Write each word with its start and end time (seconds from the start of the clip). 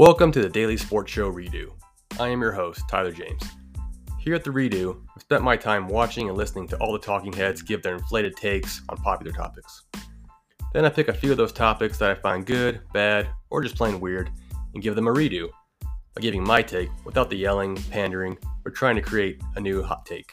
Welcome 0.00 0.30
to 0.30 0.42
the 0.42 0.48
Daily 0.48 0.76
Sports 0.76 1.10
Show 1.10 1.32
Redo. 1.32 1.72
I 2.20 2.28
am 2.28 2.40
your 2.40 2.52
host, 2.52 2.82
Tyler 2.88 3.10
James. 3.10 3.42
Here 4.20 4.36
at 4.36 4.44
the 4.44 4.50
Redo, 4.50 5.02
I've 5.16 5.22
spent 5.22 5.42
my 5.42 5.56
time 5.56 5.88
watching 5.88 6.28
and 6.28 6.38
listening 6.38 6.68
to 6.68 6.76
all 6.76 6.92
the 6.92 7.00
talking 7.00 7.32
heads 7.32 7.62
give 7.62 7.82
their 7.82 7.96
inflated 7.96 8.36
takes 8.36 8.80
on 8.88 8.98
popular 8.98 9.32
topics. 9.32 9.86
Then 10.72 10.84
I 10.84 10.88
pick 10.88 11.08
a 11.08 11.12
few 11.12 11.32
of 11.32 11.36
those 11.36 11.52
topics 11.52 11.98
that 11.98 12.10
I 12.12 12.14
find 12.14 12.46
good, 12.46 12.80
bad, 12.92 13.28
or 13.50 13.60
just 13.60 13.74
plain 13.74 13.98
weird 13.98 14.30
and 14.72 14.84
give 14.84 14.94
them 14.94 15.08
a 15.08 15.12
redo 15.12 15.48
by 16.14 16.20
giving 16.20 16.44
my 16.44 16.62
take 16.62 16.90
without 17.04 17.28
the 17.28 17.36
yelling, 17.36 17.74
pandering, 17.90 18.38
or 18.64 18.70
trying 18.70 18.94
to 18.94 19.02
create 19.02 19.42
a 19.56 19.60
new 19.60 19.82
hot 19.82 20.06
take. 20.06 20.32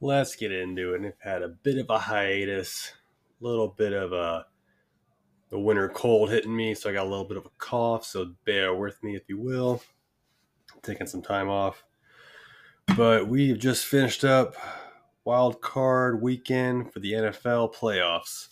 Let's 0.00 0.36
get 0.36 0.52
into 0.52 0.94
it. 0.94 1.04
I've 1.04 1.32
had 1.32 1.42
a 1.42 1.48
bit 1.48 1.78
of 1.78 1.90
a 1.90 1.98
hiatus, 1.98 2.92
little 3.40 3.68
bit 3.68 3.92
of 3.92 4.12
a 4.12 4.46
the 5.50 5.58
winter 5.58 5.88
cold 5.88 6.30
hitting 6.30 6.54
me, 6.56 6.74
so 6.74 6.90
I 6.90 6.92
got 6.92 7.06
a 7.06 7.08
little 7.08 7.24
bit 7.24 7.36
of 7.36 7.46
a 7.46 7.50
cough. 7.58 8.04
So 8.04 8.34
bear 8.44 8.74
with 8.74 9.02
me, 9.02 9.14
if 9.14 9.28
you 9.28 9.38
will. 9.38 9.82
taking 10.82 11.06
some 11.06 11.22
time 11.22 11.48
off, 11.48 11.84
but 12.96 13.28
we've 13.28 13.58
just 13.58 13.86
finished 13.86 14.24
up 14.24 14.54
wild 15.24 15.60
card 15.60 16.22
weekend 16.22 16.92
for 16.92 17.00
the 17.00 17.12
NFL 17.12 17.74
playoffs, 17.74 18.48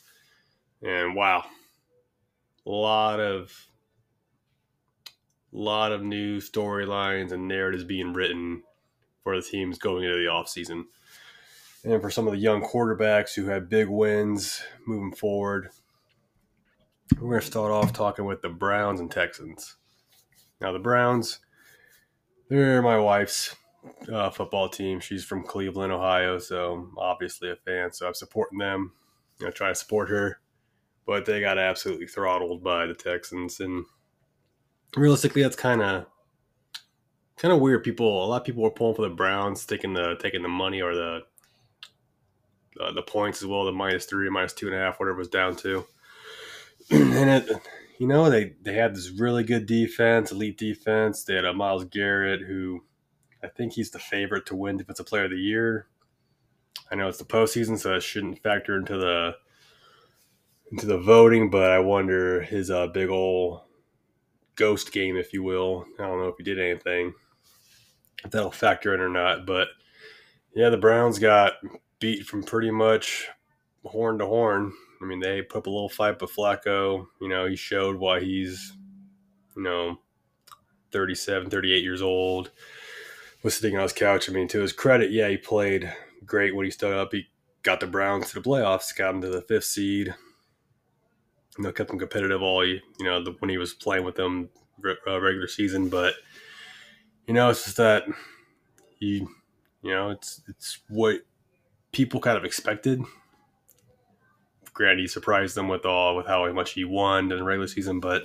and 0.83 1.15
wow, 1.15 1.45
a 2.67 2.71
lot 2.71 3.21
of 3.21 3.69
lot 5.53 5.93
of 5.93 6.03
new 6.03 6.39
storylines 6.39 7.31
and 7.31 7.47
narratives 7.47 7.85
being 7.85 8.13
written 8.13 8.63
for 9.23 9.37
the 9.37 9.43
teams 9.43 9.79
going 9.79 10.05
into 10.05 10.17
the 10.17 10.25
offseason. 10.25 10.85
And 11.85 12.01
for 12.01 12.11
some 12.11 12.27
of 12.27 12.33
the 12.33 12.39
young 12.39 12.63
quarterbacks 12.63 13.35
who 13.35 13.47
had 13.47 13.69
big 13.69 13.89
wins 13.89 14.63
moving 14.87 15.15
forward, 15.15 15.69
we're 17.21 17.29
going 17.29 17.41
to 17.41 17.47
start 17.47 17.71
off 17.71 17.93
talking 17.93 18.25
with 18.25 18.41
the 18.41 18.49
Browns 18.49 19.01
and 19.01 19.11
Texans. 19.11 19.77
Now, 20.61 20.73
the 20.73 20.79
Browns, 20.79 21.41
they're 22.49 22.81
my 22.81 22.99
wife's 22.99 23.55
uh, 24.11 24.31
football 24.31 24.71
team. 24.71 24.99
She's 24.99 25.25
from 25.25 25.45
Cleveland, 25.45 25.93
Ohio, 25.93 26.39
so 26.39 26.73
I'm 26.73 26.99
obviously 26.99 27.51
a 27.51 27.57
fan. 27.57 27.93
So 27.93 28.07
I'm 28.07 28.15
supporting 28.15 28.59
them. 28.59 28.93
I 29.45 29.51
try 29.51 29.69
to 29.69 29.75
support 29.75 30.09
her, 30.09 30.41
but 31.07 31.27
they 31.27 31.41
got 31.41 31.59
absolutely 31.59 32.07
throttled 32.07 32.63
by 32.63 32.87
the 32.87 32.95
Texans, 32.95 33.61
and 33.61 33.85
realistically, 34.97 35.43
that's 35.43 35.57
kind 35.57 35.83
of 35.83 36.07
kind 37.37 37.53
of 37.53 37.61
weird. 37.61 37.83
People, 37.83 38.25
a 38.25 38.27
lot 38.27 38.41
of 38.41 38.47
people 38.47 38.63
were 38.63 38.71
pulling 38.71 38.95
for 38.95 39.03
the 39.03 39.15
Browns, 39.15 39.67
taking 39.67 39.93
the 39.93 40.17
taking 40.21 40.43
the 40.43 40.49
money 40.49 40.81
or 40.81 40.95
the 40.95 41.23
uh, 42.81 42.93
the 42.93 43.03
points 43.03 43.43
as 43.43 43.47
well, 43.47 43.65
the 43.65 43.73
minus 43.73 44.07
three, 44.07 44.29
minus 44.29 44.53
two 44.53 44.67
and 44.67 44.75
a 44.75 44.79
half, 44.79 44.99
whatever 44.99 45.17
it 45.17 45.19
was 45.19 45.29
down 45.29 45.57
to. 45.57 45.87
and 46.91 47.31
it, 47.31 47.51
you 47.99 48.07
know, 48.07 48.29
they 48.31 48.55
they 48.63 48.75
had 48.75 48.95
this 48.95 49.11
really 49.11 49.45
good 49.45 49.67
defense, 49.67 50.33
elite 50.33 50.59
defense. 50.59 51.25
They 51.25 51.35
had 51.35 51.45
a 51.45 51.55
Myles 51.55 51.85
Garrett 51.85 52.43
who 52.43 52.83
I 53.43 53.49
think 53.49 53.75
he's 53.75 53.91
the 53.91 53.99
favorite 53.99 54.47
to 54.47 54.57
win 54.57 54.77
Defensive 54.77 55.07
Player 55.07 55.25
of 55.25 55.31
the 55.31 55.37
Year. 55.37 55.87
I 56.91 56.95
know 56.95 57.09
it's 57.09 57.19
the 57.19 57.25
postseason, 57.25 57.79
so 57.79 57.91
that 57.91 58.03
shouldn't 58.03 58.43
factor 58.43 58.77
into 58.77 58.97
the 58.97 59.37
into 60.71 60.87
the 60.87 60.99
voting, 60.99 61.51
but 61.51 61.71
I 61.71 61.79
wonder 61.79 62.43
his 62.43 62.71
uh, 62.71 62.89
big 62.89 63.11
old 63.11 63.61
ghost 64.57 64.93
game, 64.93 65.17
if 65.17 65.33
you 65.33 65.43
will. 65.43 65.85
I 65.99 66.07
don't 66.07 66.19
know 66.19 66.29
if 66.29 66.37
he 66.39 66.43
did 66.43 66.59
anything, 66.59 67.15
if 68.25 68.31
that'll 68.31 68.51
factor 68.51 68.95
in 68.95 69.01
or 69.01 69.09
not. 69.09 69.47
But 69.47 69.69
yeah, 70.55 70.71
the 70.71 70.77
Browns 70.77 71.19
got 71.19 71.55
beat 72.05 72.27
from 72.27 72.43
pretty 72.43 72.71
much 72.71 73.29
horn 73.83 74.19
to 74.19 74.27
horn. 74.27 74.75
I 75.01 75.07
mean, 75.07 75.21
they 75.21 75.41
put 75.41 75.61
up 75.61 75.67
a 75.67 75.71
little 75.71 75.89
fight, 75.89 76.19
but 76.19 76.29
Flacco, 76.29 77.07
you 77.19 77.31
know, 77.31 77.47
he 77.47 77.57
showed 77.57 77.97
why 77.97 78.21
he's, 78.21 78.75
you 79.57 79.63
know, 79.63 79.97
37, 80.93 81.49
38 81.49 81.83
years 81.83 82.03
old, 82.03 82.51
was 83.43 83.55
sitting 83.57 83.79
on 83.79 83.85
his 83.85 83.95
couch. 83.95 84.29
I 84.29 84.35
mean, 84.35 84.49
to 84.49 84.61
his 84.61 84.75
credit, 84.75 85.13
yeah, 85.13 85.31
he 85.31 85.39
played 85.39 85.91
great 86.27 86.55
when 86.55 86.67
he 86.67 86.71
stood 86.71 86.93
up. 86.93 87.13
He 87.13 87.29
got 87.63 87.81
the 87.81 87.87
Browns 87.87 88.29
to 88.29 88.35
the 88.35 88.47
playoffs, 88.47 88.95
got 88.95 89.13
them 89.13 89.23
to 89.23 89.31
the 89.31 89.41
fifth 89.41 89.65
seed. 89.65 90.15
You 91.57 91.65
know, 91.65 91.73
kept 91.73 91.89
them 91.89 91.99
competitive 91.99 92.43
all, 92.43 92.67
you 92.67 92.83
know, 93.01 93.25
the, 93.25 93.35
when 93.39 93.49
he 93.49 93.57
was 93.57 93.73
playing 93.73 94.05
with 94.05 94.17
them 94.17 94.51
uh, 94.85 95.21
regular 95.23 95.49
season. 95.49 95.89
But, 95.89 96.17
you 97.27 97.33
know, 97.33 97.49
it's 97.49 97.65
just 97.65 97.79
that 97.79 98.05
he, 98.99 99.27
you 99.81 99.91
know, 99.91 100.11
it's, 100.11 100.43
it's 100.49 100.81
what 100.91 101.23
people 101.95 102.21
kind 102.21 102.37
of 102.37 102.45
expected. 102.45 103.03
Granted, 104.73 105.11
surprised 105.11 105.55
them 105.55 105.69
with 105.69 105.87
all 105.87 106.17
with 106.17 106.27
how 106.27 106.51
much 106.53 106.73
he 106.73 106.85
won 106.85 107.31
in 107.31 107.39
the 107.39 107.45
regular 107.45 107.69
season, 107.69 108.01
but 108.01 108.25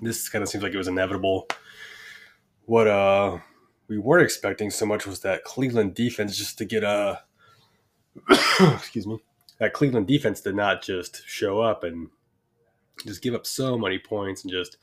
this 0.00 0.28
kind 0.28 0.42
of 0.42 0.48
seems 0.48 0.62
like 0.62 0.72
it 0.72 0.78
was 0.78 0.88
inevitable. 0.88 1.48
What 2.66 2.86
uh 2.86 3.38
we 3.88 3.98
weren't 3.98 4.24
expecting 4.24 4.70
so 4.70 4.86
much 4.86 5.06
was 5.06 5.20
that 5.20 5.44
Cleveland 5.44 5.94
defense 5.94 6.38
just 6.38 6.56
to 6.58 6.64
get 6.64 6.84
a 6.84 7.22
excuse 8.60 9.06
me 9.06 9.18
that 9.58 9.72
Cleveland 9.72 10.06
defense 10.06 10.40
did 10.40 10.54
not 10.54 10.82
just 10.82 11.26
show 11.26 11.60
up 11.60 11.84
and 11.84 12.08
just 13.06 13.22
give 13.22 13.34
up 13.34 13.46
so 13.46 13.76
many 13.76 13.98
points 13.98 14.42
and 14.42 14.52
just 14.52 14.76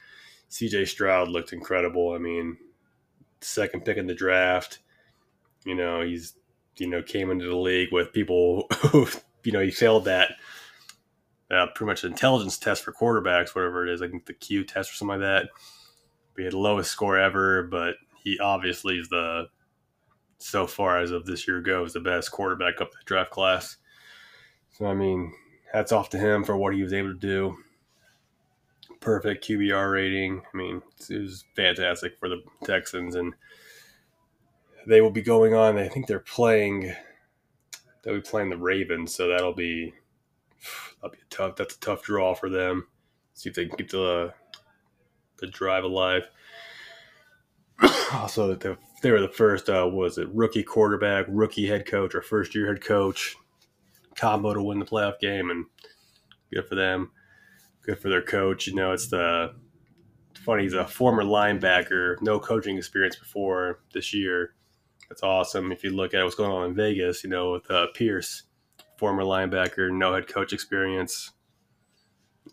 CJ 0.50 0.88
Stroud 0.88 1.30
looked 1.30 1.54
incredible. 1.54 2.14
I 2.14 2.20
mean, 2.20 2.58
second 3.42 3.86
pick 3.86 3.98
in 3.98 4.08
the 4.08 4.14
draft. 4.14 4.80
You 5.66 5.76
know, 5.76 6.02
he's 6.02 6.34
you 6.80 6.88
know 6.88 7.02
came 7.02 7.32
into 7.32 7.46
the 7.46 7.56
league 7.56 7.92
with 7.92 8.14
people 8.14 8.68
who 8.78 9.08
you 9.44 9.52
know 9.52 9.62
he 9.62 9.72
failed 9.72 10.06
that 10.06 10.32
uh, 11.50 11.68
pretty 11.74 11.88
much 11.88 12.04
intelligence 12.04 12.58
test 12.58 12.84
for 12.84 12.92
quarterbacks, 12.92 13.56
whatever 13.56 13.88
it 13.88 13.94
is. 13.94 14.02
I 14.02 14.08
think 14.08 14.26
the 14.26 14.34
Q 14.34 14.64
test 14.64 14.92
or 14.92 14.96
something 14.96 15.20
like 15.20 15.28
that. 15.28 15.50
We 16.36 16.44
had 16.44 16.54
the 16.54 16.60
lowest 16.60 16.92
score 16.92 17.18
ever, 17.18 17.64
but 17.64 17.96
he 18.24 18.38
obviously 18.40 18.98
is 18.98 19.10
the 19.10 19.48
so 20.40 20.68
far 20.68 21.00
as 21.00 21.12
of 21.12 21.26
this 21.26 21.48
year 21.48 21.62
goes 21.62 21.94
the 21.94 22.00
best 22.00 22.32
quarterback 22.32 22.80
up 22.80 22.92
the 22.92 22.98
draft 23.06 23.32
class. 23.32 23.78
So 24.72 24.86
I 24.86 24.94
mean, 24.94 25.34
hats 25.72 25.92
off 25.92 26.10
to 26.12 26.18
him 26.18 26.44
for 26.44 26.58
what 26.58 26.76
he 26.76 26.84
was 26.84 26.94
able 26.94 27.14
to 27.14 27.20
do. 27.20 27.58
Perfect 29.00 29.48
QBR 29.48 29.92
rating. 29.92 30.42
I 30.54 30.58
mean, 30.58 30.82
it 31.10 31.22
was 31.22 31.46
fantastic 31.56 32.20
for 32.20 32.30
the 32.30 32.42
Texans 32.66 33.16
and 33.16 33.34
they 34.88 35.02
will 35.02 35.12
be 35.12 35.22
going 35.22 35.54
on. 35.54 35.78
I 35.78 35.90
think 35.90 36.08
they're 36.08 36.20
playing. 36.20 36.94
They'll 38.04 38.16
be 38.16 38.22
playing 38.22 38.50
the 38.50 38.58
Ravens, 38.58 39.14
so 39.14 39.28
that'll 39.28 39.54
be 39.54 39.94
that'll 40.96 41.16
be 41.16 41.24
tough. 41.30 41.58
That's 41.58 41.76
a 41.76 41.80
tough 41.80 42.04
draw 42.04 42.34
for 42.34 42.50
them. 42.50 42.88
See 43.34 43.50
if 43.50 43.56
they 43.56 43.66
can 43.66 43.78
keep 43.78 43.92
the 43.92 44.34
the 45.40 45.48
drive 45.48 45.84
alive. 45.84 46.24
also, 48.14 48.56
the, 48.56 48.78
they 49.04 49.12
were 49.12 49.22
the 49.22 49.28
first. 49.28 49.70
Uh, 49.70 49.90
was 49.92 50.18
it 50.18 50.30
rookie 50.34 50.64
quarterback, 50.64 51.26
rookie 51.28 51.68
head 51.68 51.86
coach, 51.86 52.16
or 52.16 52.22
first 52.22 52.56
year 52.56 52.68
head 52.68 52.82
coach 52.82 53.36
combo 54.16 54.54
to 54.54 54.64
win 54.64 54.80
the 54.80 54.86
playoff 54.86 55.20
game, 55.20 55.50
and 55.52 55.66
good 56.52 56.66
for 56.66 56.76
them. 56.76 57.12
Good 57.84 58.00
for 58.00 58.10
their 58.10 58.24
coach. 58.24 58.68
You 58.68 58.76
know, 58.76 58.94
it's 58.94 59.08
the 59.10 59.54
funny. 60.46 60.64
He's 60.64 60.74
a 60.74 60.88
former 60.88 61.24
linebacker, 61.24 62.22
no 62.22 62.40
coaching 62.40 62.78
experience 62.78 63.18
before 63.18 63.82
this 63.94 64.14
year 64.14 64.54
that's 65.10 65.24
awesome. 65.24 65.72
If 65.72 65.84
you 65.84 65.92
look 65.92 66.14
at 66.14 66.24
what's 66.24 66.36
going 66.36 66.52
on 66.52 66.70
in 66.70 66.76
Vegas, 66.76 67.24
you 67.24 67.30
know, 67.30 67.54
with 67.54 67.70
uh, 67.72 67.88
Pierce, 67.94 68.44
former 68.98 69.24
linebacker, 69.24 69.92
no 69.92 70.14
head 70.14 70.28
coach 70.28 70.54
experience, 70.54 71.32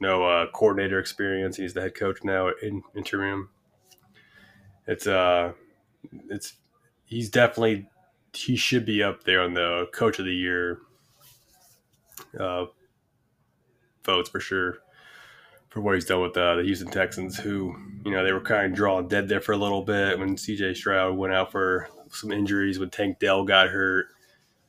no 0.01 0.25
uh, 0.25 0.47
coordinator 0.53 0.99
experience. 0.99 1.57
He's 1.57 1.75
the 1.75 1.81
head 1.81 1.95
coach 1.95 2.19
now 2.25 2.51
in 2.63 2.83
interim. 2.95 3.51
It's 4.87 5.07
uh, 5.07 5.53
it's 6.29 6.55
he's 7.05 7.31
definitely 7.31 7.89
he 8.33 8.57
should 8.57 8.85
be 8.85 9.03
up 9.03 9.25
there 9.25 9.41
on 9.41 9.55
the 9.55 9.89
coach 9.93 10.19
of 10.19 10.25
the 10.25 10.35
year 10.35 10.81
uh, 12.39 12.67
votes 14.05 14.29
for 14.29 14.41
sure 14.41 14.79
for 15.71 15.81
what 15.81 15.95
he's 15.95 16.05
done 16.05 16.21
with 16.21 16.37
uh, 16.37 16.57
the 16.57 16.63
Houston 16.63 16.89
Texans, 16.89 17.37
who 17.37 17.75
you 18.05 18.13
know 18.13 18.25
they 18.25 18.33
were 18.33 18.41
kind 18.41 18.67
of 18.67 18.75
drawing 18.75 19.09
dead 19.09 19.29
there 19.29 19.41
for 19.41 19.53
a 19.53 19.57
little 19.57 19.83
bit 19.83 20.19
when 20.19 20.37
C.J. 20.37 20.75
Stroud 20.75 21.17
went 21.17 21.35
out 21.35 21.51
for 21.51 21.89
some 22.15 22.33
injuries 22.33 22.79
when 22.79 22.91
Tank 22.91 23.19
Dell 23.19 23.45
got 23.45 23.69
hurt. 23.69 24.07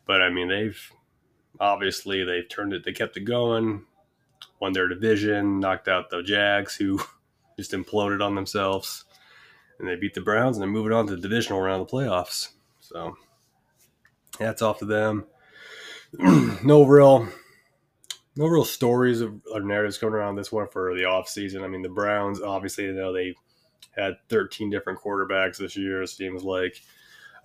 But 0.05 0.21
I 0.21 0.29
mean, 0.29 0.47
they've 0.49 0.91
obviously 1.59 2.23
they've 2.23 2.47
turned 2.47 2.73
it, 2.73 2.83
they 2.83 2.91
kept 2.91 3.17
it 3.17 3.21
going, 3.21 3.85
won 4.59 4.73
their 4.73 4.87
division, 4.87 5.59
knocked 5.59 5.87
out 5.87 6.09
the 6.09 6.23
Jags, 6.23 6.75
who 6.75 7.01
just 7.57 7.71
imploded 7.71 8.23
on 8.23 8.35
themselves, 8.35 9.05
and 9.79 9.87
they 9.87 9.95
beat 9.95 10.13
the 10.13 10.21
Browns, 10.21 10.57
and 10.57 10.61
they're 10.61 10.69
moving 10.69 10.93
on 10.93 11.07
to 11.07 11.15
the 11.15 11.21
divisional 11.21 11.61
round 11.61 11.81
of 11.81 11.87
the 11.87 11.93
playoffs. 11.93 12.49
So, 12.79 13.15
hats 14.39 14.61
off 14.61 14.79
to 14.79 14.85
them. 14.85 15.25
no 16.63 16.85
real, 16.85 17.27
no 18.35 18.47
real 18.47 18.65
stories 18.65 19.21
of, 19.21 19.41
or 19.51 19.61
narratives 19.61 19.97
coming 19.97 20.15
around 20.15 20.35
this 20.35 20.51
one 20.51 20.67
for 20.67 20.95
the 20.95 21.05
off 21.05 21.27
season. 21.27 21.63
I 21.63 21.67
mean, 21.67 21.81
the 21.81 21.89
Browns 21.89 22.41
obviously, 22.41 22.85
you 22.85 22.93
know, 22.93 23.11
they 23.11 23.35
had 23.95 24.17
13 24.29 24.69
different 24.69 24.99
quarterbacks 24.99 25.57
this 25.57 25.75
year. 25.75 26.03
It 26.03 26.07
seems 26.07 26.43
like 26.43 26.81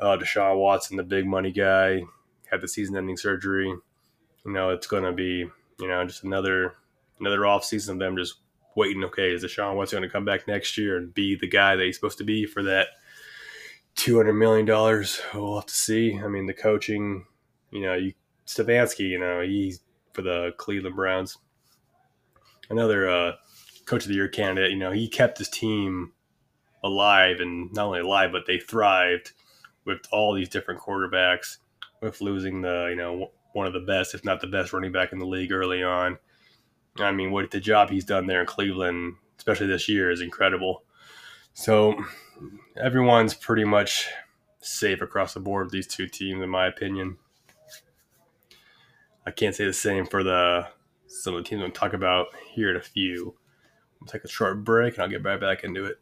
uh, 0.00 0.16
Deshaun 0.16 0.58
Watson, 0.58 0.96
the 0.96 1.02
big 1.02 1.26
money 1.26 1.52
guy, 1.52 2.02
had 2.50 2.60
the 2.60 2.68
season-ending 2.68 3.16
surgery. 3.16 3.68
You 3.68 4.52
know, 4.52 4.70
it's 4.70 4.86
going 4.86 5.04
to 5.04 5.12
be 5.12 5.50
You 5.80 5.88
know, 5.88 6.04
just 6.04 6.24
another 6.24 6.74
another 7.18 7.46
off 7.46 7.64
season 7.64 7.94
of 7.94 7.98
them 8.00 8.16
just 8.16 8.34
waiting. 8.76 9.02
Okay, 9.04 9.32
is 9.32 9.42
Deshaun 9.44 9.76
Watson 9.76 9.98
going 9.98 10.08
to 10.08 10.12
come 10.12 10.24
back 10.24 10.46
next 10.46 10.76
year 10.76 10.98
and 10.98 11.14
be 11.14 11.36
the 11.36 11.48
guy 11.48 11.76
that 11.76 11.84
he's 11.84 11.96
supposed 11.96 12.18
to 12.18 12.24
be 12.24 12.46
for 12.46 12.62
that 12.64 12.88
two 13.94 14.16
hundred 14.16 14.34
million 14.34 14.66
dollars? 14.66 15.20
We'll 15.32 15.56
have 15.56 15.66
to 15.66 15.74
see. 15.74 16.18
I 16.22 16.28
mean, 16.28 16.46
the 16.46 16.54
coaching, 16.54 17.24
you 17.70 17.80
know, 17.80 17.94
you 17.94 18.12
Stefanski, 18.46 19.08
you 19.08 19.18
know, 19.18 19.40
he's 19.40 19.80
for 20.12 20.22
the 20.22 20.52
Cleveland 20.58 20.96
Browns. 20.96 21.38
Another 22.68 23.08
uh, 23.08 23.32
coach 23.86 24.02
of 24.02 24.08
the 24.08 24.14
year 24.14 24.28
candidate. 24.28 24.70
You 24.70 24.78
know, 24.78 24.92
he 24.92 25.08
kept 25.08 25.38
his 25.38 25.48
team 25.48 26.12
alive 26.84 27.40
and 27.40 27.72
not 27.72 27.86
only 27.86 28.00
alive, 28.00 28.32
but 28.32 28.46
they 28.46 28.58
thrived 28.58 29.32
with 29.90 30.06
all 30.10 30.34
these 30.34 30.48
different 30.48 30.80
quarterbacks. 30.80 31.58
With 32.00 32.22
losing 32.22 32.62
the, 32.62 32.86
you 32.88 32.96
know, 32.96 33.30
one 33.52 33.66
of 33.66 33.74
the 33.74 33.80
best, 33.80 34.14
if 34.14 34.24
not 34.24 34.40
the 34.40 34.46
best, 34.46 34.72
running 34.72 34.92
back 34.92 35.12
in 35.12 35.18
the 35.18 35.26
league 35.26 35.52
early 35.52 35.82
on. 35.82 36.16
I 36.98 37.12
mean, 37.12 37.30
what 37.30 37.50
the 37.50 37.60
job 37.60 37.90
he's 37.90 38.06
done 38.06 38.26
there 38.26 38.40
in 38.40 38.46
Cleveland, 38.46 39.16
especially 39.36 39.66
this 39.66 39.86
year, 39.88 40.10
is 40.10 40.22
incredible. 40.22 40.84
So 41.52 42.02
everyone's 42.76 43.34
pretty 43.34 43.64
much 43.64 44.08
safe 44.60 45.02
across 45.02 45.34
the 45.34 45.40
board 45.40 45.66
with 45.66 45.72
these 45.72 45.86
two 45.86 46.06
teams, 46.06 46.42
in 46.42 46.48
my 46.48 46.66
opinion. 46.66 47.18
I 49.26 49.30
can't 49.30 49.54
say 49.54 49.66
the 49.66 49.72
same 49.72 50.06
for 50.06 50.22
the 50.22 50.68
some 51.06 51.34
of 51.34 51.42
the 51.42 51.48
teams 51.48 51.60
we'll 51.60 51.70
talk 51.70 51.92
about 51.92 52.28
here 52.50 52.70
in 52.70 52.76
a 52.76 52.80
few. 52.80 53.34
We'll 54.00 54.08
take 54.08 54.24
a 54.24 54.28
short 54.28 54.64
break 54.64 54.94
and 54.94 55.02
I'll 55.02 55.10
get 55.10 55.24
right 55.24 55.40
back 55.40 55.64
into 55.64 55.84
it. 55.84 56.00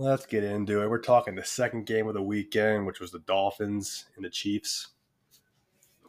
Let's 0.00 0.24
get 0.24 0.44
into 0.44 0.80
it. 0.80 0.88
We're 0.88 0.96
talking 0.96 1.34
the 1.34 1.44
second 1.44 1.84
game 1.84 2.08
of 2.08 2.14
the 2.14 2.22
weekend, 2.22 2.86
which 2.86 3.00
was 3.00 3.10
the 3.10 3.18
Dolphins 3.18 4.06
and 4.16 4.24
the 4.24 4.30
Chiefs. 4.30 4.88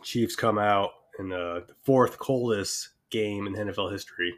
Chiefs 0.02 0.34
come 0.34 0.58
out 0.58 0.92
in 1.20 1.34
uh, 1.34 1.60
the 1.68 1.76
fourth 1.84 2.18
coldest 2.18 2.92
game 3.10 3.48
in 3.48 3.54
NFL 3.54 3.92
history 3.92 4.34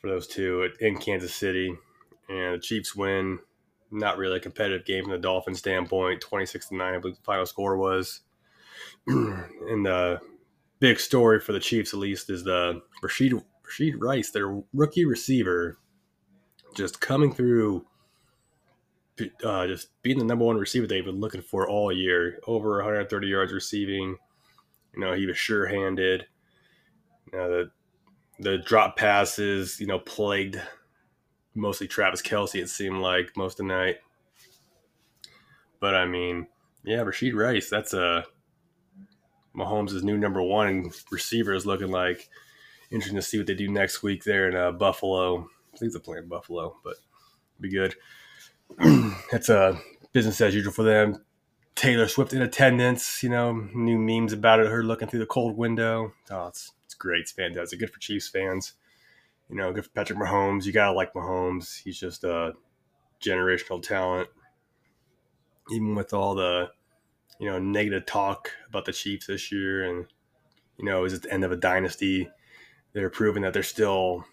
for 0.00 0.08
those 0.08 0.26
two 0.26 0.66
in 0.80 0.96
Kansas 0.96 1.34
City. 1.34 1.76
And 2.30 2.54
the 2.54 2.58
Chiefs 2.58 2.96
win. 2.96 3.38
Not 3.90 4.16
really 4.16 4.38
a 4.38 4.40
competitive 4.40 4.86
game 4.86 5.04
from 5.04 5.12
the 5.12 5.18
Dolphins 5.18 5.58
standpoint. 5.58 6.22
26 6.22 6.68
to 6.68 6.74
9, 6.74 6.94
I 6.94 6.98
believe 6.98 7.16
the 7.16 7.22
final 7.22 7.44
score 7.44 7.76
was. 7.76 8.22
and 9.06 9.84
the 9.84 10.20
big 10.80 11.00
story 11.00 11.38
for 11.38 11.52
the 11.52 11.60
Chiefs, 11.60 11.92
at 11.92 12.00
least, 12.00 12.30
is 12.30 12.44
the 12.44 12.80
Rashid, 13.02 13.34
Rashid 13.62 14.00
Rice, 14.00 14.30
their 14.30 14.58
rookie 14.72 15.04
receiver, 15.04 15.76
just 16.74 17.02
coming 17.02 17.34
through 17.34 17.84
uh, 19.44 19.66
just 19.66 19.88
being 20.02 20.18
the 20.18 20.24
number 20.24 20.44
one 20.44 20.56
receiver 20.56 20.86
they've 20.86 21.04
been 21.04 21.20
looking 21.20 21.42
for 21.42 21.68
all 21.68 21.92
year. 21.92 22.40
Over 22.46 22.76
130 22.76 23.26
yards 23.26 23.52
receiving. 23.52 24.16
You 24.94 25.00
know, 25.00 25.12
he 25.14 25.26
was 25.26 25.36
sure-handed. 25.36 26.26
You 27.32 27.38
know, 27.38 27.48
the 27.50 27.70
the 28.38 28.58
drop 28.58 28.96
passes, 28.96 29.80
you 29.80 29.86
know, 29.86 29.98
plagued 29.98 30.60
mostly 31.54 31.88
Travis 31.88 32.22
Kelce, 32.22 32.60
It 32.60 32.68
seemed 32.68 32.98
like 32.98 33.36
most 33.36 33.58
of 33.58 33.66
the 33.66 33.72
night. 33.74 33.96
But 35.80 35.94
I 35.94 36.04
mean, 36.06 36.46
yeah, 36.84 37.00
Rashid 37.00 37.34
Rice. 37.34 37.68
That's 37.68 37.94
a 37.94 38.24
Mahomes' 39.56 40.02
new 40.02 40.18
number 40.18 40.42
one 40.42 40.90
receiver 41.10 41.54
is 41.54 41.66
looking 41.66 41.90
like. 41.90 42.28
Interesting 42.90 43.16
to 43.16 43.22
see 43.22 43.38
what 43.38 43.46
they 43.46 43.54
do 43.54 43.68
next 43.68 44.02
week 44.02 44.22
there 44.22 44.48
in 44.48 44.56
uh, 44.56 44.70
Buffalo. 44.70 45.48
I 45.74 45.76
think 45.78 45.92
they're 45.92 46.00
playing 46.00 46.28
Buffalo, 46.28 46.76
but 46.84 46.94
be 47.60 47.70
good. 47.70 47.94
it's 49.32 49.48
a 49.48 49.80
business 50.12 50.40
as 50.40 50.54
usual 50.54 50.72
for 50.72 50.82
them. 50.82 51.24
Taylor 51.74 52.08
Swift 52.08 52.32
in 52.32 52.40
attendance, 52.40 53.22
you 53.22 53.28
know, 53.28 53.52
new 53.74 53.98
memes 53.98 54.32
about 54.32 54.60
it, 54.60 54.68
her 54.68 54.82
looking 54.82 55.08
through 55.08 55.20
the 55.20 55.26
cold 55.26 55.56
window. 55.56 56.12
Oh, 56.30 56.46
it's 56.46 56.72
it's 56.84 56.94
great. 56.94 57.22
It's 57.22 57.32
fantastic. 57.32 57.78
Good 57.78 57.92
for 57.92 58.00
Chiefs 58.00 58.28
fans. 58.28 58.72
You 59.50 59.56
know, 59.56 59.72
good 59.72 59.84
for 59.84 59.90
Patrick 59.90 60.18
Mahomes. 60.18 60.64
You 60.64 60.72
gotta 60.72 60.92
like 60.92 61.12
Mahomes. 61.12 61.82
He's 61.82 62.00
just 62.00 62.24
a 62.24 62.54
generational 63.20 63.82
talent. 63.82 64.28
Even 65.70 65.94
with 65.94 66.14
all 66.14 66.34
the, 66.34 66.70
you 67.38 67.50
know, 67.50 67.58
negative 67.58 68.06
talk 68.06 68.52
about 68.68 68.84
the 68.84 68.92
Chiefs 68.92 69.26
this 69.26 69.52
year 69.52 69.84
and 69.84 70.06
you 70.78 70.84
know, 70.84 71.04
is 71.04 71.12
it 71.12 71.22
the 71.22 71.32
end 71.32 71.44
of 71.44 71.52
a 71.52 71.56
dynasty? 71.56 72.28
They're 72.92 73.10
proving 73.10 73.42
that 73.42 73.52
they're 73.52 73.62
still, 73.62 74.24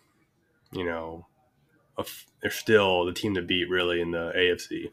you 0.71 0.85
know, 0.85 1.25
they're 2.41 2.51
still 2.51 3.05
the 3.05 3.13
team 3.13 3.33
to 3.35 3.41
beat 3.41 3.69
really 3.69 4.01
in 4.01 4.11
the 4.11 4.31
AFC. 4.35 4.91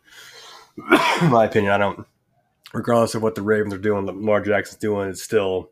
in 1.23 1.31
my 1.31 1.44
opinion, 1.44 1.73
I 1.73 1.79
don't. 1.79 2.06
Regardless 2.73 3.14
of 3.14 3.23
what 3.23 3.35
the 3.35 3.43
Ravens 3.43 3.75
are 3.75 3.79
doing, 3.79 4.06
Lamar 4.06 4.41
Jackson's 4.41 4.79
doing, 4.79 5.08
it's 5.08 5.23
still, 5.23 5.70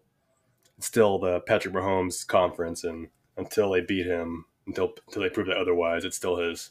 it's 0.77 0.87
still 0.87 1.19
the 1.19 1.41
Patrick 1.41 1.73
Mahomes 1.73 2.27
conference, 2.27 2.83
and 2.83 3.09
until 3.37 3.71
they 3.71 3.81
beat 3.81 4.07
him, 4.07 4.47
until 4.67 4.95
until 5.07 5.23
they 5.23 5.31
prove 5.31 5.47
that 5.47 5.57
otherwise, 5.57 6.05
it's 6.05 6.17
still 6.17 6.39
his. 6.39 6.71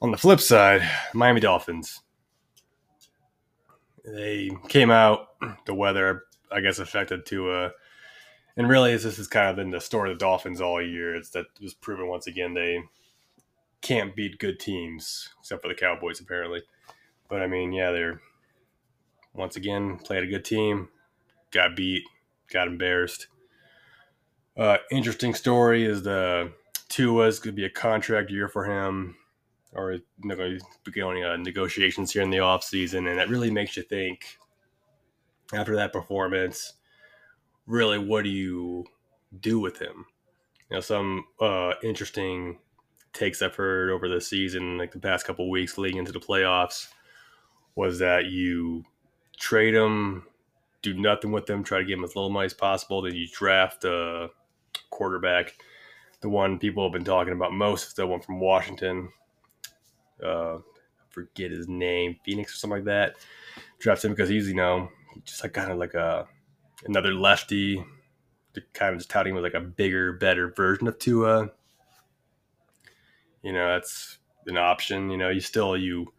On 0.00 0.10
the 0.10 0.18
flip 0.18 0.40
side, 0.40 0.88
Miami 1.12 1.40
Dolphins. 1.40 2.02
They 4.04 4.50
came 4.68 4.90
out. 4.90 5.28
The 5.66 5.74
weather, 5.74 6.24
I 6.52 6.60
guess, 6.60 6.78
affected 6.78 7.26
to 7.26 7.50
a. 7.50 7.64
Uh, 7.66 7.70
and 8.58 8.68
really, 8.68 8.96
this 8.96 9.16
has 9.18 9.26
kind 9.26 9.50
of 9.50 9.56
been 9.56 9.70
the 9.70 9.80
story 9.80 10.10
of 10.10 10.18
the 10.18 10.24
Dolphins 10.24 10.60
all 10.60 10.80
year. 10.80 11.14
It's 11.14 11.30
that 11.30 11.46
it 11.60 11.62
was 11.62 11.74
proven 11.74 12.08
once 12.08 12.26
again 12.26 12.54
they 12.54 12.80
can't 13.82 14.16
beat 14.16 14.38
good 14.38 14.58
teams, 14.58 15.28
except 15.40 15.62
for 15.62 15.68
the 15.68 15.74
Cowboys, 15.74 16.20
apparently. 16.20 16.62
But 17.28 17.42
I 17.42 17.46
mean, 17.46 17.72
yeah, 17.72 17.90
they're 17.90 18.20
once 19.34 19.56
again 19.56 19.98
played 19.98 20.24
a 20.24 20.26
good 20.26 20.44
team, 20.44 20.88
got 21.50 21.76
beat, 21.76 22.04
got 22.50 22.68
embarrassed. 22.68 23.26
Uh, 24.56 24.78
interesting 24.90 25.34
story 25.34 25.84
is 25.84 26.02
the 26.02 26.52
Tua's 26.88 27.38
going 27.38 27.54
to 27.54 27.60
be 27.60 27.66
a 27.66 27.70
contract 27.70 28.30
year 28.30 28.48
for 28.48 28.64
him, 28.64 29.16
or 29.72 29.98
going 30.22 30.36
to 30.36 30.60
be 30.84 30.92
going 30.92 31.22
uh, 31.24 31.36
negotiations 31.36 32.12
here 32.12 32.22
in 32.22 32.30
the 32.30 32.38
off 32.38 32.64
season, 32.64 33.06
and 33.06 33.20
it 33.20 33.28
really 33.28 33.50
makes 33.50 33.76
you 33.76 33.82
think. 33.82 34.38
After 35.52 35.76
that 35.76 35.92
performance, 35.92 36.72
really, 37.66 37.98
what 37.98 38.24
do 38.24 38.30
you 38.30 38.84
do 39.38 39.60
with 39.60 39.78
him? 39.80 40.06
You 40.70 40.76
know, 40.76 40.80
some 40.80 41.24
uh, 41.40 41.74
interesting 41.84 42.58
takes 43.16 43.40
heard 43.40 43.90
over 43.90 44.08
the 44.08 44.20
season, 44.20 44.78
like 44.78 44.92
the 44.92 44.98
past 44.98 45.26
couple 45.26 45.50
weeks 45.50 45.78
leading 45.78 45.98
into 45.98 46.12
the 46.12 46.20
playoffs, 46.20 46.88
was 47.74 47.98
that 47.98 48.26
you 48.26 48.84
trade 49.38 49.74
them, 49.74 50.26
do 50.82 50.94
nothing 50.94 51.32
with 51.32 51.46
them, 51.46 51.64
try 51.64 51.78
to 51.78 51.84
get 51.84 51.96
them 51.96 52.04
as 52.04 52.14
little 52.14 52.30
money 52.30 52.46
as 52.46 52.54
possible, 52.54 53.02
then 53.02 53.14
you 53.14 53.26
draft 53.28 53.84
a 53.84 54.28
quarterback. 54.90 55.56
The 56.20 56.28
one 56.28 56.58
people 56.58 56.84
have 56.84 56.92
been 56.92 57.04
talking 57.04 57.32
about 57.32 57.52
most 57.52 57.88
is 57.88 57.94
the 57.94 58.06
one 58.06 58.20
from 58.20 58.40
Washington. 58.40 59.08
Uh, 60.22 60.58
forget 61.08 61.50
his 61.50 61.68
name, 61.68 62.16
Phoenix 62.24 62.52
or 62.52 62.56
something 62.56 62.78
like 62.78 62.84
that. 62.84 63.16
Draft 63.78 64.04
him 64.04 64.12
because 64.12 64.28
he's 64.28 64.48
you 64.48 64.54
know 64.54 64.90
just 65.24 65.42
like 65.42 65.52
kind 65.52 65.70
of 65.70 65.78
like 65.78 65.94
a 65.94 66.26
another 66.84 67.12
lefty. 67.12 67.84
Kind 68.72 68.94
of 68.94 68.98
just 68.98 69.10
touting 69.10 69.34
him 69.34 69.38
as 69.38 69.42
like 69.42 69.60
a 69.60 69.60
bigger, 69.60 70.14
better 70.14 70.48
version 70.48 70.88
of 70.88 70.98
Tua 70.98 71.50
you 73.46 73.52
know 73.52 73.74
that's 73.74 74.18
an 74.46 74.56
option. 74.56 75.08
You 75.08 75.16
know, 75.16 75.28
you 75.28 75.40
still 75.40 75.76
you 75.76 76.12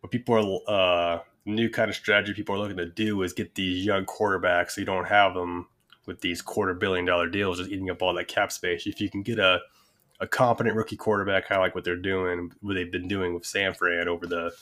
what 0.00 0.10
people 0.10 0.62
are 0.66 1.16
uh, 1.16 1.20
new 1.44 1.68
kind 1.68 1.90
of 1.90 1.94
strategy 1.94 2.32
people 2.32 2.54
are 2.54 2.58
looking 2.58 2.78
to 2.78 2.86
do 2.86 3.20
is 3.22 3.34
get 3.34 3.54
these 3.54 3.84
young 3.84 4.06
quarterbacks 4.06 4.70
so 4.72 4.80
you 4.80 4.86
don't 4.86 5.08
have 5.08 5.34
them 5.34 5.68
with 6.06 6.22
these 6.22 6.40
quarter 6.40 6.72
billion 6.72 7.04
dollar 7.04 7.28
deals 7.28 7.58
just 7.58 7.70
eating 7.70 7.90
up 7.90 8.00
all 8.00 8.14
that 8.14 8.28
cap 8.28 8.50
space. 8.50 8.86
If 8.86 8.98
you 8.98 9.10
can 9.10 9.22
get 9.22 9.38
a 9.38 9.60
a 10.20 10.26
competent 10.26 10.74
rookie 10.74 10.96
quarterback, 10.96 11.48
kind 11.48 11.58
of 11.58 11.64
like 11.64 11.74
what 11.74 11.84
they're 11.84 11.96
doing, 11.96 12.50
what 12.62 12.74
they've 12.74 12.90
been 12.90 13.08
doing 13.08 13.34
with 13.34 13.44
San 13.44 13.74
Fran 13.74 14.08
over 14.08 14.26
the 14.26 14.52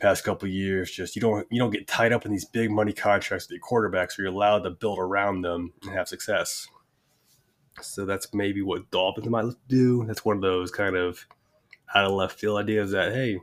past 0.00 0.22
couple 0.22 0.48
years. 0.48 0.90
Just 0.90 1.16
you 1.16 1.22
don't 1.22 1.46
you 1.50 1.58
don't 1.58 1.70
get 1.70 1.88
tied 1.88 2.12
up 2.12 2.26
in 2.26 2.30
these 2.32 2.44
big 2.44 2.70
money 2.70 2.92
contracts 2.92 3.48
with 3.48 3.58
your 3.58 3.66
quarterbacks, 3.66 4.12
so 4.12 4.22
you're 4.22 4.32
allowed 4.32 4.64
to 4.64 4.70
build 4.70 4.98
around 4.98 5.40
them 5.40 5.72
and 5.82 5.92
have 5.92 6.08
success. 6.08 6.68
So 7.80 8.04
that's 8.04 8.32
maybe 8.32 8.62
what 8.62 8.90
Dolphins 8.90 9.28
might 9.28 9.52
do. 9.68 10.04
That's 10.06 10.24
one 10.24 10.36
of 10.36 10.42
those 10.42 10.70
kind 10.70 10.96
of 10.96 11.26
out 11.94 12.06
of 12.06 12.12
left 12.12 12.38
field 12.38 12.58
ideas 12.58 12.92
that 12.92 13.12
hey, 13.12 13.40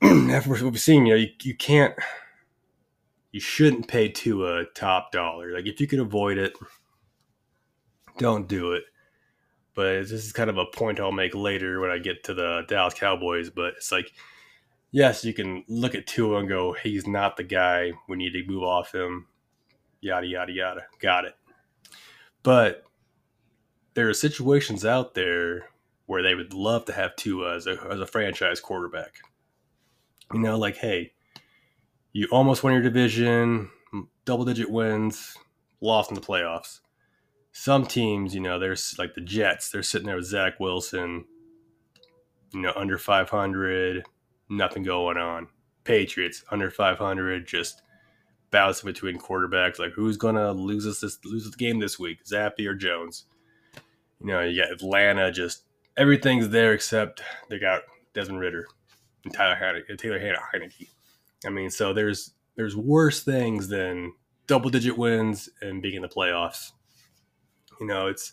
after 0.02 0.50
what 0.50 0.62
we've 0.62 0.80
seen, 0.80 1.06
you 1.06 1.14
know, 1.14 1.20
you, 1.20 1.28
you 1.42 1.56
can't, 1.56 1.94
you 3.32 3.40
shouldn't 3.40 3.88
pay 3.88 4.08
to 4.08 4.46
a 4.46 4.64
top 4.74 5.12
dollar. 5.12 5.52
Like 5.54 5.66
if 5.66 5.80
you 5.80 5.86
can 5.86 6.00
avoid 6.00 6.38
it, 6.38 6.54
don't 8.18 8.48
do 8.48 8.72
it. 8.72 8.84
But 9.74 10.08
this 10.08 10.12
is 10.12 10.32
kind 10.32 10.50
of 10.50 10.58
a 10.58 10.66
point 10.66 11.00
I'll 11.00 11.10
make 11.10 11.34
later 11.34 11.80
when 11.80 11.90
I 11.90 11.98
get 11.98 12.22
to 12.24 12.34
the 12.34 12.62
Dallas 12.68 12.94
Cowboys. 12.94 13.50
But 13.50 13.74
it's 13.76 13.90
like, 13.90 14.12
yes, 14.92 15.24
you 15.24 15.34
can 15.34 15.64
look 15.68 15.96
at 15.96 16.06
Tua 16.06 16.38
and 16.38 16.48
go, 16.48 16.72
he's 16.72 17.08
not 17.08 17.36
the 17.36 17.42
guy. 17.42 17.92
We 18.08 18.16
need 18.16 18.34
to 18.34 18.46
move 18.46 18.62
off 18.62 18.94
him. 18.94 19.26
Yada 20.00 20.26
yada 20.26 20.52
yada. 20.52 20.82
Got 21.00 21.24
it. 21.24 21.34
But 22.44 22.84
there 23.94 24.08
are 24.08 24.14
situations 24.14 24.84
out 24.84 25.14
there 25.14 25.70
where 26.06 26.22
they 26.22 26.34
would 26.34 26.52
love 26.52 26.84
to 26.84 26.92
have 26.92 27.16
Tua 27.16 27.56
as 27.56 27.66
a, 27.66 27.78
as 27.90 28.00
a 28.00 28.06
franchise 28.06 28.60
quarterback. 28.60 29.18
You 30.32 30.40
know, 30.40 30.58
like, 30.58 30.76
hey, 30.76 31.12
you 32.12 32.28
almost 32.30 32.62
won 32.62 32.72
your 32.72 32.82
division, 32.82 33.70
double 34.24 34.44
digit 34.44 34.70
wins, 34.70 35.36
lost 35.80 36.10
in 36.10 36.14
the 36.14 36.20
playoffs. 36.20 36.80
Some 37.52 37.86
teams, 37.86 38.34
you 38.34 38.40
know, 38.40 38.58
there's 38.58 38.96
like 38.98 39.14
the 39.14 39.20
Jets, 39.20 39.70
they're 39.70 39.82
sitting 39.82 40.06
there 40.06 40.16
with 40.16 40.26
Zach 40.26 40.58
Wilson, 40.58 41.24
you 42.52 42.60
know, 42.60 42.72
under 42.74 42.98
500, 42.98 44.04
nothing 44.48 44.82
going 44.82 45.16
on. 45.16 45.48
Patriots, 45.84 46.42
under 46.50 46.70
500, 46.70 47.46
just 47.46 47.82
bouncing 48.50 48.86
between 48.86 49.18
quarterbacks. 49.18 49.78
Like, 49.78 49.92
who's 49.92 50.16
going 50.16 50.36
to 50.36 50.52
lose 50.52 50.86
us 50.86 51.00
this, 51.00 51.18
lose 51.24 51.48
the 51.48 51.56
game 51.56 51.78
this 51.78 51.98
week, 51.98 52.24
Zappe 52.24 52.66
or 52.66 52.74
Jones? 52.74 53.26
You 54.24 54.30
know, 54.30 54.40
you 54.40 54.62
got 54.62 54.72
Atlanta, 54.72 55.30
just 55.30 55.64
everything's 55.98 56.48
there 56.48 56.72
except 56.72 57.22
they 57.50 57.58
got 57.58 57.82
Desmond 58.14 58.40
Ridder 58.40 58.66
and 59.24 59.34
Tyler 59.34 59.56
Heinicke, 59.60 59.92
uh, 59.92 59.96
Taylor 59.96 60.18
Heinicke. 60.18 60.88
I 61.44 61.50
mean, 61.50 61.68
so 61.68 61.92
there's 61.92 62.32
there's 62.56 62.74
worse 62.74 63.22
things 63.22 63.68
than 63.68 64.14
double 64.46 64.70
digit 64.70 64.96
wins 64.96 65.50
and 65.60 65.82
being 65.82 65.96
in 65.96 66.02
the 66.02 66.08
playoffs. 66.08 66.72
You 67.78 67.86
know, 67.86 68.06
it's 68.06 68.32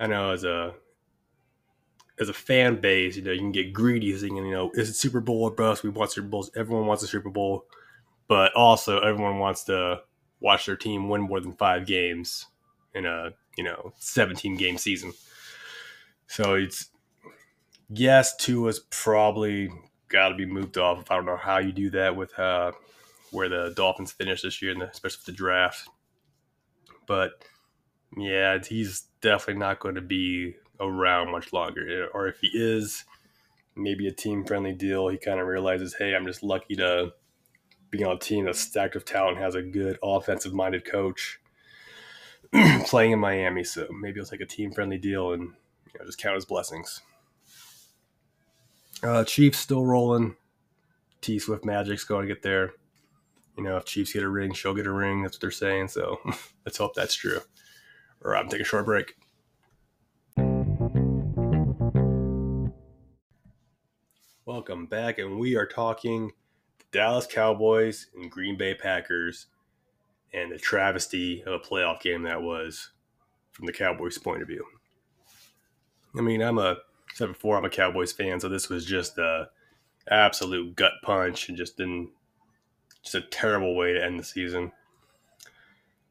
I 0.00 0.08
know 0.08 0.32
as 0.32 0.42
a 0.42 0.74
as 2.18 2.28
a 2.28 2.34
fan 2.34 2.80
base, 2.80 3.16
you 3.16 3.22
know, 3.22 3.30
you 3.30 3.38
can 3.38 3.52
get 3.52 3.72
greedy 3.72 4.12
thinking, 4.12 4.44
you 4.44 4.50
know, 4.50 4.72
is 4.74 4.88
it 4.88 4.94
Super 4.94 5.20
Bowl 5.20 5.42
or 5.42 5.50
bust? 5.52 5.84
We 5.84 5.90
want 5.90 6.10
Super 6.10 6.26
Bowls. 6.26 6.50
Everyone 6.56 6.86
wants 6.86 7.04
a 7.04 7.06
Super 7.06 7.30
Bowl, 7.30 7.66
but 8.26 8.52
also 8.54 8.98
everyone 9.00 9.38
wants 9.38 9.62
to 9.64 10.00
watch 10.40 10.66
their 10.66 10.76
team 10.76 11.08
win 11.08 11.20
more 11.20 11.38
than 11.38 11.52
five 11.52 11.86
games 11.86 12.46
in 12.92 13.06
a 13.06 13.30
you 13.56 13.64
know 13.64 13.92
17 13.98 14.56
game 14.56 14.78
season. 14.78 15.12
So 16.26 16.54
it's 16.54 16.90
yes, 17.88 18.36
Tua's 18.36 18.80
probably 18.90 19.70
got 20.08 20.30
to 20.30 20.34
be 20.34 20.46
moved 20.46 20.78
off. 20.78 21.10
I 21.10 21.16
don't 21.16 21.26
know 21.26 21.36
how 21.36 21.58
you 21.58 21.72
do 21.72 21.90
that 21.90 22.16
with 22.16 22.36
uh, 22.38 22.72
where 23.30 23.48
the 23.48 23.72
Dolphins 23.74 24.12
finished 24.12 24.42
this 24.42 24.60
year, 24.62 24.72
and 24.72 24.82
especially 24.82 25.18
with 25.20 25.26
the 25.26 25.32
draft. 25.32 25.88
But 27.06 27.32
yeah, 28.16 28.58
he's 28.66 29.02
definitely 29.20 29.60
not 29.60 29.80
going 29.80 29.94
to 29.94 30.00
be 30.00 30.56
around 30.80 31.30
much 31.30 31.52
longer. 31.52 32.08
Or 32.12 32.26
if 32.28 32.40
he 32.40 32.50
is, 32.52 33.04
maybe 33.76 34.08
a 34.08 34.12
team 34.12 34.44
friendly 34.44 34.72
deal. 34.72 35.08
He 35.08 35.18
kind 35.18 35.38
of 35.38 35.46
realizes, 35.46 35.94
hey, 35.94 36.14
I'm 36.14 36.26
just 36.26 36.42
lucky 36.42 36.74
to 36.76 37.12
be 37.90 38.02
on 38.02 38.16
a 38.16 38.18
team 38.18 38.46
that's 38.46 38.60
stacked 38.60 38.94
with 38.94 39.04
talent, 39.04 39.38
has 39.38 39.54
a 39.54 39.62
good 39.62 39.98
offensive 40.02 40.52
minded 40.52 40.84
coach 40.84 41.38
playing 42.86 43.12
in 43.12 43.18
Miami. 43.18 43.64
So 43.64 43.86
maybe 43.90 44.20
he'll 44.20 44.26
take 44.26 44.40
a 44.40 44.46
team 44.46 44.72
friendly 44.72 44.98
deal 44.98 45.32
and 45.32 45.42
you 45.42 45.98
know, 45.98 46.06
just 46.06 46.18
count 46.18 46.34
his 46.34 46.44
blessings. 46.44 47.00
Uh, 49.02 49.24
Chiefs 49.24 49.58
still 49.58 49.84
rolling. 49.84 50.36
T 51.20 51.38
Swift 51.38 51.64
Magic's 51.64 52.04
going 52.04 52.26
to 52.26 52.32
get 52.32 52.42
there. 52.42 52.72
You 53.56 53.64
know, 53.64 53.76
if 53.76 53.84
Chiefs 53.84 54.12
get 54.12 54.22
a 54.22 54.28
ring, 54.28 54.52
she'll 54.52 54.74
get 54.74 54.86
a 54.86 54.92
ring. 54.92 55.22
That's 55.22 55.36
what 55.36 55.40
they're 55.40 55.50
saying. 55.50 55.88
So 55.88 56.18
let's 56.64 56.78
hope 56.78 56.94
that's 56.94 57.14
true. 57.14 57.40
Or 58.22 58.36
I'm 58.36 58.48
taking 58.48 58.62
a 58.62 58.64
short 58.64 58.84
break. 58.84 59.14
Welcome 64.44 64.86
back, 64.86 65.18
and 65.18 65.38
we 65.38 65.56
are 65.56 65.66
talking 65.66 66.32
the 66.78 66.84
Dallas 66.92 67.26
Cowboys 67.26 68.06
and 68.14 68.30
Green 68.30 68.56
Bay 68.56 68.74
Packers 68.74 69.46
and 70.32 70.52
the 70.52 70.58
travesty 70.58 71.42
of 71.44 71.52
a 71.54 71.58
playoff 71.58 72.00
game 72.00 72.22
that 72.22 72.42
was 72.42 72.90
from 73.52 73.66
the 73.66 73.72
Cowboys' 73.72 74.18
point 74.18 74.42
of 74.42 74.48
view. 74.48 74.64
I 76.16 76.20
mean, 76.20 76.42
I'm 76.42 76.58
a 76.58 76.76
said 77.14 77.28
before, 77.28 77.56
I'm 77.56 77.64
a 77.64 77.70
Cowboys 77.70 78.12
fan, 78.12 78.40
so 78.40 78.48
this 78.48 78.68
was 78.68 78.84
just 78.84 79.16
a 79.18 79.48
absolute 80.10 80.76
gut 80.76 80.92
punch 81.02 81.48
and 81.48 81.56
just 81.56 81.76
didn't 81.76 82.10
just 83.02 83.14
a 83.14 83.20
terrible 83.22 83.76
way 83.76 83.94
to 83.94 84.04
end 84.04 84.18
the 84.18 84.24
season. 84.24 84.72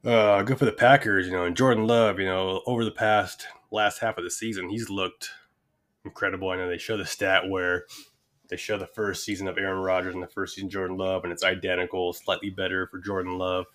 Uh, 0.03 0.43
good 0.43 0.59
for 0.59 0.65
the 0.65 0.71
Packers, 0.71 1.25
you 1.25 1.33
know, 1.33 1.45
and 1.45 1.57
Jordan 1.57 1.87
Love, 1.87 2.19
you 2.19 2.25
know, 2.25 2.61
over 2.65 2.85
the 2.85 2.91
past 2.91 3.47
last 3.71 3.99
half 3.99 4.17
of 4.17 4.23
the 4.23 4.29
season, 4.29 4.69
he's 4.69 4.89
looked 4.89 5.29
incredible. 6.05 6.49
I 6.49 6.57
know 6.57 6.69
they 6.69 6.77
show 6.77 6.97
the 6.97 7.05
stat 7.05 7.49
where 7.49 7.85
they 8.49 8.57
show 8.57 8.77
the 8.77 8.87
first 8.87 9.23
season 9.25 9.47
of 9.47 9.57
Aaron 9.57 9.81
Rodgers 9.81 10.13
and 10.13 10.23
the 10.23 10.27
first 10.27 10.55
season 10.55 10.69
Jordan 10.69 10.97
Love, 10.97 11.23
and 11.23 11.33
it's 11.33 11.43
identical, 11.43 12.13
slightly 12.13 12.49
better 12.49 12.87
for 12.87 12.99
Jordan 12.99 13.37
Love. 13.37 13.65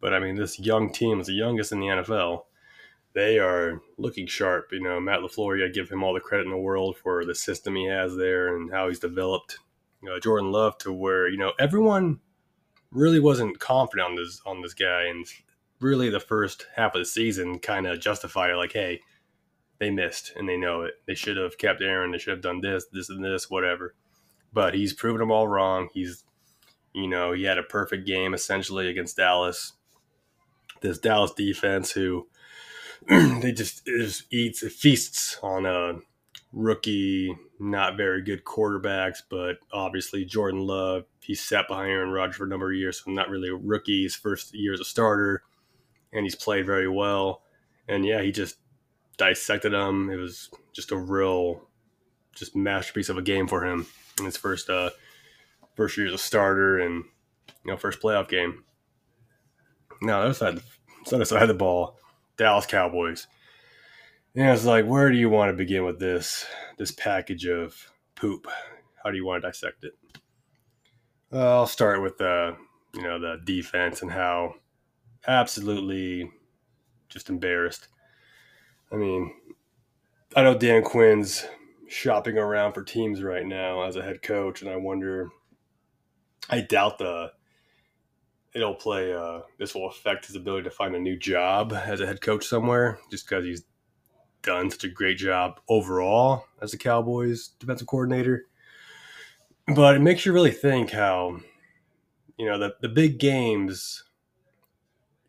But 0.00 0.14
I 0.14 0.18
mean, 0.18 0.36
this 0.36 0.58
young 0.60 0.92
team 0.92 1.20
is 1.20 1.26
the 1.26 1.32
youngest 1.32 1.72
in 1.72 1.80
the 1.80 1.86
NFL. 1.86 2.42
They 3.14 3.38
are 3.38 3.80
looking 3.96 4.26
sharp. 4.26 4.68
You 4.72 4.82
know, 4.82 5.00
Matt 5.00 5.20
LaFleur, 5.20 5.64
I 5.64 5.68
give 5.68 5.88
him 5.88 6.02
all 6.02 6.12
the 6.12 6.20
credit 6.20 6.44
in 6.44 6.50
the 6.50 6.58
world 6.58 6.96
for 6.96 7.24
the 7.24 7.34
system 7.34 7.74
he 7.76 7.86
has 7.86 8.16
there 8.16 8.54
and 8.54 8.70
how 8.70 8.88
he's 8.88 8.98
developed 8.98 9.58
you 10.02 10.12
know, 10.12 10.20
Jordan 10.20 10.52
Love 10.52 10.78
to 10.78 10.92
where, 10.92 11.28
you 11.28 11.36
know, 11.36 11.52
everyone 11.58 12.20
really 12.90 13.20
wasn't 13.20 13.58
confident 13.58 14.08
on 14.08 14.14
this 14.16 14.40
on 14.46 14.62
this 14.62 14.74
guy 14.74 15.04
and 15.04 15.26
really 15.80 16.08
the 16.08 16.20
first 16.20 16.66
half 16.76 16.94
of 16.94 17.00
the 17.00 17.04
season 17.04 17.58
kind 17.58 17.86
of 17.86 18.00
justified 18.00 18.54
like, 18.54 18.72
hey, 18.72 19.00
they 19.78 19.90
missed 19.90 20.32
and 20.36 20.48
they 20.48 20.56
know 20.56 20.82
it. 20.82 20.94
They 21.06 21.14
should 21.14 21.36
have 21.36 21.58
kept 21.58 21.82
Aaron, 21.82 22.12
they 22.12 22.18
should 22.18 22.32
have 22.32 22.40
done 22.40 22.60
this, 22.60 22.86
this 22.92 23.10
and 23.10 23.24
this, 23.24 23.50
whatever. 23.50 23.94
But 24.52 24.74
he's 24.74 24.92
proven 24.92 25.18
them 25.18 25.32
all 25.32 25.48
wrong. 25.48 25.88
He's 25.92 26.24
you 26.94 27.08
know, 27.08 27.32
he 27.32 27.42
had 27.42 27.58
a 27.58 27.62
perfect 27.62 28.06
game 28.06 28.32
essentially 28.32 28.88
against 28.88 29.16
Dallas 29.16 29.72
this 30.86 30.98
Dallas 30.98 31.32
defense 31.32 31.92
who 31.92 32.26
they 33.08 33.52
just, 33.52 33.86
just 33.86 34.32
eats 34.32 34.66
feasts 34.68 35.38
on 35.42 35.66
a 35.66 36.00
rookie, 36.52 37.36
not 37.60 37.96
very 37.96 38.22
good 38.22 38.44
quarterbacks, 38.44 39.18
but 39.28 39.56
obviously 39.72 40.24
Jordan 40.24 40.60
Love. 40.60 41.04
He 41.20 41.34
sat 41.34 41.68
behind 41.68 41.90
Aaron 41.90 42.10
Rodgers 42.10 42.36
for 42.36 42.44
a 42.44 42.48
number 42.48 42.70
of 42.70 42.78
years, 42.78 43.02
so 43.04 43.10
not 43.10 43.28
really 43.28 43.48
a 43.48 43.54
rookie. 43.54 44.04
His 44.04 44.14
first 44.14 44.54
year 44.54 44.72
as 44.72 44.80
a 44.80 44.84
starter, 44.84 45.42
and 46.12 46.24
he's 46.24 46.34
played 46.34 46.66
very 46.66 46.88
well. 46.88 47.42
And 47.88 48.04
yeah, 48.04 48.22
he 48.22 48.32
just 48.32 48.56
dissected 49.16 49.72
him. 49.72 50.10
It 50.10 50.16
was 50.16 50.50
just 50.72 50.92
a 50.92 50.96
real, 50.96 51.68
just 52.34 52.56
masterpiece 52.56 53.08
of 53.08 53.18
a 53.18 53.22
game 53.22 53.48
for 53.48 53.64
him 53.64 53.86
in 54.18 54.24
his 54.24 54.36
first 54.36 54.70
uh, 54.70 54.90
first 55.74 55.96
year 55.96 56.06
as 56.06 56.14
a 56.14 56.18
starter 56.18 56.78
and 56.78 57.04
you 57.64 57.72
know 57.72 57.76
first 57.76 58.00
playoff 58.00 58.28
game. 58.28 58.64
Now, 60.02 60.20
the 60.20 60.26
other 60.26 60.34
side, 60.34 60.60
the 61.10 61.16
other 61.16 61.24
side 61.24 61.42
of 61.42 61.48
the 61.48 61.54
ball, 61.54 61.98
Dallas 62.36 62.66
Cowboys. 62.66 63.26
And 64.34 64.50
it's 64.50 64.64
like, 64.64 64.84
where 64.84 65.10
do 65.10 65.16
you 65.16 65.30
want 65.30 65.50
to 65.50 65.56
begin 65.56 65.84
with 65.84 65.98
this 65.98 66.46
this 66.76 66.90
package 66.90 67.46
of 67.46 67.90
poop? 68.14 68.46
How 69.02 69.10
do 69.10 69.16
you 69.16 69.24
want 69.24 69.42
to 69.42 69.48
dissect 69.48 69.84
it? 69.84 69.94
Uh, 71.32 71.58
I'll 71.58 71.66
start 71.66 72.02
with 72.02 72.18
the 72.18 72.56
you 72.94 73.02
know 73.02 73.18
the 73.18 73.40
defense 73.44 74.02
and 74.02 74.10
how 74.10 74.54
absolutely 75.26 76.30
just 77.08 77.30
embarrassed. 77.30 77.88
I 78.92 78.96
mean, 78.96 79.32
I 80.34 80.42
know 80.42 80.56
Dan 80.56 80.82
Quinn's 80.82 81.46
shopping 81.88 82.36
around 82.36 82.72
for 82.72 82.82
teams 82.82 83.22
right 83.22 83.46
now 83.46 83.82
as 83.82 83.96
a 83.96 84.02
head 84.02 84.22
coach, 84.22 84.62
and 84.62 84.70
I 84.70 84.76
wonder. 84.76 85.30
I 86.48 86.60
doubt 86.60 86.98
the 86.98 87.32
it'll 88.56 88.74
play. 88.74 89.12
Uh, 89.12 89.42
this 89.58 89.74
will 89.74 89.88
affect 89.88 90.26
his 90.26 90.34
ability 90.34 90.64
to 90.64 90.70
find 90.70 90.96
a 90.96 90.98
new 90.98 91.16
job 91.16 91.74
as 91.74 92.00
a 92.00 92.06
head 92.06 92.22
coach 92.22 92.46
somewhere, 92.46 92.98
just 93.10 93.28
because 93.28 93.44
he's 93.44 93.64
done 94.42 94.70
such 94.70 94.84
a 94.84 94.88
great 94.88 95.18
job 95.18 95.60
overall 95.68 96.46
as 96.62 96.72
a 96.72 96.78
Cowboys 96.78 97.48
defensive 97.60 97.86
coordinator. 97.86 98.46
But 99.74 99.96
it 99.96 100.00
makes 100.00 100.24
you 100.24 100.32
really 100.32 100.52
think 100.52 100.90
how, 100.90 101.40
you 102.38 102.46
know, 102.46 102.58
the 102.58 102.74
the 102.80 102.88
big 102.88 103.18
games, 103.18 104.04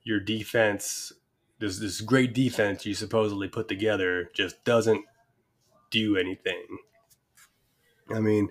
your 0.04 0.20
defense, 0.20 1.12
this 1.60 1.80
this 1.80 2.02
great 2.02 2.34
defense 2.34 2.86
you 2.86 2.94
supposedly 2.94 3.50
put 3.50 3.68
together 3.68 4.30
just 4.34 4.64
doesn't 4.64 5.04
do 5.92 6.16
anything. 6.16 6.66
I 8.10 8.20
mean, 8.20 8.50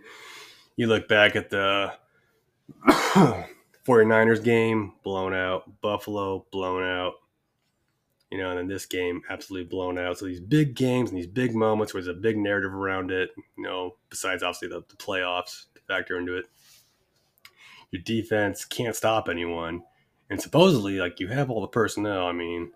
you 0.77 0.87
look 0.87 1.09
back 1.09 1.35
at 1.35 1.49
the 1.49 1.95
49ers 3.87 4.43
game, 4.43 4.95
blown 5.03 5.35
out. 5.35 5.81
Buffalo, 5.81 6.47
blown 6.51 6.83
out. 6.83 7.15
You 8.31 8.39
know, 8.39 8.51
and 8.51 8.59
then 8.59 8.67
this 8.67 8.87
game, 8.87 9.23
absolutely 9.31 9.69
blown 9.69 9.99
out. 9.99 10.19
So 10.19 10.27
these 10.27 10.41
big 10.41 10.75
games 10.75 11.11
and 11.11 11.19
these 11.19 11.29
big 11.29 11.55
moments 11.55 11.95
where 11.95 12.03
there's 12.03 12.17
a 12.17 12.21
big 12.21 12.37
narrative 12.37 12.75
around 12.75 13.13
it, 13.13 13.31
you 13.57 13.63
know, 13.63 13.97
besides 14.11 14.43
obviously 14.43 14.69
the, 14.69 14.83
the 14.89 14.97
playoffs 14.97 15.67
to 15.75 15.81
factor 15.87 16.19
into 16.19 16.37
it. 16.37 16.47
Your 17.93 18.03
defense 18.03 18.65
can't 18.65 18.97
stop 18.97 19.29
anyone. 19.29 19.83
And 20.29 20.41
supposedly, 20.43 20.99
like, 20.99 21.21
you 21.21 21.29
have 21.29 21.51
all 21.51 21.61
the 21.61 21.69
personnel. 21.69 22.27
I 22.27 22.33
mean, 22.33 22.73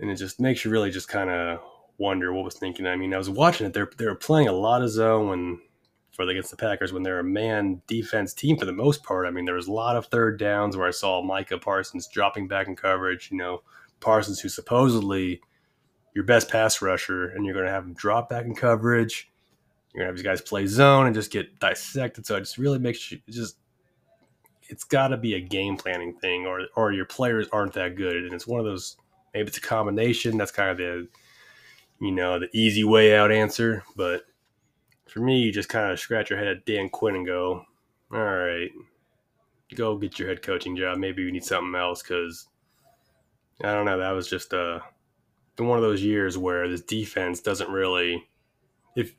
and 0.00 0.10
it 0.10 0.16
just 0.16 0.40
makes 0.40 0.64
you 0.64 0.72
really 0.72 0.90
just 0.90 1.08
kind 1.08 1.30
of 1.30 1.60
wonder 1.96 2.32
what 2.32 2.44
was 2.44 2.56
thinking. 2.56 2.84
I 2.86 2.96
mean, 2.96 3.14
I 3.14 3.18
was 3.18 3.30
watching 3.30 3.66
it. 3.66 3.72
They're, 3.72 3.90
they 3.96 4.06
were 4.06 4.16
playing 4.16 4.48
a 4.48 4.52
lot 4.52 4.82
of 4.82 4.90
zone 4.90 5.28
when 5.28 5.60
for 6.16 6.22
against 6.28 6.50
the 6.50 6.56
Packers 6.56 6.92
when 6.92 7.02
they're 7.02 7.18
a 7.18 7.24
man 7.24 7.82
defense 7.86 8.32
team 8.32 8.56
for 8.56 8.64
the 8.64 8.72
most 8.72 9.04
part. 9.04 9.26
I 9.26 9.30
mean, 9.30 9.44
there 9.44 9.54
was 9.54 9.68
a 9.68 9.72
lot 9.72 9.96
of 9.96 10.06
third 10.06 10.38
downs 10.38 10.76
where 10.76 10.88
I 10.88 10.92
saw 10.92 11.22
Micah 11.22 11.58
Parsons 11.58 12.08
dropping 12.08 12.48
back 12.48 12.66
in 12.66 12.74
coverage. 12.74 13.30
You 13.30 13.36
know, 13.36 13.62
Parsons, 14.00 14.40
who's 14.40 14.54
supposedly 14.54 15.40
your 16.14 16.24
best 16.24 16.50
pass 16.50 16.80
rusher, 16.80 17.28
and 17.28 17.44
you're 17.44 17.54
going 17.54 17.66
to 17.66 17.72
have 17.72 17.84
him 17.84 17.92
drop 17.92 18.30
back 18.30 18.46
in 18.46 18.54
coverage. 18.54 19.30
You're 19.92 20.02
gonna 20.02 20.08
have 20.08 20.16
these 20.16 20.24
guys 20.24 20.40
play 20.42 20.66
zone 20.66 21.06
and 21.06 21.14
just 21.14 21.30
get 21.30 21.58
dissected. 21.58 22.26
So 22.26 22.36
it 22.36 22.40
just 22.40 22.58
really 22.58 22.78
makes 22.78 23.10
you 23.10 23.18
just 23.30 23.56
it's 24.68 24.84
got 24.84 25.08
to 25.08 25.16
be 25.16 25.34
a 25.34 25.40
game 25.40 25.76
planning 25.76 26.14
thing, 26.14 26.46
or 26.46 26.62
or 26.76 26.92
your 26.92 27.06
players 27.06 27.48
aren't 27.52 27.74
that 27.74 27.96
good, 27.96 28.24
and 28.24 28.32
it's 28.32 28.46
one 28.46 28.60
of 28.60 28.66
those. 28.66 28.96
Maybe 29.32 29.48
it's 29.48 29.58
a 29.58 29.62
combination. 29.62 30.36
That's 30.36 30.50
kind 30.50 30.70
of 30.70 30.76
the 30.76 31.08
you 32.00 32.12
know 32.12 32.38
the 32.38 32.48
easy 32.52 32.84
way 32.84 33.16
out 33.16 33.32
answer, 33.32 33.84
but 33.96 34.24
for 35.08 35.20
me, 35.20 35.38
you 35.38 35.52
just 35.52 35.68
kind 35.68 35.90
of 35.90 36.00
scratch 36.00 36.30
your 36.30 36.38
head 36.38 36.48
at 36.48 36.66
Dan 36.66 36.88
Quinn 36.88 37.16
and 37.16 37.26
go, 37.26 37.64
all 38.12 38.18
right, 38.20 38.70
go 39.74 39.96
get 39.96 40.18
your 40.18 40.28
head 40.28 40.42
coaching 40.42 40.76
job. 40.76 40.98
Maybe 40.98 41.22
you 41.22 41.32
need 41.32 41.44
something 41.44 41.74
else 41.74 42.02
because 42.02 42.48
I 43.62 43.72
don't 43.72 43.86
know. 43.86 43.98
That 43.98 44.10
was 44.10 44.28
just 44.28 44.52
uh, 44.52 44.80
one 45.56 45.78
of 45.78 45.82
those 45.82 46.02
years 46.02 46.36
where 46.36 46.68
this 46.68 46.82
defense 46.82 47.40
doesn't 47.40 47.70
really. 47.70 48.28
If 48.94 49.12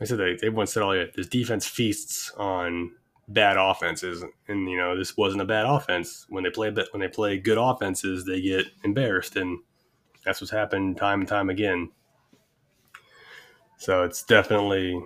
I 0.00 0.04
said 0.04 0.18
that 0.18 0.38
everyone 0.42 0.66
said 0.66 0.82
all 0.82 0.92
oh, 0.92 1.06
this 1.14 1.28
defense 1.28 1.66
feasts 1.66 2.30
on 2.36 2.92
bad 3.28 3.56
offenses, 3.56 4.24
and 4.48 4.68
you 4.68 4.76
know 4.76 4.96
this 4.96 5.16
wasn't 5.16 5.42
a 5.42 5.46
bad 5.46 5.66
offense. 5.66 6.26
When 6.28 6.44
they 6.44 6.50
play 6.50 6.70
when 6.90 7.00
they 7.00 7.08
play 7.08 7.38
good 7.38 7.58
offenses, 7.58 8.24
they 8.24 8.40
get 8.40 8.66
embarrassed, 8.84 9.36
and 9.36 9.58
that's 10.24 10.40
what's 10.40 10.50
happened 10.50 10.96
time 10.96 11.20
and 11.20 11.28
time 11.28 11.50
again. 11.50 11.90
So 13.78 14.04
it's 14.04 14.22
definitely 14.22 15.02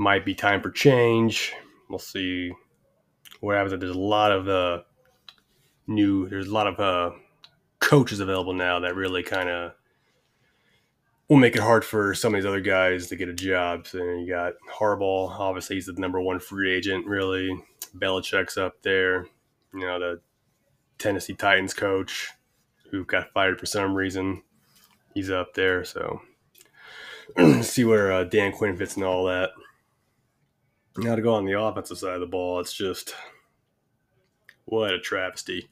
might 0.00 0.24
be 0.24 0.34
time 0.34 0.62
for 0.62 0.70
change. 0.70 1.52
We'll 1.90 1.98
see 1.98 2.52
what 3.40 3.56
happens. 3.56 3.78
There's 3.78 3.94
a 3.94 3.98
lot 3.98 4.32
of 4.32 4.48
uh, 4.48 4.82
new. 5.86 6.26
There's 6.26 6.48
a 6.48 6.54
lot 6.54 6.66
of 6.66 6.80
uh, 6.80 7.14
coaches 7.80 8.18
available 8.18 8.54
now 8.54 8.80
that 8.80 8.94
really 8.96 9.22
kind 9.22 9.50
of 9.50 9.72
will 11.28 11.36
make 11.36 11.54
it 11.54 11.60
hard 11.60 11.84
for 11.84 12.14
some 12.14 12.34
of 12.34 12.40
these 12.40 12.46
other 12.46 12.62
guys 12.62 13.08
to 13.08 13.16
get 13.16 13.28
a 13.28 13.34
job. 13.34 13.86
So 13.86 13.98
you 13.98 14.26
got 14.26 14.54
Harbaugh, 14.74 15.38
obviously 15.38 15.76
he's 15.76 15.86
the 15.86 15.92
number 15.92 16.18
one 16.18 16.40
free 16.40 16.72
agent. 16.72 17.06
Really, 17.06 17.62
Belichick's 17.94 18.56
up 18.56 18.80
there. 18.80 19.26
You 19.74 19.80
know 19.80 20.00
the 20.00 20.20
Tennessee 20.96 21.34
Titans 21.34 21.74
coach 21.74 22.30
who 22.90 23.04
got 23.04 23.32
fired 23.34 23.60
for 23.60 23.66
some 23.66 23.94
reason. 23.94 24.44
He's 25.12 25.30
up 25.30 25.52
there. 25.52 25.84
So 25.84 26.22
see 27.60 27.84
where 27.84 28.10
uh, 28.10 28.24
Dan 28.24 28.52
Quinn 28.52 28.78
fits 28.78 28.96
in 28.96 29.02
all 29.02 29.26
that. 29.26 29.50
Now 30.96 31.14
to 31.14 31.22
go 31.22 31.34
on 31.34 31.44
the 31.44 31.60
offensive 31.60 31.98
side 31.98 32.14
of 32.14 32.20
the 32.20 32.26
ball, 32.26 32.60
it's 32.60 32.72
just 32.72 33.14
what 34.64 34.92
a 34.92 34.98
travesty. 34.98 35.68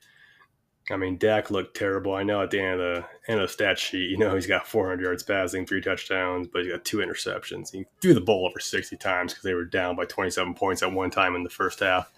I 0.90 0.96
mean, 0.96 1.18
Dak 1.18 1.50
looked 1.50 1.76
terrible. 1.76 2.14
I 2.14 2.22
know 2.22 2.42
at 2.42 2.50
the 2.50 2.60
end 2.60 2.80
of 2.80 3.04
the 3.26 3.32
end 3.32 3.40
of 3.40 3.48
the 3.48 3.52
stat 3.52 3.78
sheet, 3.78 4.10
you 4.10 4.16
know, 4.16 4.34
he's 4.34 4.46
got 4.46 4.66
400 4.66 5.02
yards 5.02 5.22
passing, 5.22 5.66
three 5.66 5.82
touchdowns, 5.82 6.48
but 6.48 6.62
he's 6.62 6.72
got 6.72 6.84
two 6.84 6.98
interceptions. 6.98 7.70
He 7.70 7.84
threw 8.00 8.14
the 8.14 8.20
ball 8.22 8.46
over 8.46 8.58
60 8.58 8.96
times 8.96 9.32
because 9.32 9.44
they 9.44 9.54
were 9.54 9.64
down 9.64 9.96
by 9.96 10.06
27 10.06 10.54
points 10.54 10.82
at 10.82 10.92
one 10.92 11.10
time 11.10 11.34
in 11.34 11.42
the 11.42 11.50
first 11.50 11.80
half. 11.80 12.10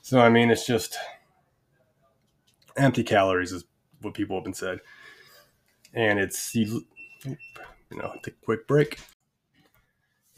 So 0.00 0.20
I 0.20 0.30
mean, 0.30 0.50
it's 0.50 0.66
just 0.66 0.96
empty 2.76 3.02
calories 3.02 3.52
is 3.52 3.64
what 4.00 4.14
people 4.14 4.36
have 4.36 4.44
been 4.44 4.54
said, 4.54 4.80
and 5.92 6.18
it's 6.18 6.54
you 6.54 6.86
know, 7.90 8.14
take 8.22 8.34
a 8.34 8.44
quick 8.44 8.66
break 8.66 8.98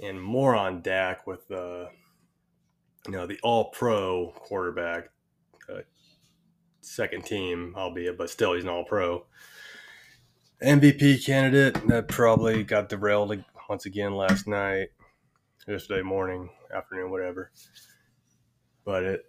and 0.02 0.20
more 0.20 0.54
on 0.54 0.82
Dak 0.82 1.26
with 1.26 1.46
the 1.48 1.88
you 3.06 3.12
know 3.12 3.26
the 3.26 3.38
All 3.42 3.70
Pro 3.70 4.32
quarterback, 4.36 5.10
uh, 5.68 5.80
second 6.80 7.24
team, 7.24 7.74
albeit, 7.76 8.18
but 8.18 8.30
still 8.30 8.54
he's 8.54 8.64
an 8.64 8.70
All 8.70 8.84
Pro. 8.84 9.26
MVP 10.62 11.24
candidate 11.24 11.86
that 11.88 12.08
probably 12.08 12.62
got 12.62 12.90
derailed 12.90 13.42
once 13.68 13.86
again 13.86 14.14
last 14.14 14.46
night, 14.46 14.88
yesterday 15.66 16.02
morning, 16.02 16.50
afternoon, 16.74 17.10
whatever. 17.10 17.50
But 18.84 19.04
it 19.04 19.26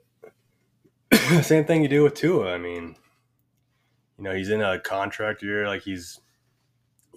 same 1.43 1.65
thing 1.65 1.83
you 1.83 1.87
do 1.87 2.03
with 2.03 2.15
Tua. 2.15 2.53
I 2.53 2.57
mean, 2.57 2.95
you 4.17 4.23
know, 4.23 4.33
he's 4.33 4.49
in 4.49 4.61
a 4.61 4.79
contract 4.79 5.41
year, 5.41 5.67
like 5.67 5.83
he's 5.83 6.19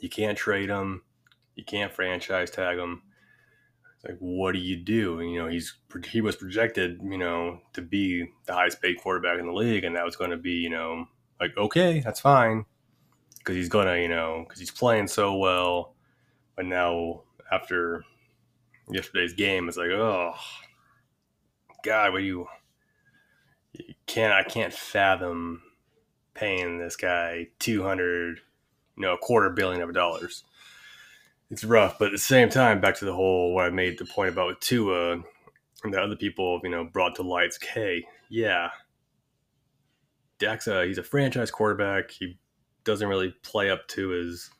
you 0.00 0.08
can't 0.08 0.38
trade 0.38 0.68
him, 0.68 1.02
you 1.56 1.64
can't 1.64 1.92
franchise 1.92 2.50
tag 2.50 2.78
him 2.78 3.02
like 4.04 4.16
what 4.18 4.52
do 4.52 4.58
you 4.58 4.76
do? 4.76 5.20
And, 5.20 5.30
you 5.30 5.42
know 5.42 5.48
he's 5.48 5.74
he 6.08 6.20
was 6.20 6.36
projected 6.36 7.00
you 7.02 7.18
know 7.18 7.60
to 7.72 7.82
be 7.82 8.30
the 8.46 8.52
highest 8.52 8.82
paid 8.82 9.00
quarterback 9.00 9.38
in 9.38 9.46
the 9.46 9.52
league 9.52 9.84
and 9.84 9.96
that 9.96 10.04
was 10.04 10.16
going 10.16 10.30
to 10.30 10.36
be 10.36 10.52
you 10.52 10.70
know 10.70 11.06
like 11.40 11.56
okay 11.56 12.00
that's 12.00 12.20
fine 12.20 12.64
because 13.38 13.56
he's 13.56 13.68
gonna 13.68 13.96
you 13.98 14.08
know 14.08 14.44
because 14.44 14.60
he's 14.60 14.70
playing 14.70 15.08
so 15.08 15.36
well. 15.36 15.94
But 16.56 16.66
now 16.66 17.22
after 17.50 18.04
yesterday's 18.90 19.32
game 19.32 19.68
it's 19.68 19.76
like 19.76 19.90
oh 19.90 20.34
god 21.82 22.12
what 22.12 22.22
you 22.22 22.46
you 23.72 23.94
can't 24.06 24.32
i 24.32 24.42
can't 24.42 24.72
fathom 24.72 25.62
paying 26.34 26.78
this 26.78 26.96
guy 26.96 27.46
200 27.60 28.38
you 28.96 29.02
know 29.02 29.14
a 29.14 29.18
quarter 29.18 29.50
billion 29.50 29.82
of 29.82 29.94
dollars 29.94 30.44
it's 31.50 31.64
rough, 31.64 31.98
but 31.98 32.06
at 32.06 32.12
the 32.12 32.18
same 32.18 32.48
time, 32.48 32.80
back 32.80 32.96
to 32.96 33.04
the 33.04 33.14
whole 33.14 33.54
what 33.54 33.66
I 33.66 33.70
made 33.70 33.98
the 33.98 34.04
point 34.04 34.30
about 34.30 34.48
with 34.48 34.60
Tua 34.60 35.22
and 35.84 35.92
the 35.92 36.00
other 36.00 36.16
people, 36.16 36.60
you 36.64 36.70
know, 36.70 36.84
brought 36.84 37.16
to 37.16 37.22
light's 37.22 37.62
hey, 37.62 38.04
yeah, 38.28 38.70
Dak's 40.38 40.66
a, 40.66 40.86
he's 40.86 40.98
a 40.98 41.02
franchise 41.02 41.50
quarterback. 41.50 42.10
He 42.10 42.38
doesn't 42.84 43.08
really 43.08 43.34
play 43.42 43.70
up 43.70 43.86
to 43.88 44.08
his 44.10 44.50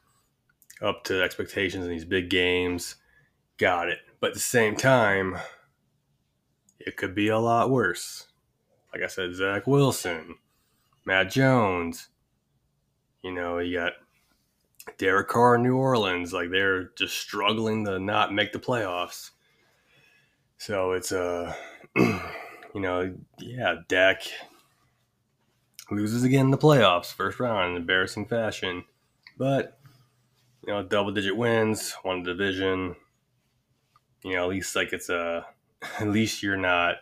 up 0.83 1.05
to 1.05 1.23
expectations 1.23 1.85
in 1.85 1.91
these 1.91 2.05
big 2.05 2.31
games. 2.31 2.97
Got 3.59 3.89
it. 3.89 3.99
But 4.21 4.29
at 4.29 4.35
the 4.35 4.41
same 4.41 4.77
time, 4.77 5.37
it 6.79 6.97
could 6.97 7.15
be 7.15 7.29
a 7.29 7.39
lot 7.39 7.71
worse. 7.71 8.27
Like 8.93 9.03
I 9.03 9.07
said, 9.09 9.35
Zach 9.35 9.67
Wilson, 9.67 10.37
Matt 11.05 11.31
Jones. 11.31 12.09
You 13.23 13.33
know, 13.33 13.59
you 13.59 13.79
got 13.79 13.95
Derek 14.99 15.29
Carr 15.29 15.57
in 15.57 15.63
New 15.63 15.77
Orleans, 15.77 16.33
like 16.33 16.51
they're 16.51 16.91
just 16.97 17.17
struggling 17.17 17.85
to 17.87 17.99
not 17.99 18.33
make 18.33 18.53
the 18.53 18.59
playoffs. 18.59 19.31
So 20.59 20.93
it's 20.93 21.13
a, 21.13 21.57
uh, 21.97 22.21
you 22.75 22.81
know, 22.81 23.15
yeah, 23.39 23.77
Dak 23.89 24.23
loses 25.91 26.25
again 26.25 26.47
in 26.47 26.51
the 26.51 26.59
playoffs, 26.59 27.13
first 27.13 27.41
round 27.41 27.73
in 27.73 27.77
embarrassing 27.77 28.27
fashion. 28.27 28.85
But, 29.37 29.79
you 30.67 30.73
know, 30.73 30.83
double 30.83 31.13
digit 31.13 31.37
wins, 31.37 31.95
won 32.05 32.23
the 32.23 32.33
division. 32.33 32.97
You 34.23 34.35
know, 34.35 34.45
at 34.45 34.51
least 34.51 34.77
like 34.77 34.93
it's 34.93 35.09
a, 35.09 35.47
at 35.99 36.09
least 36.09 36.43
you're 36.43 36.57
not, 36.57 36.97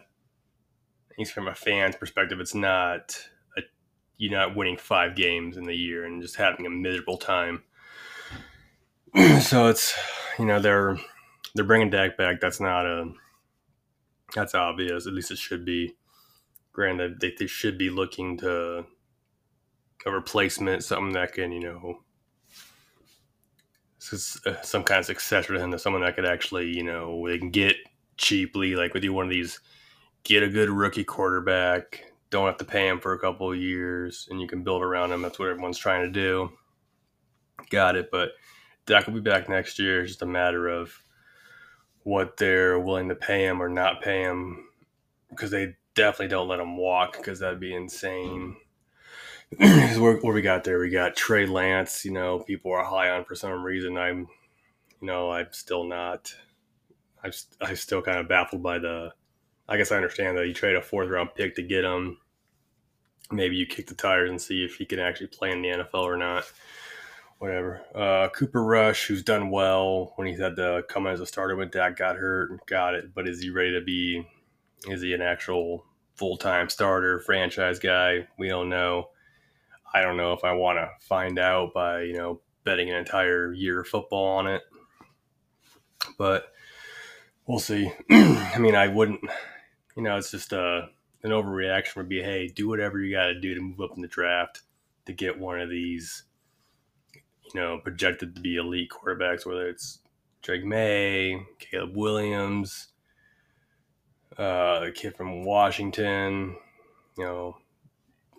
at 1.11 1.19
least 1.19 1.33
from 1.33 1.49
a 1.49 1.55
fan's 1.55 1.97
perspective, 1.97 2.41
it's 2.41 2.55
not 2.55 3.17
a, 3.57 3.63
you're 4.17 4.33
not 4.33 4.57
winning 4.57 4.79
five 4.79 5.15
games 5.15 5.57
in 5.57 5.65
the 5.65 5.77
year 5.77 6.05
and 6.05 6.23
just 6.23 6.37
having 6.37 6.67
a 6.67 6.71
miserable 6.71 7.19
time. 7.19 7.63
so 9.43 9.69
it's 9.69 9.95
you 10.39 10.47
know 10.47 10.59
they're 10.59 10.97
they're 11.55 11.65
bringing 11.65 11.91
Dak 11.91 12.17
back. 12.17 12.41
That's 12.41 12.61
not 12.61 12.87
a 12.87 13.13
that's 14.35 14.55
obvious. 14.55 15.07
At 15.07 15.13
least 15.13 15.31
it 15.31 15.39
should 15.39 15.65
be. 15.65 15.95
Granted, 16.73 17.21
they, 17.21 17.35
they 17.39 17.47
should 17.47 17.77
be 17.77 17.91
looking 17.91 18.39
to 18.39 18.87
a 20.07 20.11
replacement, 20.11 20.83
something 20.83 21.13
that 21.13 21.35
can 21.35 21.53
you 21.53 21.61
know 21.61 21.99
uh, 24.47 24.63
some 24.63 24.83
kind 24.83 25.01
of 25.01 25.05
successor 25.05 25.53
to 25.53 25.61
him, 25.61 25.77
someone 25.79 26.03
that 26.03 26.17
could 26.17 26.25
actually 26.25 26.75
you 26.75 26.83
know 26.83 27.27
they 27.29 27.39
can 27.39 27.51
get 27.51 27.77
cheaply, 28.17 28.75
like 28.75 28.95
with 28.95 29.05
you 29.05 29.13
one 29.13 29.27
of 29.27 29.31
these, 29.31 29.61
get 30.25 30.43
a 30.43 30.49
good 30.49 30.71
rookie 30.71 31.05
quarterback. 31.05 32.05
Don't 32.31 32.47
have 32.47 32.57
to 32.57 32.65
pay 32.65 32.89
him 32.89 32.99
for 32.99 33.13
a 33.13 33.19
couple 33.19 33.53
of 33.53 33.59
years, 33.59 34.27
and 34.31 34.41
you 34.41 34.47
can 34.47 34.65
build 34.65 34.83
around 34.83 35.13
him. 35.13 35.21
That's 35.21 35.39
what 35.39 35.51
everyone's 35.51 35.77
trying 35.77 36.05
to 36.05 36.11
do. 36.11 36.51
Got 37.69 37.97
it, 37.97 38.11
but 38.11 38.31
Dak 38.87 39.07
will 39.07 39.15
be 39.15 39.21
back 39.21 39.49
next 39.49 39.79
year. 39.79 40.03
It's 40.03 40.13
just 40.13 40.23
a 40.23 40.27
matter 40.27 40.69
of 40.69 40.93
what 42.05 42.37
they're 42.37 42.79
willing 42.79 43.09
to 43.09 43.15
pay 43.15 43.45
him 43.45 43.63
or 43.63 43.69
not 43.69 44.03
pay 44.03 44.23
him 44.23 44.67
because 45.31 45.51
they 45.51 45.77
definitely 45.95 46.29
don't 46.29 46.49
let 46.49 46.61
him 46.61 46.77
walk 46.77 47.17
because 47.17 47.39
that'd 47.41 47.61
be 47.61 47.75
insane. 47.75 48.57
where, 49.59 50.17
we 50.17 50.43
got 50.43 50.65
there, 50.65 50.81
we 50.81 50.91
got 50.91 51.15
Trey 51.15 51.47
Lance. 51.47 52.05
You 52.05 52.13
know, 52.13 52.41
people 52.41 52.73
are 52.73 52.85
high 52.85 53.11
on 53.11 53.25
for 53.25 53.35
some 53.35 53.63
reason. 53.63 53.97
I'm, 53.97 54.29
you 55.01 55.07
know, 55.07 55.31
I'm 55.31 55.49
still 55.53 55.85
not. 55.85 56.35
I'm, 57.23 57.33
I'm 57.61 57.77
still 57.77 58.03
kind 58.03 58.19
of 58.19 58.29
baffled 58.29 58.63
by 58.63 58.79
the. 58.79 59.13
I 59.69 59.77
guess 59.77 59.93
I 59.93 59.97
understand 59.97 60.37
that 60.37 60.47
you 60.47 60.55
trade 60.55 60.75
a 60.75 60.83
fourth 60.83 61.09
round 61.09 61.31
pick 61.35 61.55
to 61.57 61.63
get 61.63 61.85
him. 61.85 62.19
Maybe 63.31 63.57
you 63.57 63.65
kick 63.65 63.87
the 63.87 63.95
tires 63.95 64.29
and 64.29 64.41
see 64.41 64.65
if 64.65 64.77
he 64.77 64.85
can 64.85 64.99
actually 64.99 65.29
play 65.29 65.53
in 65.53 65.63
the 65.63 65.69
NFL 65.69 66.03
or 66.03 66.17
not 66.17 66.45
whatever. 67.43 67.83
Uh, 67.93 68.29
Cooper 68.29 68.63
Rush, 68.63 69.07
who's 69.07 69.25
done 69.25 69.51
well 69.51 70.13
when 70.15 70.29
he's 70.29 70.39
had 70.39 70.55
to 70.55 70.85
come 70.89 71.09
as 71.09 71.19
a 71.19 71.27
starter 71.27 71.57
when 71.57 71.71
Dak 71.71 71.97
got 71.97 72.15
hurt, 72.15 72.65
got 72.67 72.95
it. 72.95 73.13
But 73.13 73.27
is 73.27 73.43
he 73.43 73.51
ready 73.51 73.73
to 73.73 73.81
be? 73.81 74.25
Is 74.87 75.03
he 75.03 75.13
an 75.13 75.23
actual 75.23 75.85
full 76.15 76.37
time 76.37 76.69
starter, 76.69 77.19
franchise 77.19 77.81
guy? 77.81 78.29
We 78.39 78.47
don't 78.47 78.69
know. 78.69 79.09
I 79.93 80.03
don't 80.03 80.17
know 80.17 80.33
if 80.35 80.45
I 80.45 80.53
want 80.53 80.79
to 80.79 80.89
find 81.05 81.37
out 81.37 81.75
by 81.75 82.03
you 82.03 82.17
know 82.17 82.41
betting 82.63 82.91
an 82.91 82.97
entire 82.97 83.53
year 83.53 83.81
of 83.81 83.89
football 83.89 84.39
on 84.39 84.47
it. 84.47 84.63
But 86.17 86.53
we'll 87.49 87.59
see. 87.59 87.93
I 88.11 88.59
mean, 88.61 88.77
I 88.77 88.87
wouldn't, 88.87 89.21
you 89.97 90.05
know, 90.05 90.17
it's 90.17 90.31
just 90.31 90.53
uh, 90.53 90.83
an 91.25 91.31
overreaction 91.31 91.97
would 91.97 92.09
be, 92.09 92.23
hey, 92.23 92.47
do 92.47 92.69
whatever 92.69 93.01
you 93.01 93.13
got 93.13 93.27
to 93.27 93.41
do 93.41 93.53
to 93.53 93.61
move 93.61 93.81
up 93.81 93.97
in 93.97 94.03
the 94.03 94.07
draft 94.07 94.63
to 95.07 95.13
get 95.13 95.41
one 95.41 95.61
of 95.61 95.69
these, 95.69 96.23
you 97.55 97.61
know, 97.61 97.79
projected 97.79 98.35
to 98.35 98.41
be 98.41 98.57
elite 98.57 98.91
quarterbacks, 98.91 99.47
whether 99.47 99.69
it's 99.69 100.01
Drake 100.43 100.65
Maye, 100.65 101.47
Caleb 101.59 101.97
Williams, 101.97 102.89
uh, 104.39 104.81
the 104.81 104.93
kid 104.93 105.17
from 105.17 105.45
Washington, 105.45 106.57
you 107.17 107.25
know, 107.25 107.57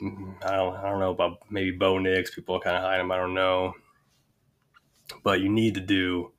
I 0.02 0.56
don't, 0.56 0.76
I 0.76 0.90
don't 0.90 1.00
know 1.00 1.12
about 1.12 1.38
maybe 1.50 1.72
Bo 1.72 1.98
Nix. 2.00 2.34
People 2.34 2.60
kind 2.60 2.76
of 2.76 2.84
hide 2.84 3.00
him. 3.00 3.12
I 3.12 3.18
don't 3.18 3.34
know. 3.34 3.74
But 5.24 5.40
you 5.40 5.50
need 5.50 5.76
to 5.76 5.82
do 5.82 6.32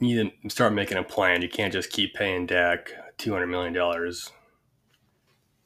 you 0.00 0.24
need 0.24 0.32
to 0.42 0.50
start 0.50 0.72
making 0.72 0.98
a 0.98 1.02
plan. 1.02 1.42
You 1.42 1.48
can't 1.48 1.72
just 1.72 1.90
keep 1.90 2.14
paying 2.14 2.46
Dak 2.46 2.90
two 3.18 3.32
hundred 3.32 3.48
million 3.48 3.72
dollars 3.72 4.32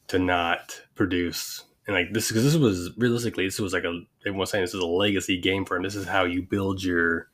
to 0.08 0.18
not 0.18 0.82
produce. 0.94 1.64
And 1.86 1.94
like 1.94 2.12
this, 2.12 2.28
because 2.28 2.44
this 2.44 2.56
was 2.56 2.90
realistically, 2.96 3.46
this 3.46 3.58
was 3.58 3.72
like 3.72 3.84
a 3.84 4.02
everyone's 4.26 4.50
saying 4.50 4.64
this 4.64 4.74
is 4.74 4.82
a 4.82 4.86
legacy 4.86 5.38
game 5.38 5.64
for 5.64 5.76
him. 5.76 5.82
This 5.82 5.96
is 5.96 6.06
how 6.06 6.24
you 6.24 6.42
build 6.42 6.82
your 6.82 7.28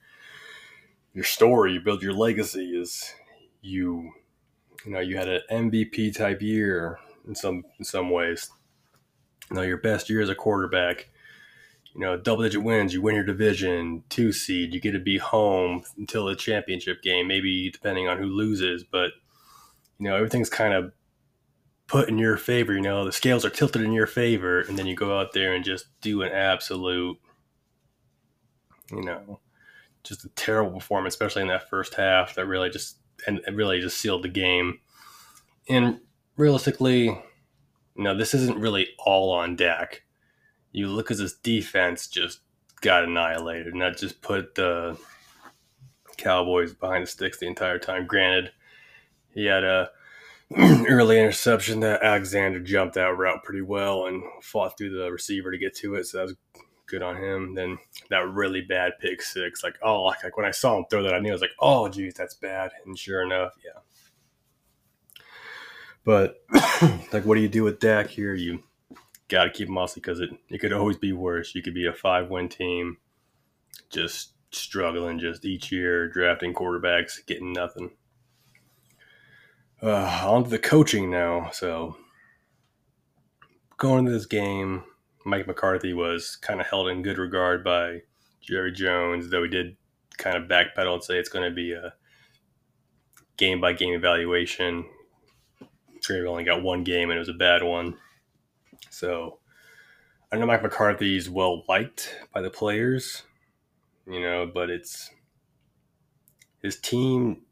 your 1.15 1.25
story. 1.25 1.75
You 1.75 1.81
build 1.81 2.03
your 2.03 2.13
legacy. 2.13 2.77
Is 2.77 3.15
you 3.63 4.11
you 4.85 4.93
know 4.93 5.01
you 5.01 5.17
had 5.17 5.29
an 5.29 5.43
MVP 5.51 6.17
type 6.17 6.43
year 6.43 6.99
in 7.29 7.35
some 7.35 7.65
in 7.79 7.85
some 7.85 8.11
ways. 8.11 8.51
You 9.51 9.57
know 9.57 9.63
your 9.63 9.79
best 9.79 10.11
year 10.11 10.21
as 10.21 10.29
a 10.29 10.35
quarterback 10.35 11.11
you 11.95 12.01
know, 12.01 12.17
double 12.17 12.45
digit 12.45 12.63
wins, 12.63 12.95
you 12.95 13.03
win 13.03 13.17
your 13.17 13.25
division, 13.25 14.05
two 14.09 14.33
seed, 14.33 14.73
you 14.73 14.81
get 14.81 14.93
to 14.93 15.01
be 15.01 15.19
home 15.19 15.83
until 15.99 16.27
the 16.27 16.37
championship 16.37 17.03
game, 17.03 17.27
maybe 17.27 17.71
depending 17.71 18.07
on 18.07 18.19
who 18.19 18.27
loses, 18.27 18.85
but 18.85 19.13
you 19.99 20.09
know, 20.09 20.17
everything's 20.17 20.49
kind 20.49 20.73
of 20.73 20.93
put 21.91 22.09
in 22.09 22.19
your 22.19 22.37
favor, 22.37 22.73
you 22.73 22.81
know, 22.81 23.05
the 23.05 23.13
scales 23.13 23.45
are 23.45 23.51
tilted 23.51 23.83
in 23.83 23.93
your 23.93 24.07
favor, 24.07 24.61
and 24.61 24.79
then 24.79 24.87
you 24.87 24.95
go 24.95 25.19
out 25.19 25.33
there 25.33 25.55
and 25.55 25.65
just 25.65 25.87
do 26.01 26.23
an 26.23 26.33
absolute, 26.33 27.19
you 28.91 29.03
know, 29.03 29.41
just 30.03 30.25
a 30.25 30.29
terrible 30.31 30.73
performance, 30.73 31.15
especially 31.15 31.43
in 31.43 31.49
that 31.49 31.69
first 31.69 31.95
half 31.95 32.35
that 32.35 32.47
really 32.47 32.71
just 32.71 32.97
and 33.27 33.41
really 33.53 33.81
just 33.81 33.99
sealed 33.99 34.23
the 34.23 34.29
game. 34.29 34.81
And 35.69 36.01
realistically, 36.37 37.05
you 37.05 37.23
know, 37.97 38.17
this 38.17 38.35
isn't 38.35 38.59
really 38.59 38.89
all 38.99 39.33
on 39.33 39.57
Dak 39.57 40.03
you 40.73 40.89
look 40.89 41.11
at 41.11 41.19
this 41.19 41.35
defense 41.35 42.07
just 42.07 42.41
got 42.81 43.05
annihilated, 43.05 43.73
and 43.73 43.83
that 43.83 43.99
just 43.99 44.23
put 44.23 44.55
the 44.55 44.97
Cowboys 46.17 46.75
behind 46.75 47.05
the 47.05 47.11
sticks 47.11 47.39
the 47.39 47.47
entire 47.47 47.79
time. 47.79 48.07
Granted, 48.07 48.53
he 49.35 49.47
had 49.47 49.65
a 49.65 49.91
early 50.89 51.19
interception 51.19 51.81
that 51.81 52.03
Alexander 52.03 52.59
jumped 52.61 52.95
that 52.95 53.17
route 53.17 53.45
pretty 53.45 53.63
well 53.63 54.07
and 54.07 54.23
fought 54.43 54.77
through 54.77 54.99
the 54.99 55.11
receiver 55.11 55.53
to 55.53 55.59
get 55.59 55.77
to 55.77 55.95
it, 55.95 56.07
so 56.07 56.19
that 56.19 56.25
was 56.25 56.37
good 56.87 57.03
on 57.03 57.17
him. 57.17 57.55
Then 57.55 57.79
that 58.09 58.29
really 58.29 58.61
bad 58.61 58.95
pick 59.01 59.23
six, 59.23 59.63
like 59.63 59.79
oh, 59.83 60.03
like, 60.03 60.25
like 60.25 60.37
when 60.37 60.47
I 60.47 60.51
saw 60.51 60.77
him 60.77 60.85
throw 60.91 61.05
that, 61.05 61.15
I 61.15 61.21
knew 61.21 61.31
I 61.31 61.33
was 61.33 61.41
like, 61.41 61.51
oh, 61.61 61.89
geez, 61.89 62.15
that's 62.15 62.35
bad. 62.35 62.73
And 62.85 62.99
sure 62.99 63.23
enough, 63.23 63.53
yeah. 63.65 63.81
But 66.05 66.43
like, 67.13 67.25
what 67.25 67.37
do 67.37 67.41
you 67.41 67.49
do 67.49 67.63
with 67.63 67.79
Dak 67.79 68.09
here? 68.09 68.35
You 68.35 68.63
got 69.29 69.45
to 69.45 69.51
keep 69.51 69.69
Mossy 69.69 70.01
because 70.01 70.21
it, 70.21 70.31
it 70.49 70.59
could 70.59 70.73
always 70.73 70.97
be 70.97 71.13
worse. 71.13 71.55
You 71.55 71.63
could 71.63 71.75
be 71.75 71.87
a 71.87 71.93
five 71.93 72.29
win 72.29 72.49
team, 72.49 72.97
just 73.91 74.33
struggling 74.51 75.19
just 75.21 75.45
each 75.45 75.71
year, 75.71 76.09
drafting 76.09 76.53
quarterbacks, 76.53 77.25
getting 77.25 77.53
nothing. 77.53 77.91
Uh, 79.83 80.23
on 80.27 80.45
to 80.45 80.51
the 80.51 80.59
coaching 80.59 81.11
now. 81.11 81.51
So, 81.53 81.97
going 83.79 84.01
into 84.01 84.13
this 84.13 84.27
game, 84.27 84.85
Mike 85.25 85.47
McCarthy 85.47 85.95
was 85.95 86.37
kind 86.37 86.61
of 86.61 86.67
held 86.67 86.89
in 86.89 87.03
good 87.03 87.17
regard 87.17 87.65
by 87.65 88.03
Jerry 88.43 88.73
Jones, 88.73 89.31
though 89.31 89.43
he 89.43 89.49
did 89.49 89.77
kind 90.19 90.37
of 90.37 90.49
backpedal 90.49 90.95
and 90.95 91.05
say 91.05 91.19
it's 91.19 91.31
going 91.31 91.49
to 91.49 91.55
be 91.55 91.73
a 91.73 91.95
game 93.39 93.59
by 93.59 93.73
game 93.73 93.95
evaluation. 93.95 94.85
Jerry 96.07 96.27
only 96.27 96.45
got 96.45 96.63
one 96.63 96.85
game 96.85 97.09
and 97.09 97.17
it 97.17 97.21
was 97.21 97.31
a 97.31 97.35
bad 97.35 97.63
one. 97.63 97.97
So 98.91 99.39
I 100.31 100.37
know 100.37 100.47
Mike 100.47 100.63
McCarthy's 100.63 101.31
well 101.31 101.65
liked 101.69 102.15
by 102.35 102.43
the 102.43 102.51
players, 102.51 103.23
you 104.07 104.21
know, 104.21 104.51
but 104.53 104.69
it's 104.69 105.11
his 106.63 106.79
team 106.79 107.43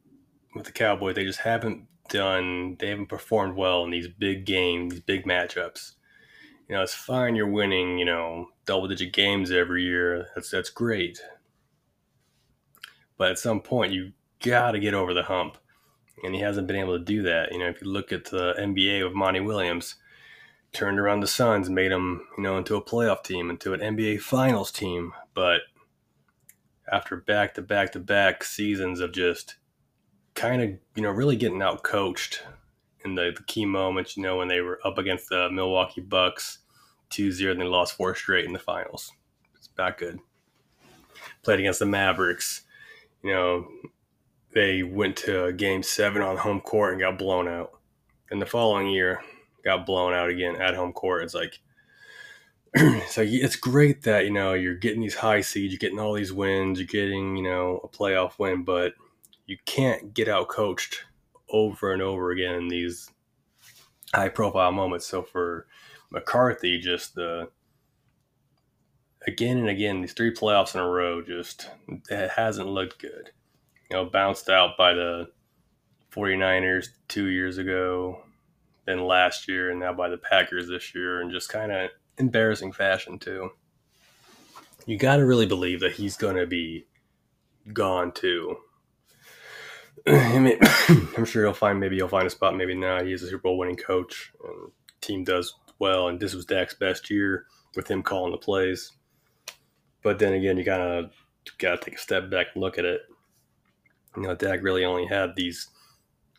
with 0.55 0.67
the 0.67 0.73
Cowboys, 0.73 1.15
they 1.15 1.25
just 1.25 1.41
haven't 1.41 1.85
done, 2.09 2.77
they 2.79 2.89
haven't 2.89 3.09
performed 3.09 3.57
well 3.57 3.85
in 3.85 3.91
these 3.91 4.09
big 4.09 4.45
games, 4.45 4.95
these 4.95 5.03
big 5.03 5.25
matchups. 5.25 5.93
You 6.69 6.75
know, 6.75 6.83
it's 6.83 6.95
fine 6.95 7.35
you're 7.35 7.49
winning, 7.49 7.99
you 7.99 8.05
know, 8.05 8.49
double 8.67 8.89
digit 8.89 9.13
games 9.13 9.51
every 9.51 9.85
year. 9.85 10.29
That's 10.35 10.51
that's 10.51 10.71
great. 10.71 11.21
But 13.17 13.31
at 13.31 13.39
some 13.39 13.61
point 13.61 13.93
you 13.93 14.13
gotta 14.43 14.79
get 14.79 14.95
over 14.95 15.15
the 15.15 15.25
hump. 15.25 15.59
And 16.25 16.35
he 16.35 16.41
hasn't 16.41 16.67
been 16.67 16.77
able 16.77 16.99
to 16.99 17.05
do 17.05 17.23
that. 17.23 17.53
You 17.53 17.59
know, 17.59 17.69
if 17.69 17.81
you 17.81 17.89
look 17.89 18.13
at 18.13 18.25
the 18.25 18.55
NBA 18.59 19.05
with 19.05 19.15
Monty 19.15 19.39
Williams, 19.39 19.95
turned 20.73 20.99
around 20.99 21.21
the 21.21 21.29
Suns, 21.29 21.71
made 21.71 21.93
them, 21.93 22.27
you 22.37 22.43
know, 22.43 22.59
into 22.59 22.77
a 22.77 22.83
playoff 22.83 23.23
team, 23.23 23.51
into 23.51 23.73
an 23.73 23.81
NBA 23.81 24.21
Finals 24.21 24.73
team. 24.73 25.13
But 25.33 25.61
after 26.91 27.17
back 27.17 27.55
to 27.55 27.63
back 27.63 27.93
to 27.93 28.01
back 28.01 28.43
seasons 28.45 29.01
of 29.01 29.13
just 29.13 29.57
kind 30.39 30.63
of, 30.63 30.71
you 30.95 31.03
know, 31.03 31.11
really 31.11 31.37
getting 31.37 31.61
out 31.61 31.83
coached 31.83 32.43
in 33.05 33.15
the, 33.15 33.33
the, 33.37 33.43
key 33.43 33.67
moments, 33.67 34.17
you 34.17 34.23
know, 34.23 34.37
when 34.37 34.49
they 34.49 34.61
were 34.61 34.81
up 34.85 34.97
against 34.97 35.29
the 35.29 35.51
Milwaukee 35.51 36.01
Bucks 36.01 36.59
2 37.11 37.33
0, 37.33 37.53
and 37.53 37.61
they 37.61 37.65
lost 37.65 37.97
four 37.97 38.15
straight 38.15 38.45
in 38.45 38.53
the 38.53 38.59
finals. 38.59 39.13
It's 39.57 39.69
not 39.77 39.99
good. 39.99 40.21
Played 41.43 41.61
against 41.61 41.81
the 41.81 41.87
Mavericks, 41.87 42.63
you 43.23 43.33
know, 43.33 43.69
they 44.53 44.83
went 44.83 45.17
to 45.17 45.53
game 45.53 45.83
seven 45.83 46.23
on 46.23 46.37
home 46.37 46.61
court 46.61 46.93
and 46.93 47.01
got 47.01 47.19
blown 47.19 47.49
out. 47.49 47.73
And 48.31 48.41
the 48.41 48.47
following 48.47 48.89
year, 48.89 49.23
got 49.65 49.87
blown 49.87 50.15
out 50.15 50.31
again 50.31 50.57
at 50.57 50.75
home 50.75 50.93
court. 50.93 51.25
It's 51.25 51.35
like 51.35 51.59
like 52.77 53.29
it's 53.29 53.57
great 53.57 54.03
that 54.03 54.25
you 54.25 54.31
know 54.31 54.53
you're 54.53 54.75
getting 54.75 55.01
these 55.01 55.15
high 55.15 55.41
seeds, 55.41 55.73
you're 55.73 55.79
getting 55.79 55.99
all 55.99 56.15
these 56.15 56.33
wins, 56.33 56.79
you're 56.79 56.87
getting 56.87 57.37
you 57.37 57.43
know 57.43 57.81
a 57.83 57.89
playoff 57.89 58.39
win, 58.39 58.63
but 58.63 58.95
you 59.49 59.57
can't 59.65 60.15
get 60.15 60.29
out 60.29 60.47
coached 60.49 61.05
over 61.49 61.93
and 61.93 62.03
over 62.03 62.31
again 62.31 62.55
in 62.55 62.69
these 62.69 63.11
high 64.15 64.29
profile 64.29 64.71
moments. 64.71 65.07
So 65.07 65.23
for 65.23 65.67
McCarthy, 66.11 66.79
just 66.79 67.15
the 67.15 67.49
again 69.27 69.57
and 69.57 69.69
again 69.69 70.03
these 70.03 70.13
three 70.13 70.33
playoffs 70.33 70.75
in 70.75 70.81
a 70.81 70.89
row, 70.89 71.23
just 71.23 71.71
it 72.11 72.31
hasn't 72.31 72.69
looked 72.69 73.01
good. 73.01 73.31
You 73.91 73.97
know, 73.97 74.05
bounced 74.05 74.51
out 74.51 74.77
by 74.77 74.93
the 74.93 75.31
49ers 76.13 76.89
two 77.09 77.27
years 77.29 77.57
ago 77.57 78.23
than 78.85 79.07
last 79.07 79.49
year 79.49 79.71
and 79.71 79.81
now 79.81 79.95
by 79.95 80.11
the 80.11 80.19
Packers 80.19 80.69
this 80.69 80.95
year 80.95 81.23
and 81.23 81.31
just 81.31 81.49
kind 81.49 81.73
of 81.73 81.91
embarrassing 82.19 82.73
fashion 82.73 83.19
too. 83.19 83.51
You 84.85 84.99
got 84.99 85.17
to 85.17 85.27
really 85.27 85.47
believe 85.47 85.81
that 85.81 85.93
he's 85.93 86.19
going 86.19 86.37
to 86.37 86.47
be 86.47 86.87
gone 87.73 88.13
too. 88.13 88.59
I'm 91.17 91.25
sure 91.25 91.45
he'll 91.45 91.55
find 91.55 91.81
maybe 91.81 91.97
he'll 91.97 92.09
find 92.09 92.27
a 92.27 92.31
spot, 92.31 92.57
maybe 92.57 92.75
not. 92.75 93.07
He's 93.07 93.23
a 93.23 93.27
Super 93.27 93.43
Bowl 93.43 93.59
winning 93.59 93.77
coach, 93.77 94.33
and 94.45 94.71
team 95.01 95.25
does 95.25 95.55
well. 95.79 96.09
And 96.09 96.19
this 96.21 96.35
was 96.35 96.45
Dak's 96.45 96.75
best 96.75 97.11
year 97.11 97.47
with 97.77 97.89
him 97.89 98.03
calling 98.03 98.33
the 98.33 98.39
plays. 98.39 98.93
But 100.03 100.19
then 100.19 100.33
again, 100.33 100.57
you 100.57 100.65
gotta 100.65 101.11
gotta 101.59 101.83
take 101.83 101.95
a 101.95 101.99
step 101.99 102.31
back 102.31 102.49
and 102.55 102.63
look 102.63 102.79
at 102.79 102.85
it. 102.85 103.03
You 104.17 104.23
know, 104.23 104.35
Dak 104.35 104.63
really 104.63 104.85
only 104.85 105.07
had 105.07 105.37
these 105.37 105.69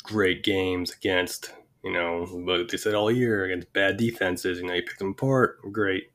great 0.04 0.44
games 0.44 0.92
against 0.92 1.54
you 1.84 1.94
know, 1.94 2.28
but 2.46 2.70
they 2.70 2.78
said 2.78 2.94
all 2.94 3.12
year 3.12 3.46
against 3.46 3.72
bad 3.74 3.98
defenses. 3.98 4.60
You 4.60 4.68
know, 4.68 4.74
you 4.74 4.84
pick 4.84 4.98
them 4.98 5.12
apart, 5.12 5.60
great. 5.72 6.12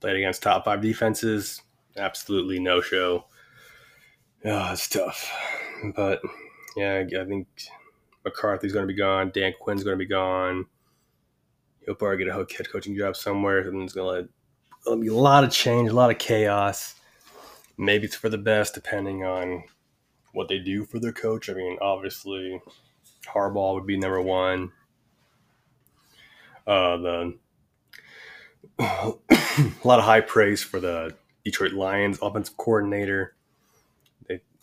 Played 0.00 0.16
against 0.16 0.42
top 0.42 0.64
five 0.64 0.80
defenses, 0.80 1.62
absolutely 1.96 2.58
no 2.58 2.80
show. 2.80 3.26
Oh, 4.44 4.72
it's 4.72 4.88
tough. 4.88 5.30
But 5.94 6.20
yeah, 6.76 7.04
I 7.20 7.24
think 7.24 7.46
McCarthy's 8.24 8.72
going 8.72 8.86
to 8.86 8.92
be 8.92 8.98
gone. 8.98 9.30
Dan 9.34 9.52
Quinn's 9.60 9.84
going 9.84 9.98
to 9.98 10.04
be 10.04 10.08
gone. 10.08 10.66
He'll 11.84 11.94
probably 11.94 12.24
get 12.24 12.28
a 12.28 12.34
head 12.34 12.70
coaching 12.70 12.96
job 12.96 13.16
somewhere, 13.16 13.60
and 13.60 13.82
it's 13.82 13.94
going 13.94 14.28
to 14.86 14.96
be 14.96 15.08
a 15.08 15.14
lot 15.14 15.44
of 15.44 15.50
change, 15.50 15.90
a 15.90 15.94
lot 15.94 16.10
of 16.10 16.18
chaos. 16.18 16.94
Maybe 17.76 18.04
it's 18.04 18.14
for 18.14 18.28
the 18.28 18.38
best, 18.38 18.74
depending 18.74 19.24
on 19.24 19.64
what 20.32 20.48
they 20.48 20.58
do 20.58 20.84
for 20.84 20.98
their 21.00 21.12
coach. 21.12 21.50
I 21.50 21.54
mean, 21.54 21.76
obviously, 21.80 22.60
Harbaugh 23.26 23.74
would 23.74 23.86
be 23.86 23.96
number 23.96 24.20
one 24.20 24.70
uh, 26.66 26.96
the 26.96 27.38
a 28.78 29.14
lot 29.84 29.98
of 29.98 30.04
high 30.04 30.20
praise 30.20 30.62
for 30.62 30.80
the 30.80 31.14
Detroit 31.44 31.72
Lions 31.72 32.18
offensive 32.22 32.56
coordinator. 32.56 33.34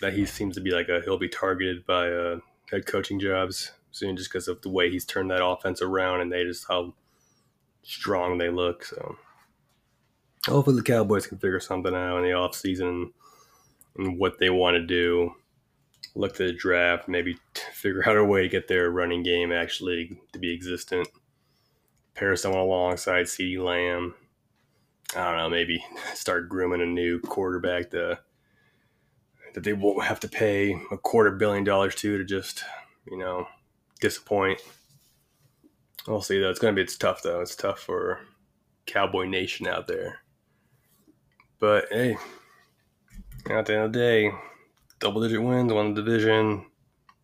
That 0.02 0.14
he 0.14 0.26
seems 0.26 0.56
to 0.56 0.62
be 0.62 0.72
like 0.72 0.90
a 0.90 1.02
he'll 1.02 1.18
be 1.18 1.30
targeted 1.30 1.86
by 1.86 2.10
uh, 2.10 2.40
head 2.72 2.86
coaching 2.86 3.20
jobs 3.20 3.72
soon, 3.92 4.16
just 4.16 4.32
because 4.32 4.48
of 4.48 4.62
the 4.62 4.70
way 4.70 4.90
he's 4.90 5.06
turned 5.06 5.32
that 5.32 5.46
offense 5.46 5.82
around 5.82 6.22
and 6.22 6.32
they 6.32 6.44
just 6.44 6.68
how 6.68 6.94
strong 7.84 8.38
they 8.38 8.50
look. 8.50 8.86
So 8.86 9.18
hopefully 10.46 10.78
the 10.78 10.84
Cowboys 10.84 11.28
can 11.28 11.38
figure 11.38 11.60
something 11.60 11.94
out 11.94 12.18
in 12.18 12.24
the 12.24 12.30
offseason 12.30 13.12
and 13.98 14.20
what 14.20 14.40
they 14.40 14.50
want 14.50 14.76
to 14.76 14.86
do. 14.86 15.34
Look 16.16 16.36
to 16.36 16.48
the 16.48 16.54
draft, 16.54 17.08
maybe 17.08 17.38
figure 17.74 18.08
out 18.08 18.18
a 18.18 18.24
way 18.24 18.44
to 18.44 18.50
get 18.50 18.68
their 18.68 18.90
running 18.90 19.24
game 19.24 19.52
actually 19.52 20.20
to 20.34 20.40
be 20.40 20.54
existent. 20.54 21.08
Pair 22.16 22.36
someone 22.36 22.62
alongside 22.62 23.26
CeeDee 23.26 23.64
Lamb. 23.64 24.16
I 25.16 25.24
don't 25.24 25.38
know, 25.38 25.50
maybe 25.50 25.84
start 26.14 26.50
grooming 26.50 26.82
a 26.82 26.86
new 26.86 27.20
quarterback 27.20 27.92
to 27.92 28.20
that 29.54 29.64
they 29.64 29.74
won't 29.74 30.04
have 30.04 30.20
to 30.22 30.28
pay 30.28 30.80
a 30.92 30.98
quarter 30.98 31.32
billion 31.32 31.64
dollars 31.64 31.96
to 31.96 32.18
to 32.18 32.24
just, 32.24 32.64
you 33.10 33.18
know, 33.18 33.48
disappoint. 34.00 34.62
We'll 36.08 36.22
see 36.22 36.40
though. 36.40 36.50
It's 36.50 36.60
gonna 36.60 36.74
be 36.74 36.82
it's 36.82 36.98
tough 36.98 37.22
though. 37.22 37.42
It's 37.42 37.56
tough 37.56 37.80
for 37.80 38.20
Cowboy 38.86 39.26
Nation 39.26 39.68
out 39.68 39.88
there. 39.88 40.20
But 41.60 41.86
hey, 41.92 42.18
at 43.50 43.66
the 43.66 43.74
end 43.74 43.84
of 43.84 43.94
the 43.94 44.00
day, 44.00 44.32
double 45.00 45.22
digit 45.22 45.42
wins, 45.42 45.74
won 45.74 45.94
the 45.94 46.02
division, 46.02 46.66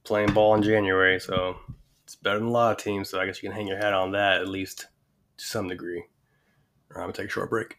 playing 0.03 0.33
ball 0.33 0.55
in 0.55 0.61
January, 0.61 1.19
so 1.19 1.57
it's 2.03 2.15
better 2.15 2.39
than 2.39 2.49
a 2.49 2.51
lot 2.51 2.71
of 2.71 2.83
teams. 2.83 3.09
So 3.09 3.19
I 3.19 3.25
guess 3.25 3.41
you 3.41 3.49
can 3.49 3.55
hang 3.55 3.67
your 3.67 3.77
hat 3.77 3.93
on 3.93 4.11
that 4.11 4.41
at 4.41 4.47
least 4.47 4.87
to 5.37 5.45
some 5.45 5.67
degree. 5.67 6.03
I'm 6.91 7.01
gonna 7.01 7.13
take 7.13 7.27
a 7.27 7.31
short 7.31 7.49
break. 7.49 7.77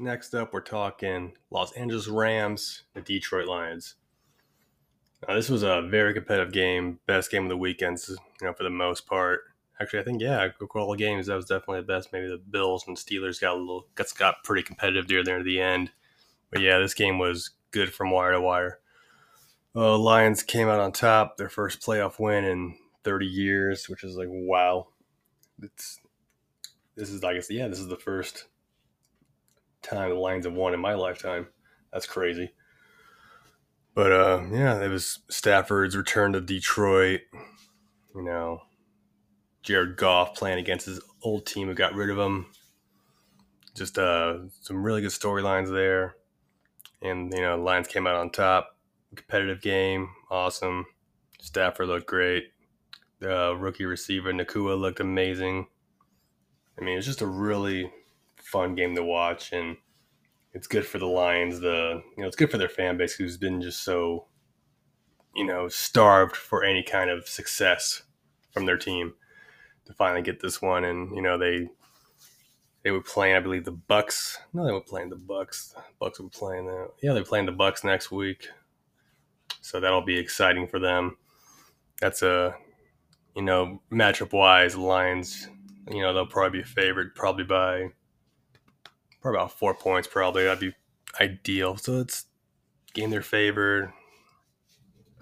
Next 0.00 0.34
up, 0.34 0.54
we're 0.54 0.62
talking 0.62 1.34
Los 1.50 1.72
Angeles 1.72 2.08
Rams, 2.08 2.84
the 2.94 3.02
Detroit 3.02 3.46
Lions. 3.46 3.96
Now, 5.28 5.34
this 5.34 5.50
was 5.50 5.62
a 5.62 5.82
very 5.82 6.14
competitive 6.14 6.54
game, 6.54 7.00
best 7.06 7.30
game 7.30 7.42
of 7.42 7.50
the 7.50 7.56
weekends, 7.58 8.08
you 8.08 8.46
know, 8.46 8.54
for 8.54 8.62
the 8.62 8.70
most 8.70 9.06
part. 9.06 9.40
Actually, 9.78 10.00
I 10.00 10.04
think 10.04 10.22
yeah, 10.22 10.48
all 10.74 10.90
the 10.90 10.96
games 10.96 11.26
that 11.26 11.36
was 11.36 11.44
definitely 11.44 11.82
the 11.82 11.86
best. 11.86 12.14
Maybe 12.14 12.28
the 12.28 12.38
Bills 12.38 12.84
and 12.88 12.96
Steelers 12.96 13.42
got 13.42 13.56
a 13.56 13.60
little 13.60 13.88
got 13.94 14.06
got 14.16 14.42
pretty 14.42 14.62
competitive 14.62 15.06
near 15.06 15.22
the, 15.22 15.42
the 15.44 15.60
end, 15.60 15.90
but 16.50 16.62
yeah, 16.62 16.78
this 16.78 16.94
game 16.94 17.18
was 17.18 17.50
good 17.70 17.92
from 17.92 18.10
wire 18.10 18.32
to 18.32 18.40
wire. 18.40 18.78
Uh, 19.76 19.98
Lions 19.98 20.42
came 20.42 20.68
out 20.68 20.80
on 20.80 20.92
top, 20.92 21.36
their 21.36 21.50
first 21.50 21.82
playoff 21.82 22.18
win 22.18 22.46
in 22.46 22.74
30 23.04 23.26
years, 23.26 23.86
which 23.86 24.02
is 24.02 24.16
like 24.16 24.28
wow. 24.30 24.86
It's 25.62 26.00
this 26.96 27.10
is 27.10 27.22
I 27.22 27.34
guess 27.34 27.50
yeah, 27.50 27.68
this 27.68 27.80
is 27.80 27.88
the 27.88 27.98
first 27.98 28.46
time 29.82 30.10
the 30.10 30.16
Lions 30.16 30.46
have 30.46 30.54
won 30.54 30.74
in 30.74 30.80
my 30.80 30.94
lifetime. 30.94 31.48
That's 31.92 32.06
crazy. 32.06 32.52
But 33.94 34.12
uh, 34.12 34.42
yeah, 34.52 34.80
it 34.82 34.88
was 34.88 35.20
Stafford's 35.28 35.96
return 35.96 36.32
to 36.32 36.40
Detroit. 36.40 37.20
You 38.14 38.22
know, 38.22 38.62
Jared 39.62 39.96
Goff 39.96 40.34
playing 40.34 40.58
against 40.58 40.86
his 40.86 41.00
old 41.22 41.46
team 41.46 41.68
who 41.68 41.74
got 41.74 41.94
rid 41.94 42.10
of 42.10 42.18
him. 42.18 42.46
Just 43.74 43.98
uh, 43.98 44.38
some 44.60 44.82
really 44.82 45.00
good 45.00 45.10
storylines 45.10 45.72
there. 45.72 46.16
And, 47.02 47.32
you 47.32 47.40
know, 47.40 47.56
Lions 47.56 47.88
came 47.88 48.06
out 48.06 48.16
on 48.16 48.30
top. 48.30 48.76
Competitive 49.14 49.60
game. 49.60 50.10
Awesome. 50.30 50.86
Stafford 51.40 51.88
looked 51.88 52.06
great. 52.06 52.52
The 53.20 53.50
uh, 53.50 53.52
rookie 53.52 53.84
receiver, 53.84 54.32
Nacua, 54.32 54.78
looked 54.78 55.00
amazing. 55.00 55.66
I 56.78 56.84
mean, 56.84 56.96
it's 56.96 57.06
just 57.06 57.20
a 57.20 57.26
really 57.26 57.92
fun 58.50 58.74
game 58.74 58.94
to 58.94 59.02
watch. 59.02 59.52
And 59.52 59.76
it's 60.52 60.66
good 60.66 60.86
for 60.86 60.98
the 60.98 61.06
Lions. 61.06 61.60
The, 61.60 62.02
you 62.16 62.22
know, 62.22 62.26
it's 62.26 62.36
good 62.36 62.50
for 62.50 62.58
their 62.58 62.68
fan 62.68 62.96
base 62.96 63.14
who's 63.14 63.36
been 63.36 63.60
just 63.60 63.84
so, 63.84 64.26
you 65.34 65.44
know, 65.44 65.68
starved 65.68 66.36
for 66.36 66.64
any 66.64 66.82
kind 66.82 67.10
of 67.10 67.28
success 67.28 68.02
from 68.52 68.66
their 68.66 68.76
team 68.76 69.14
to 69.90 69.94
finally 69.94 70.22
get 70.22 70.40
this 70.40 70.62
one. 70.62 70.84
And 70.84 71.14
you 71.14 71.22
know 71.22 71.38
they 71.38 71.68
they 72.82 72.90
were 72.90 73.02
playing, 73.02 73.36
I 73.36 73.40
believe, 73.40 73.64
the 73.64 73.72
Bucks. 73.72 74.38
No, 74.54 74.64
they 74.64 74.72
were 74.72 74.80
playing 74.80 75.10
the 75.10 75.16
Bucks. 75.16 75.74
Bucks 75.98 76.20
were 76.20 76.28
playing 76.28 76.66
the 76.66 76.88
yeah, 77.02 77.12
they're 77.12 77.24
playing 77.24 77.46
the 77.46 77.52
Bucks 77.52 77.84
next 77.84 78.10
week. 78.10 78.48
So 79.60 79.80
that'll 79.80 80.04
be 80.04 80.18
exciting 80.18 80.66
for 80.66 80.78
them. 80.78 81.16
That's 82.00 82.22
a 82.22 82.54
you 83.34 83.42
know 83.42 83.82
matchup 83.92 84.32
wise, 84.32 84.76
Lions. 84.76 85.48
You 85.90 86.02
know 86.02 86.14
they'll 86.14 86.26
probably 86.26 86.60
be 86.60 86.64
favored, 86.64 87.14
probably 87.14 87.44
by 87.44 87.88
probably 89.20 89.38
about 89.38 89.58
four 89.58 89.74
points. 89.74 90.08
Probably 90.08 90.44
that'd 90.44 90.60
be 90.60 90.74
ideal. 91.20 91.76
So 91.76 92.00
it's 92.00 92.26
game 92.94 93.10
their 93.10 93.22
favor. 93.22 93.94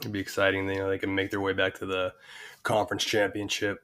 It'd 0.00 0.12
be 0.12 0.20
exciting. 0.20 0.68
You 0.68 0.76
know 0.76 0.88
they 0.88 0.98
can 0.98 1.14
make 1.14 1.30
their 1.30 1.40
way 1.40 1.52
back 1.52 1.74
to 1.78 1.86
the 1.86 2.12
conference 2.62 3.04
championship. 3.04 3.78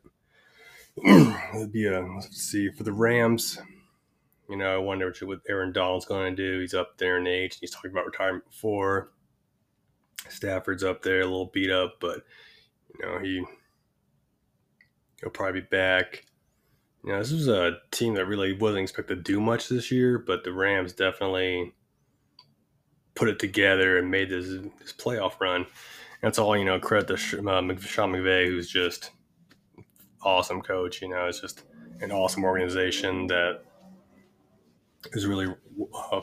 it'd 1.04 1.72
be 1.72 1.86
a 1.86 2.00
let's 2.00 2.36
see 2.36 2.70
for 2.70 2.84
the 2.84 2.92
Rams. 2.92 3.58
You 4.48 4.56
know, 4.56 4.74
I 4.74 4.78
wonder 4.78 5.12
what 5.22 5.40
Aaron 5.48 5.72
Donald's 5.72 6.04
going 6.04 6.36
to 6.36 6.42
do. 6.42 6.60
He's 6.60 6.74
up 6.74 6.98
there 6.98 7.16
in 7.16 7.26
age. 7.26 7.58
He's 7.60 7.70
talking 7.70 7.90
about 7.90 8.04
retirement 8.04 8.44
before. 8.44 9.10
Stafford's 10.28 10.84
up 10.84 11.02
there, 11.02 11.20
a 11.20 11.24
little 11.24 11.50
beat 11.52 11.70
up, 11.70 11.94
but 12.00 12.24
you 12.98 13.06
know 13.06 13.18
he 13.18 13.44
he'll 15.20 15.30
probably 15.30 15.60
be 15.60 15.66
back. 15.70 16.24
Know, 17.04 17.18
this 17.18 17.32
was 17.32 17.48
a 17.48 17.78
team 17.90 18.14
that 18.14 18.24
really 18.24 18.54
wasn't 18.54 18.84
expected 18.84 19.16
to 19.16 19.32
do 19.32 19.40
much 19.40 19.68
this 19.68 19.90
year, 19.90 20.18
but 20.18 20.42
the 20.42 20.52
Rams 20.52 20.94
definitely 20.94 21.74
put 23.14 23.28
it 23.28 23.38
together 23.38 23.98
and 23.98 24.10
made 24.10 24.30
this 24.30 24.48
this 24.80 24.92
playoff 24.92 25.38
run. 25.38 25.62
And 25.62 25.66
That's 26.22 26.38
all 26.38 26.56
you 26.56 26.64
know. 26.64 26.80
Credit 26.80 27.08
to 27.08 27.16
Sean 27.16 27.44
McVay, 27.44 28.46
who's 28.46 28.70
just 28.70 29.10
awesome 30.22 30.62
coach. 30.62 31.02
You 31.02 31.10
know, 31.10 31.26
it's 31.26 31.40
just 31.40 31.64
an 32.00 32.10
awesome 32.10 32.42
organization 32.42 33.26
that 33.26 33.60
is 35.12 35.26
really 35.26 35.54
uh, 36.10 36.20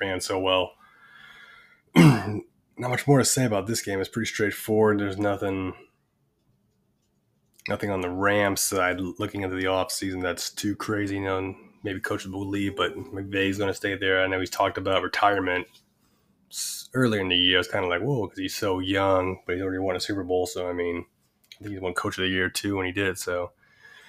ran 0.00 0.20
so 0.20 0.40
well. 0.40 0.72
Not 1.96 2.90
much 2.90 3.06
more 3.06 3.18
to 3.18 3.24
say 3.24 3.44
about 3.44 3.68
this 3.68 3.82
game. 3.82 4.00
It's 4.00 4.08
pretty 4.08 4.26
straightforward. 4.26 4.98
There's 4.98 5.16
nothing 5.16 5.74
nothing 7.68 7.90
on 7.90 8.00
the 8.00 8.10
Rams 8.10 8.60
side 8.60 9.00
looking 9.00 9.42
into 9.42 9.56
the 9.56 9.64
offseason 9.64 10.22
that's 10.22 10.50
too 10.50 10.76
crazy. 10.76 11.16
You 11.16 11.24
know, 11.24 11.54
maybe 11.82 12.00
coaches 12.00 12.30
will 12.30 12.48
leave, 12.48 12.76
but 12.76 12.96
McVay's 12.96 13.58
going 13.58 13.70
to 13.70 13.74
stay 13.74 13.96
there. 13.96 14.22
I 14.22 14.26
know 14.26 14.40
he's 14.40 14.50
talked 14.50 14.78
about 14.78 15.02
retirement 15.02 15.66
earlier 16.94 17.20
in 17.20 17.28
the 17.28 17.36
year. 17.36 17.58
It's 17.58 17.68
kind 17.68 17.84
of 17.84 17.90
like, 17.90 18.00
whoa, 18.00 18.26
because 18.26 18.38
he's 18.38 18.54
so 18.54 18.78
young, 18.78 19.40
but 19.46 19.54
he's 19.54 19.62
already 19.62 19.78
won 19.78 19.96
a 19.96 20.00
Super 20.00 20.24
Bowl. 20.24 20.46
So, 20.46 20.68
I 20.68 20.72
mean, 20.72 21.04
I 21.58 21.62
think 21.62 21.72
he's 21.72 21.80
won 21.80 21.94
Coach 21.94 22.18
of 22.18 22.22
the 22.22 22.28
Year 22.28 22.48
too 22.48 22.76
when 22.76 22.86
he 22.86 22.92
did. 22.92 23.18
So, 23.18 23.52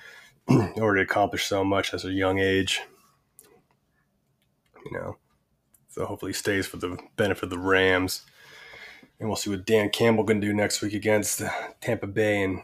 already 0.50 1.02
accomplished 1.02 1.48
so 1.48 1.64
much 1.64 1.94
at 1.94 2.04
a 2.04 2.12
young 2.12 2.40
age. 2.40 2.82
You 4.86 4.92
know, 5.00 5.18
so 5.90 6.06
hopefully 6.06 6.32
he 6.32 6.36
stays 6.36 6.68
for 6.68 6.78
the 6.78 6.98
benefit 7.16 7.46
of 7.46 7.50
the 7.50 7.58
Rams. 7.58 8.22
And 9.20 9.30
we'll 9.30 9.38
see 9.38 9.50
what 9.50 9.66
Dan 9.66 9.90
Campbell 9.90 10.26
can 10.26 10.40
do 10.42 10.54
next 10.54 10.82
week 10.82 10.94
against 10.94 11.42
Tampa 11.80 12.06
Bay 12.06 12.44
and 12.44 12.62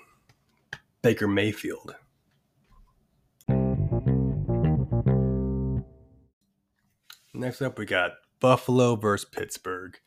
Baker 1.02 1.28
Mayfield. 1.28 1.96
Next 7.34 7.62
up, 7.62 7.80
we 7.80 7.86
got 7.86 8.12
Buffalo 8.40 8.96
versus 8.96 9.28
Pittsburgh. 9.30 9.98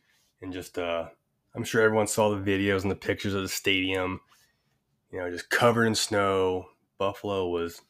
And 0.40 0.52
just, 0.52 0.78
uh, 0.78 1.08
I'm 1.54 1.64
sure 1.64 1.82
everyone 1.82 2.06
saw 2.06 2.30
the 2.30 2.36
videos 2.36 2.82
and 2.82 2.90
the 2.90 2.96
pictures 2.96 3.34
of 3.34 3.42
the 3.42 3.48
stadium 3.48 4.20
you 5.14 5.20
know, 5.20 5.30
just 5.30 5.48
covered 5.48 5.86
in 5.86 5.94
snow. 5.94 6.66
Buffalo 6.98 7.48
was 7.48 7.80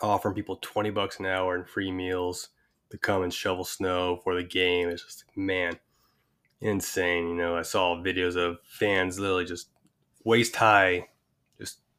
offering 0.00 0.34
people 0.34 0.58
20 0.60 0.90
bucks 0.90 1.20
an 1.20 1.26
hour 1.26 1.54
and 1.54 1.68
free 1.68 1.92
meals 1.92 2.48
to 2.90 2.98
come 2.98 3.22
and 3.22 3.32
shovel 3.32 3.64
snow 3.64 4.18
for 4.24 4.34
the 4.34 4.42
game. 4.42 4.88
It's 4.88 5.04
just, 5.04 5.24
man, 5.36 5.78
insane. 6.60 7.28
You 7.28 7.36
know, 7.36 7.56
I 7.56 7.62
saw 7.62 8.02
videos 8.02 8.34
of 8.34 8.58
fans 8.64 9.20
literally 9.20 9.44
just 9.44 9.68
waist 10.24 10.56
high, 10.56 11.06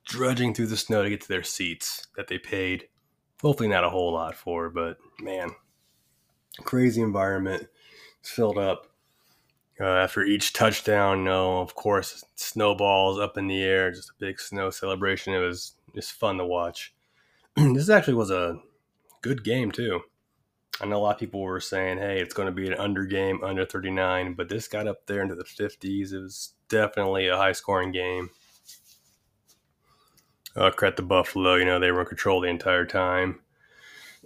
drudging 0.06 0.54
through 0.54 0.68
the 0.68 0.78
snow 0.78 1.04
to 1.04 1.10
get 1.10 1.22
to 1.22 1.28
their 1.28 1.44
seats 1.44 2.08
that 2.16 2.28
they 2.28 2.38
paid. 2.38 2.88
Hopefully, 3.42 3.70
not 3.70 3.84
a 3.84 3.90
whole 3.90 4.14
lot 4.14 4.36
for, 4.36 4.70
but 4.70 4.98
man, 5.20 5.50
crazy 6.64 7.02
environment. 7.02 7.68
It's 8.20 8.32
filled 8.32 8.58
up. 8.58 8.88
Uh, 9.78 9.84
after 9.84 10.24
each 10.24 10.54
touchdown, 10.54 11.26
know, 11.26 11.60
of 11.60 11.76
course, 11.76 12.24
snowballs 12.36 13.20
up 13.20 13.38
in 13.38 13.48
the 13.48 13.62
air, 13.62 13.92
just 13.92 14.12
a 14.12 14.20
big 14.20 14.40
snow 14.40 14.70
celebration. 14.70 15.34
It 15.34 15.40
was 15.40 15.74
just 15.94 16.14
fun 16.14 16.38
to 16.38 16.46
watch. 16.46 16.96
this 17.56 17.90
actually 17.90 18.14
was 18.14 18.32
a 18.32 18.60
good 19.22 19.44
game 19.44 19.72
too. 19.72 20.00
I 20.80 20.86
know 20.86 20.98
a 20.98 21.04
lot 21.04 21.16
of 21.16 21.20
people 21.20 21.42
were 21.42 21.60
saying, 21.60 21.98
"Hey, 21.98 22.22
it's 22.22 22.34
going 22.34 22.48
to 22.48 22.54
be 22.54 22.68
an 22.68 22.74
under 22.76 23.06
game, 23.06 23.44
under 23.44 23.66
39," 23.66 24.34
but 24.34 24.50
this 24.50 24.68
got 24.68 24.88
up 24.88 25.06
there 25.08 25.22
into 25.22 25.36
the 25.36 25.44
50s. 25.44 26.14
It 26.14 26.20
was 26.20 26.54
definitely 26.70 27.28
a 27.28 27.38
high-scoring 27.38 27.92
game. 27.92 28.30
Uh, 30.56 30.72
credit 30.72 30.96
to 30.98 31.04
Buffalo, 31.04 31.56
you 31.56 31.66
know 31.66 31.80
they 31.80 31.92
were 31.92 32.02
in 32.02 32.08
control 32.08 32.42
the 32.42 32.48
entire 32.48 32.86
time. 32.86 33.40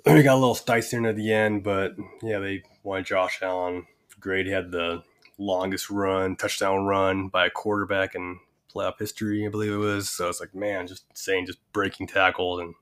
We 0.05 0.23
got 0.23 0.35
a 0.35 0.39
little 0.39 0.57
dicey 0.65 0.95
at 0.95 1.17
the 1.17 1.33
end, 1.33 1.61
but 1.61 1.95
yeah, 2.23 2.39
they 2.39 2.63
won 2.83 3.03
Josh 3.03 3.39
Allen 3.41 3.85
great. 4.19 4.45
He 4.45 4.51
had 4.51 4.71
the 4.71 5.03
longest 5.37 5.89
run, 5.89 6.35
touchdown 6.35 6.85
run 6.85 7.29
by 7.29 7.47
a 7.47 7.49
quarterback 7.49 8.15
in 8.15 8.39
playoff 8.73 8.99
history, 8.99 9.45
I 9.45 9.49
believe 9.49 9.71
it 9.71 9.77
was. 9.77 10.09
So 10.09 10.29
it's 10.29 10.39
like, 10.39 10.53
man, 10.53 10.87
just 10.87 11.05
saying, 11.17 11.45
just 11.47 11.59
breaking 11.71 12.07
tackles, 12.07 12.59
and 12.59 12.75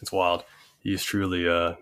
it's 0.00 0.12
wild. 0.12 0.44
He's 0.80 1.02
truly 1.02 1.48
uh, 1.48 1.74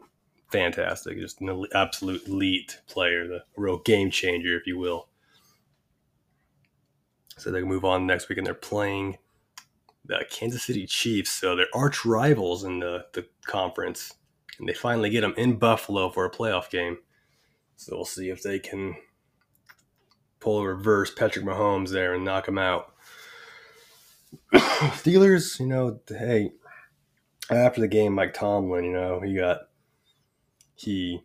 fantastic, 0.51 1.19
just 1.19 1.41
an 1.41 1.67
absolute 1.75 2.27
elite 2.29 2.81
player, 2.89 3.27
the 3.27 3.45
real 3.57 3.79
game 3.79 4.11
changer, 4.11 4.57
if 4.57 4.67
you 4.67 4.79
will. 4.79 5.09
So 7.39 7.51
they 7.51 7.61
can 7.61 7.69
move 7.69 7.85
on 7.85 8.07
next 8.07 8.29
week, 8.29 8.39
and 8.39 8.47
they're 8.47 8.55
playing 8.55 9.19
the 10.05 10.25
Kansas 10.31 10.65
City 10.65 10.87
Chiefs. 10.87 11.31
So 11.31 11.57
they're 11.57 11.67
arch 11.75 12.05
rivals 12.05 12.65
in 12.65 12.81
the, 12.81 13.07
the 13.13 13.27
conference, 13.47 14.15
and 14.59 14.69
they 14.69 14.75
finally 14.75 15.11
get 15.11 15.23
them 15.23 15.35
in 15.37 15.57
Buffalo 15.59 16.11
for 16.11 16.25
a 16.25 16.31
playoff 16.31 16.71
game. 16.71 16.99
So 17.77 17.97
we'll 17.97 18.05
see 18.05 18.31
if 18.31 18.43
they 18.43 18.59
can 18.59 18.97
pull 20.41 20.61
a 20.61 20.67
reverse 20.67 21.13
Patrick 21.13 21.45
Mahomes 21.45 21.91
there 21.91 22.15
and 22.15 22.25
knock 22.25 22.49
him 22.49 22.59
out. 22.59 22.93
Steelers, 24.53 25.61
you 25.61 25.67
know, 25.67 26.01
hey, 26.09 26.53
after 27.51 27.81
the 27.81 27.89
game, 27.89 28.15
Mike 28.15 28.35
Tomlin, 28.35 28.85
you 28.85 28.93
know, 28.93 29.21
he 29.21 29.35
got 29.35 29.63
he, 30.75 31.23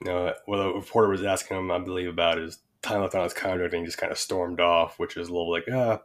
you 0.00 0.06
know, 0.06 0.32
well, 0.46 0.62
the 0.62 0.74
reporter 0.74 1.08
was 1.08 1.24
asking 1.24 1.56
him, 1.56 1.70
I 1.70 1.78
believe, 1.78 2.08
about 2.08 2.38
his 2.38 2.58
time 2.82 3.00
left 3.00 3.14
on 3.14 3.24
his 3.24 3.34
contract, 3.34 3.74
and 3.74 3.82
he 3.82 3.86
just 3.86 3.98
kind 3.98 4.12
of 4.12 4.18
stormed 4.18 4.60
off, 4.60 4.98
which 4.98 5.16
is 5.16 5.28
a 5.28 5.32
little 5.32 5.50
like, 5.50 5.64
ah, 5.72 6.00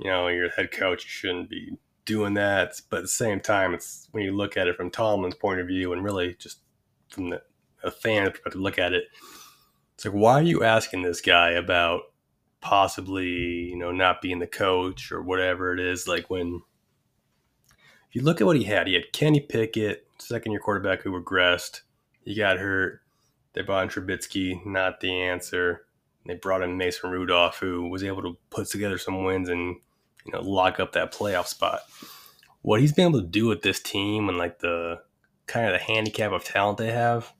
you 0.00 0.10
know, 0.10 0.28
you're 0.28 0.48
the 0.48 0.54
head 0.54 0.72
coach, 0.72 1.04
you 1.04 1.10
shouldn't 1.10 1.50
be 1.50 1.76
doing 2.04 2.34
that. 2.34 2.80
But 2.90 2.98
at 2.98 3.02
the 3.02 3.08
same 3.08 3.40
time, 3.40 3.74
it's 3.74 4.08
when 4.12 4.24
you 4.24 4.32
look 4.32 4.56
at 4.56 4.66
it 4.66 4.76
from 4.76 4.90
Tomlin's 4.90 5.34
point 5.34 5.60
of 5.60 5.66
view, 5.66 5.92
and 5.92 6.02
really 6.02 6.34
just 6.38 6.60
from 7.08 7.30
the 7.30 7.42
a 7.82 7.90
fan 7.90 8.30
perspective, 8.30 8.60
look 8.60 8.78
at 8.78 8.92
it. 8.92 9.04
It's 9.94 10.04
like, 10.04 10.14
why 10.14 10.34
are 10.34 10.42
you 10.42 10.62
asking 10.62 11.02
this 11.02 11.20
guy 11.20 11.50
about 11.50 12.02
possibly, 12.60 13.28
you 13.28 13.76
know, 13.76 13.90
not 13.90 14.22
being 14.22 14.38
the 14.38 14.46
coach 14.46 15.12
or 15.12 15.22
whatever 15.22 15.72
it 15.72 15.80
is? 15.80 16.06
Like 16.08 16.28
when 16.30 16.62
if 18.08 18.16
you 18.16 18.22
look 18.22 18.40
at 18.40 18.46
what 18.46 18.56
he 18.56 18.64
had, 18.64 18.86
he 18.86 18.94
had 18.94 19.12
Kenny 19.12 19.40
Pickett, 19.40 20.06
second 20.18 20.52
year 20.52 20.60
quarterback 20.60 21.02
who 21.02 21.12
regressed. 21.12 21.82
He 22.24 22.34
got 22.34 22.58
hurt. 22.58 23.02
They 23.52 23.62
brought 23.62 23.84
in 23.84 23.88
Trubisky, 23.88 24.64
not 24.66 25.00
the 25.00 25.12
answer. 25.22 25.86
They 26.26 26.34
brought 26.34 26.62
in 26.62 26.76
Mason 26.76 27.10
Rudolph, 27.10 27.58
who 27.58 27.88
was 27.88 28.04
able 28.04 28.22
to 28.22 28.36
put 28.50 28.68
together 28.68 28.98
some 28.98 29.24
wins 29.24 29.48
and 29.48 29.76
you 30.24 30.32
know 30.32 30.40
lock 30.40 30.80
up 30.80 30.92
that 30.92 31.12
playoff 31.12 31.46
spot. 31.46 31.80
What 32.62 32.80
he's 32.80 32.92
been 32.92 33.08
able 33.08 33.20
to 33.20 33.26
do 33.26 33.46
with 33.46 33.62
this 33.62 33.80
team 33.80 34.28
and 34.28 34.38
like 34.38 34.58
the 34.58 35.00
kind 35.46 35.66
of 35.66 35.72
the 35.72 35.78
handicap 35.78 36.32
of 36.32 36.44
talent 36.44 36.78
they 36.78 36.92
have 36.92 37.32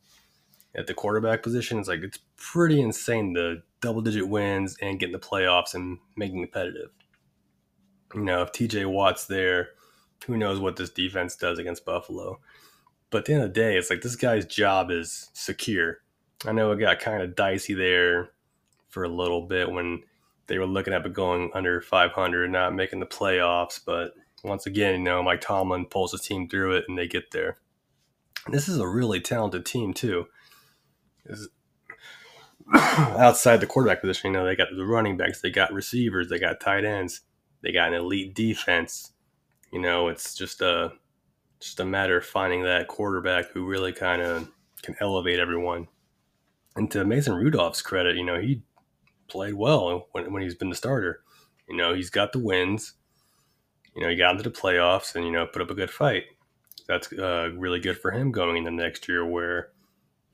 at 0.74 0.86
the 0.86 0.94
quarterback 0.94 1.42
position 1.42 1.78
is 1.78 1.88
like 1.88 2.02
it's 2.02 2.18
pretty 2.36 2.80
insane 2.80 3.32
the 3.32 3.62
double 3.80 4.00
digit 4.00 4.28
wins 4.28 4.76
and 4.80 4.98
getting 4.98 5.12
the 5.12 5.18
playoffs 5.18 5.74
and 5.74 5.98
making 6.16 6.42
competitive. 6.42 6.90
You 8.14 8.22
know, 8.22 8.42
if 8.42 8.52
TJ 8.52 8.90
Watt's 8.90 9.26
there, 9.26 9.70
who 10.26 10.36
knows 10.36 10.58
what 10.58 10.76
this 10.76 10.90
defense 10.90 11.36
does 11.36 11.58
against 11.58 11.84
Buffalo. 11.84 12.40
But 13.10 13.18
at 13.18 13.24
the 13.24 13.34
end 13.34 13.42
of 13.42 13.54
the 13.54 13.60
day, 13.60 13.76
it's 13.76 13.90
like 13.90 14.02
this 14.02 14.16
guy's 14.16 14.46
job 14.46 14.90
is 14.90 15.30
secure. 15.32 15.98
I 16.46 16.52
know 16.52 16.70
it 16.72 16.78
got 16.78 17.00
kind 17.00 17.22
of 17.22 17.36
dicey 17.36 17.74
there 17.74 18.30
for 18.88 19.04
a 19.04 19.08
little 19.08 19.46
bit 19.46 19.70
when 19.70 20.02
they 20.50 20.58
were 20.58 20.66
looking 20.66 20.92
at 20.92 21.10
going 21.12 21.50
under 21.54 21.80
500, 21.80 22.50
not 22.50 22.74
making 22.74 22.98
the 22.98 23.06
playoffs. 23.06 23.80
But 23.84 24.14
once 24.42 24.66
again, 24.66 24.94
you 24.94 24.98
know, 24.98 25.22
Mike 25.22 25.40
Tomlin 25.40 25.86
pulls 25.86 26.10
his 26.10 26.22
team 26.22 26.48
through 26.48 26.74
it 26.74 26.84
and 26.88 26.98
they 26.98 27.06
get 27.06 27.30
there. 27.30 27.56
This 28.48 28.68
is 28.68 28.78
a 28.78 28.88
really 28.88 29.20
talented 29.20 29.64
team, 29.64 29.94
too. 29.94 30.26
outside 32.74 33.60
the 33.60 33.66
quarterback 33.66 34.00
position, 34.00 34.32
you 34.32 34.38
know, 34.38 34.44
they 34.44 34.56
got 34.56 34.68
the 34.76 34.84
running 34.84 35.16
backs, 35.16 35.40
they 35.40 35.50
got 35.50 35.72
receivers, 35.72 36.28
they 36.28 36.38
got 36.38 36.60
tight 36.60 36.84
ends, 36.84 37.20
they 37.62 37.70
got 37.70 37.88
an 37.88 37.94
elite 37.94 38.34
defense. 38.34 39.12
You 39.72 39.80
know, 39.80 40.08
it's 40.08 40.34
just 40.34 40.60
a 40.62 40.92
just 41.60 41.78
a 41.78 41.84
matter 41.84 42.16
of 42.16 42.24
finding 42.24 42.64
that 42.64 42.88
quarterback 42.88 43.50
who 43.52 43.66
really 43.66 43.92
kind 43.92 44.20
of 44.20 44.48
can 44.82 44.96
elevate 45.00 45.38
everyone. 45.38 45.86
And 46.74 46.90
to 46.90 47.04
Mason 47.04 47.34
Rudolph's 47.34 47.82
credit, 47.82 48.16
you 48.16 48.24
know, 48.24 48.40
he 48.40 48.62
played 49.30 49.54
well 49.54 50.08
when, 50.12 50.32
when 50.32 50.42
he's 50.42 50.54
been 50.54 50.70
the 50.70 50.76
starter. 50.76 51.22
You 51.68 51.76
know, 51.76 51.94
he's 51.94 52.10
got 52.10 52.32
the 52.32 52.38
wins. 52.38 52.94
You 53.94 54.02
know, 54.02 54.08
he 54.08 54.16
got 54.16 54.32
into 54.32 54.42
the 54.42 54.50
playoffs 54.50 55.14
and, 55.14 55.24
you 55.24 55.32
know, 55.32 55.46
put 55.46 55.62
up 55.62 55.70
a 55.70 55.74
good 55.74 55.90
fight. 55.90 56.24
That's 56.86 57.12
uh, 57.12 57.50
really 57.56 57.80
good 57.80 57.98
for 57.98 58.10
him 58.10 58.32
going 58.32 58.56
into 58.56 58.70
next 58.70 59.08
year 59.08 59.24
where, 59.24 59.70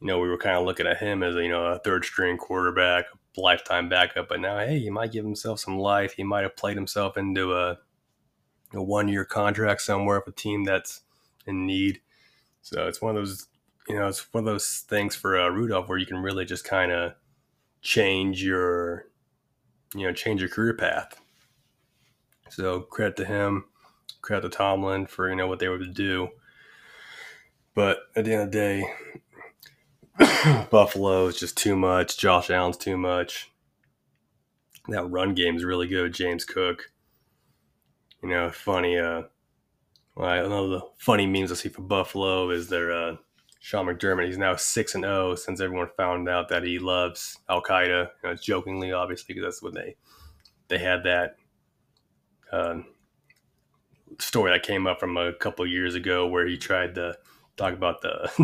you 0.00 0.06
know, 0.06 0.18
we 0.18 0.28
were 0.28 0.38
kind 0.38 0.56
of 0.56 0.64
looking 0.64 0.86
at 0.86 0.98
him 0.98 1.22
as, 1.22 1.36
a, 1.36 1.42
you 1.42 1.48
know, 1.48 1.66
a 1.66 1.78
third 1.78 2.04
string 2.04 2.36
quarterback, 2.38 3.06
lifetime 3.36 3.88
backup. 3.88 4.28
But 4.28 4.40
now, 4.40 4.58
hey, 4.58 4.78
he 4.78 4.90
might 4.90 5.12
give 5.12 5.24
himself 5.24 5.60
some 5.60 5.78
life. 5.78 6.12
He 6.12 6.22
might 6.22 6.42
have 6.42 6.56
played 6.56 6.76
himself 6.76 7.16
into 7.16 7.54
a, 7.54 7.78
a 8.74 8.82
one 8.82 9.08
year 9.08 9.24
contract 9.24 9.82
somewhere 9.82 10.22
with 10.24 10.34
a 10.34 10.36
team 10.36 10.64
that's 10.64 11.02
in 11.46 11.66
need. 11.66 12.00
So 12.62 12.86
it's 12.88 13.00
one 13.00 13.16
of 13.16 13.22
those, 13.22 13.46
you 13.88 13.96
know, 13.96 14.08
it's 14.08 14.32
one 14.32 14.42
of 14.42 14.52
those 14.52 14.84
things 14.88 15.14
for 15.14 15.38
uh, 15.38 15.48
Rudolph 15.48 15.88
where 15.88 15.98
you 15.98 16.06
can 16.06 16.18
really 16.18 16.44
just 16.44 16.64
kind 16.64 16.90
of 16.90 17.12
change 17.86 18.42
your, 18.42 19.06
you 19.94 20.06
know, 20.06 20.12
change 20.12 20.40
your 20.40 20.50
career 20.50 20.74
path. 20.74 21.20
So 22.50 22.80
credit 22.80 23.16
to 23.18 23.24
him, 23.24 23.66
credit 24.20 24.50
to 24.50 24.56
Tomlin 24.56 25.06
for 25.06 25.30
you 25.30 25.36
know 25.36 25.46
what 25.46 25.60
they 25.60 25.68
were 25.68 25.78
to 25.78 25.86
do. 25.86 26.28
But 27.74 27.98
at 28.16 28.24
the 28.24 28.32
end 28.32 28.42
of 28.42 28.50
the 28.50 28.58
day, 30.18 30.66
Buffalo 30.70 31.26
is 31.26 31.38
just 31.38 31.56
too 31.56 31.76
much. 31.76 32.18
Josh 32.18 32.50
Allen's 32.50 32.76
too 32.76 32.96
much. 32.96 33.52
That 34.88 35.10
run 35.10 35.34
game 35.34 35.56
is 35.56 35.64
really 35.64 35.86
good. 35.86 36.12
James 36.12 36.44
Cook. 36.44 36.90
You 38.22 38.30
know, 38.30 38.50
funny. 38.50 38.98
Uh, 38.98 39.22
well, 40.16 40.48
know 40.48 40.68
the 40.70 40.80
funny 40.96 41.26
memes 41.26 41.52
I 41.52 41.54
see 41.54 41.68
for 41.68 41.82
Buffalo 41.82 42.50
is 42.50 42.68
their 42.68 42.90
uh, 42.90 43.16
Sean 43.58 43.86
McDermott. 43.86 44.26
He's 44.26 44.38
now 44.38 44.56
six 44.56 44.94
and 44.94 45.04
zero 45.04 45.30
oh 45.30 45.34
since 45.34 45.60
everyone 45.60 45.88
found 45.96 46.28
out 46.28 46.48
that 46.48 46.62
he 46.62 46.78
loves 46.78 47.38
Al 47.48 47.62
Qaeda. 47.62 48.10
You 48.22 48.30
know, 48.30 48.34
jokingly, 48.34 48.92
obviously, 48.92 49.34
because 49.34 49.44
that's 49.44 49.62
when 49.62 49.74
they 49.74 49.96
they 50.68 50.78
had 50.78 51.04
that 51.04 51.36
uh, 52.52 52.78
story 54.18 54.52
that 54.52 54.62
came 54.62 54.86
up 54.86 55.00
from 55.00 55.16
a 55.16 55.32
couple 55.32 55.66
years 55.66 55.94
ago 55.94 56.26
where 56.26 56.46
he 56.46 56.56
tried 56.56 56.94
to 56.94 57.16
talk 57.56 57.72
about 57.72 58.02
the 58.02 58.30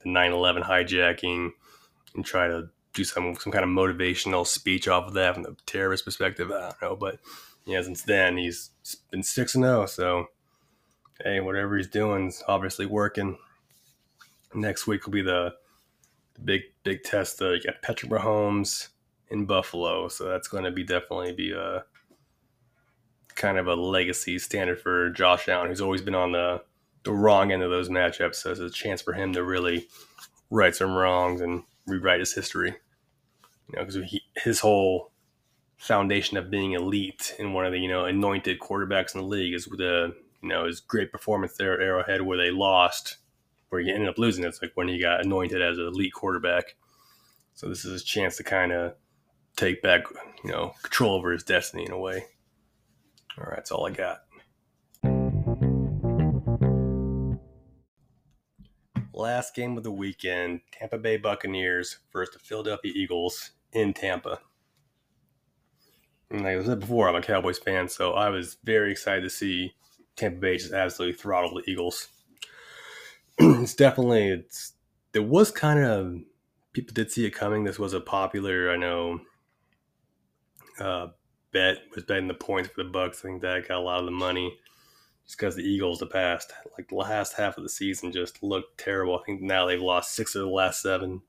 the 0.00 0.08
9/11 0.08 0.64
hijacking 0.64 1.50
and 2.14 2.24
try 2.24 2.48
to 2.48 2.68
do 2.94 3.04
some 3.04 3.34
some 3.36 3.52
kind 3.52 3.64
of 3.64 3.70
motivational 3.70 4.46
speech 4.46 4.88
off 4.88 5.06
of 5.06 5.14
that 5.14 5.34
from 5.34 5.42
the 5.44 5.56
terrorist 5.66 6.04
perspective. 6.04 6.50
I 6.50 6.60
don't 6.60 6.82
know, 6.82 6.96
but 6.96 7.18
yeah, 7.64 7.82
since 7.82 8.02
then 8.02 8.36
he's 8.36 8.70
been 9.10 9.22
six 9.22 9.54
and 9.54 9.64
zero. 9.64 9.82
Oh, 9.82 9.86
so 9.86 10.26
hey, 11.22 11.40
whatever 11.40 11.76
he's 11.76 11.88
doing 11.88 12.28
is 12.28 12.42
obviously 12.48 12.86
working. 12.86 13.38
Next 14.54 14.86
week 14.86 15.04
will 15.04 15.12
be 15.12 15.22
the, 15.22 15.54
the 16.34 16.40
big 16.40 16.62
big 16.84 17.02
test. 17.02 17.40
Uh, 17.42 17.52
you 17.52 17.62
got 17.62 17.82
Patrick 17.82 18.10
Mahomes 18.10 18.88
in 19.30 19.46
Buffalo, 19.46 20.08
so 20.08 20.24
that's 20.24 20.48
going 20.48 20.64
to 20.64 20.70
be 20.70 20.84
definitely 20.84 21.32
be 21.32 21.52
a 21.52 21.84
kind 23.34 23.58
of 23.58 23.68
a 23.68 23.74
legacy 23.74 24.38
standard 24.38 24.80
for 24.80 25.10
Josh 25.10 25.48
Allen, 25.48 25.68
who's 25.68 25.80
always 25.80 26.02
been 26.02 26.14
on 26.14 26.32
the 26.32 26.62
the 27.04 27.12
wrong 27.12 27.52
end 27.52 27.62
of 27.62 27.70
those 27.70 27.88
matchups. 27.88 28.36
So 28.36 28.50
it's 28.50 28.60
a 28.60 28.70
chance 28.70 29.00
for 29.00 29.12
him 29.12 29.32
to 29.32 29.42
really 29.42 29.88
right 30.50 30.74
some 30.74 30.94
wrongs 30.94 31.40
and 31.40 31.62
rewrite 31.86 32.20
his 32.20 32.34
history. 32.34 32.74
You 33.68 33.78
know, 33.78 33.84
because 33.84 33.98
his 34.36 34.60
whole 34.60 35.12
foundation 35.76 36.36
of 36.36 36.50
being 36.50 36.72
elite 36.72 37.36
and 37.38 37.54
one 37.54 37.64
of 37.64 37.72
the 37.72 37.78
you 37.78 37.88
know 37.88 38.04
anointed 38.04 38.58
quarterbacks 38.58 39.14
in 39.14 39.20
the 39.20 39.26
league 39.26 39.54
is 39.54 39.68
with 39.68 39.80
a 39.80 40.12
you 40.42 40.48
know 40.48 40.66
his 40.66 40.80
great 40.80 41.12
performance 41.12 41.56
there 41.56 41.74
at 41.74 41.80
Arrowhead 41.80 42.22
where 42.22 42.38
they 42.38 42.50
lost, 42.50 43.18
where 43.68 43.80
he 43.80 43.92
ended 43.92 44.08
up 44.08 44.18
losing. 44.18 44.44
It's 44.44 44.62
like 44.62 44.72
when 44.74 44.88
he 44.88 45.00
got 45.00 45.24
anointed 45.24 45.60
as 45.60 45.78
an 45.78 45.86
elite 45.86 46.12
quarterback. 46.12 46.76
So 47.54 47.68
this 47.68 47.84
is 47.84 47.92
his 47.92 48.04
chance 48.04 48.36
to 48.36 48.44
kind 48.44 48.72
of 48.72 48.94
take 49.56 49.82
back 49.82 50.04
you 50.44 50.52
know 50.52 50.74
control 50.82 51.14
over 51.14 51.32
his 51.32 51.42
destiny 51.42 51.84
in 51.84 51.92
a 51.92 51.98
way. 51.98 52.24
All 53.36 53.44
right, 53.44 53.56
that's 53.56 53.70
all 53.70 53.86
I 53.86 53.90
got. 53.90 54.22
Last 59.12 59.54
game 59.54 59.76
of 59.76 59.82
the 59.82 59.90
weekend 59.90 60.60
Tampa 60.72 60.96
Bay 60.96 61.16
Buccaneers 61.16 61.98
versus 62.12 62.34
the 62.34 62.38
Philadelphia 62.38 62.92
Eagles 62.94 63.50
in 63.72 63.92
Tampa. 63.92 64.38
And 66.30 66.42
like 66.42 66.58
I 66.58 66.64
said 66.64 66.80
before, 66.80 67.08
I'm 67.08 67.16
a 67.16 67.22
Cowboys 67.22 67.58
fan, 67.58 67.88
so 67.88 68.12
I 68.12 68.28
was 68.28 68.58
very 68.62 68.92
excited 68.92 69.22
to 69.22 69.30
see 69.30 69.72
Tampa 70.14 70.38
Bay 70.38 70.56
just 70.56 70.72
absolutely 70.72 71.16
throttle 71.16 71.54
the 71.54 71.68
Eagles. 71.70 72.08
it's 73.62 73.74
definitely 73.74 74.28
it's 74.28 74.72
there 75.12 75.22
was 75.22 75.50
kind 75.50 75.78
of 75.78 76.18
people 76.72 76.94
did 76.94 77.10
see 77.10 77.24
it 77.24 77.30
coming. 77.30 77.64
This 77.64 77.78
was 77.78 77.92
a 77.92 78.00
popular, 78.00 78.70
I 78.70 78.76
know, 78.76 79.20
uh, 80.80 81.08
bet 81.52 81.78
was 81.94 82.04
betting 82.04 82.28
the 82.28 82.34
points 82.34 82.68
for 82.68 82.82
the 82.82 82.90
Bucs. 82.90 83.18
I 83.18 83.28
think 83.28 83.42
that 83.42 83.68
got 83.68 83.78
a 83.78 83.80
lot 83.80 84.00
of 84.00 84.04
the 84.04 84.10
money 84.10 84.58
just 85.24 85.38
because 85.38 85.54
the 85.54 85.62
Eagles 85.62 85.98
the 85.98 86.06
past 86.06 86.52
like 86.76 86.88
the 86.88 86.94
last 86.96 87.34
half 87.34 87.56
of 87.56 87.62
the 87.62 87.68
season 87.68 88.12
just 88.12 88.42
looked 88.42 88.78
terrible. 88.78 89.18
I 89.18 89.22
think 89.24 89.40
now 89.40 89.66
they've 89.66 89.80
lost 89.80 90.14
six 90.14 90.34
of 90.34 90.42
the 90.42 90.48
last 90.48 90.82
seven. 90.82 91.22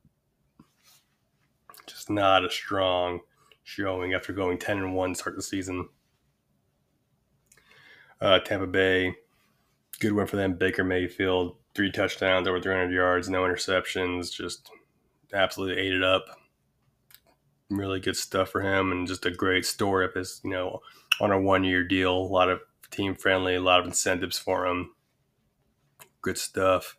just 1.85 2.09
not 2.09 2.45
a 2.45 2.49
strong 2.49 3.19
showing 3.63 4.13
after 4.13 4.33
going 4.33 4.57
10 4.57 4.77
and 4.79 4.95
1 4.95 5.15
start 5.15 5.35
the 5.35 5.43
season. 5.43 5.89
Uh, 8.19 8.39
Tampa 8.39 8.67
Bay, 8.67 9.15
good 9.99 10.13
win 10.13 10.27
for 10.27 10.35
them. 10.37 10.55
Baker 10.55 10.83
Mayfield, 10.83 11.55
three 11.75 11.91
touchdowns, 11.91 12.47
over 12.47 12.61
300 12.61 12.91
yards, 12.93 13.29
no 13.29 13.43
interceptions, 13.43 14.31
just 14.31 14.69
absolutely 15.33 15.81
ate 15.81 15.93
it 15.93 16.03
up. 16.03 16.25
Really 17.69 17.99
good 17.99 18.15
stuff 18.15 18.49
for 18.49 18.61
him, 18.61 18.91
and 18.91 19.07
just 19.07 19.25
a 19.25 19.31
great 19.31 19.65
story 19.65 20.05
of 20.05 20.13
his, 20.13 20.41
you 20.43 20.49
know, 20.49 20.79
on 21.21 21.31
a 21.31 21.39
one 21.39 21.63
year 21.63 21.83
deal. 21.83 22.15
A 22.15 22.17
lot 22.17 22.49
of 22.49 22.61
team 22.89 23.15
friendly, 23.15 23.55
a 23.55 23.61
lot 23.61 23.79
of 23.79 23.85
incentives 23.85 24.39
for 24.39 24.65
him. 24.65 24.91
Good 26.21 26.37
stuff. 26.37 26.97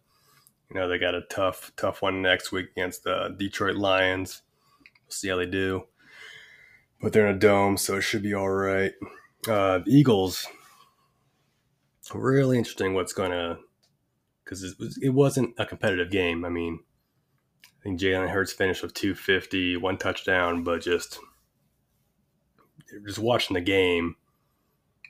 You 0.71 0.79
know, 0.79 0.89
they 0.89 0.99
got 0.99 1.17
a 1.17 1.23
tough, 1.23 1.73
tough 1.77 2.01
one 2.01 2.23
next 2.23 2.53
week 2.53 2.71
against 2.71 3.03
the 3.03 3.35
Detroit 3.37 3.77
Lions. 3.77 4.43
We'll 4.81 5.11
see 5.11 5.29
how 5.29 5.37
they 5.37 5.47
do. 5.47 5.87
But 7.03 7.13
they're 7.13 7.27
in 7.27 7.37
a 7.37 7.39
dome, 7.39 7.77
so 7.77 7.97
it 7.97 8.03
should 8.03 8.23
be 8.23 8.35
all 8.35 8.51
right. 8.51 8.93
Uh, 9.49 9.81
Eagles, 9.87 10.47
really 12.15 12.59
interesting 12.59 12.95
what's 12.95 13.13
going 13.13 13.31
to, 13.31 13.59
because 14.51 14.65
it, 14.65 14.79
was, 14.81 14.99
it 14.99 15.11
wasn't 15.11 15.55
a 15.59 15.65
competitive 15.65 16.11
game. 16.11 16.45
I 16.45 16.49
mean, 16.49 16.81
I 17.65 17.83
think 17.85 18.01
Jalen 18.01 18.31
Hurts 18.31 18.53
finished 18.53 18.83
with 18.83 18.95
250, 18.95 19.77
one 19.77 19.97
touchdown, 19.97 20.65
but 20.65 20.83
just 20.83 21.21
just 23.07 23.21
watching 23.21 23.55
the 23.55 23.61
game, 23.61 24.17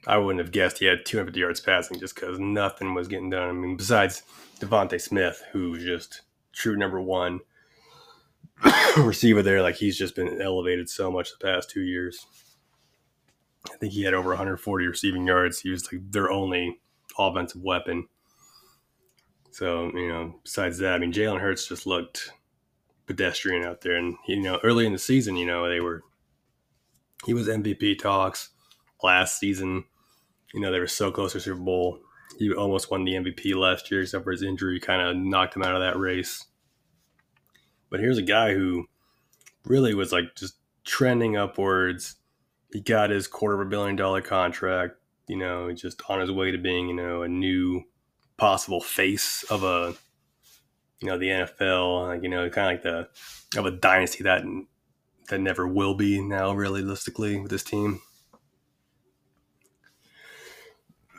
I 0.07 0.19
wouldn't 0.19 0.45
have 0.45 0.53
guessed 0.53 0.79
he 0.79 0.85
had 0.85 1.07
250 1.07 1.41
yards 1.41 1.61
passing 1.61 1.99
just 1.99 2.15
because 2.15 2.39
nothing 2.39 2.93
was 2.93 3.09
getting 3.09 3.31
done. 3.31 3.49
I 3.49 3.53
mean, 3.53 3.79
besides 3.79 4.23
DeVonta 4.61 5.01
Smith, 5.01 5.43
who's 5.53 5.83
just 5.83 6.21
true 6.53 6.77
number 6.77 7.01
one 7.01 7.41
receiver 8.99 9.43
there, 9.43 9.63
like 9.63 9.77
he's 9.77 9.97
just 9.97 10.15
been 10.15 10.43
elevated 10.43 10.91
so 10.91 11.11
much 11.11 11.31
the 11.31 11.47
past 11.47 11.71
two 11.71 11.81
years. 11.81 12.27
I 13.73 13.77
think 13.79 13.95
he 13.95 14.03
had 14.03 14.13
over 14.13 14.29
140 14.29 14.87
receiving 14.87 15.27
yards. 15.27 15.61
He 15.61 15.71
was 15.71 15.91
like 15.91 16.03
their 16.11 16.31
only 16.31 16.81
offensive 17.19 17.63
weapon. 17.63 18.09
So, 19.51 19.91
you 19.95 20.09
know, 20.09 20.35
besides 20.45 20.79
that, 20.79 20.95
I 20.95 20.99
mean, 20.99 21.13
Jalen 21.13 21.41
Hurts 21.41 21.67
just 21.67 21.87
looked 21.87 22.33
pedestrian 23.07 23.65
out 23.65 23.81
there. 23.81 23.97
And, 23.97 24.17
you 24.27 24.41
know, 24.41 24.61
early 24.63 24.87
in 24.87 24.93
the 24.93 24.99
season, 24.99 25.37
you 25.37 25.47
know, 25.47 25.69
they 25.69 25.81
were, 25.81 26.03
he 27.27 27.35
was 27.35 27.49
MVP 27.49 27.99
talks 27.99 28.51
last 29.03 29.39
season. 29.39 29.85
You 30.55 30.61
know, 30.61 30.71
they 30.71 30.79
were 30.79 30.87
so 30.87 31.11
close 31.11 31.33
to 31.33 31.41
Super 31.41 31.61
Bowl. 31.61 31.99
He 32.39 32.53
almost 32.53 32.91
won 32.91 33.05
the 33.05 33.15
MVP 33.15 33.55
last 33.57 33.91
year, 33.91 34.03
except 34.03 34.25
for 34.25 34.31
his 34.31 34.43
injury, 34.43 34.79
kind 34.81 35.03
of 35.03 35.17
knocked 35.17 35.57
him 35.57 35.63
out 35.63 35.75
of 35.75 35.81
that 35.81 35.99
race. 35.99 36.47
But 37.91 38.01
here's 38.01 38.19
a 38.19 38.23
guy 38.23 38.55
who 38.55 38.87
really 39.65 39.95
was 39.95 40.13
like 40.13 40.37
just 40.37 40.55
trending 40.85 41.37
upwards. 41.37 42.17
He 42.73 42.81
got 42.81 43.11
his 43.11 43.27
quarter 43.27 43.61
of 43.61 43.67
a 43.67 43.71
billion 43.71 43.97
dollar 43.97 44.23
contract, 44.23 44.95
you 45.27 45.37
know, 45.37 45.73
just 45.73 46.01
on 46.09 46.21
his 46.21 46.31
way 46.31 46.53
to 46.53 46.59
being, 46.59 46.89
you 46.89 46.95
know, 46.95 47.23
a 47.23 47.29
new 47.29 47.83
possible 48.41 48.81
face 48.81 49.45
of 49.45 49.63
a, 49.63 49.95
you 51.01 51.09
know, 51.09 51.19
the 51.19 51.29
NFL, 51.29 52.09
like, 52.09 52.23
you 52.23 52.29
know, 52.31 52.49
kind 52.49 52.67
of 52.67 52.73
like 52.73 52.83
the, 52.83 53.59
of 53.59 53.67
a 53.67 53.71
dynasty 53.71 54.25
that, 54.25 54.43
that 55.29 55.41
never 55.41 55.69
will 55.69 55.95
be 55.95 56.21
now, 56.21 56.53
realistically, 56.53 57.39
with 57.39 57.51
this 57.51 57.63
team. 57.63 58.01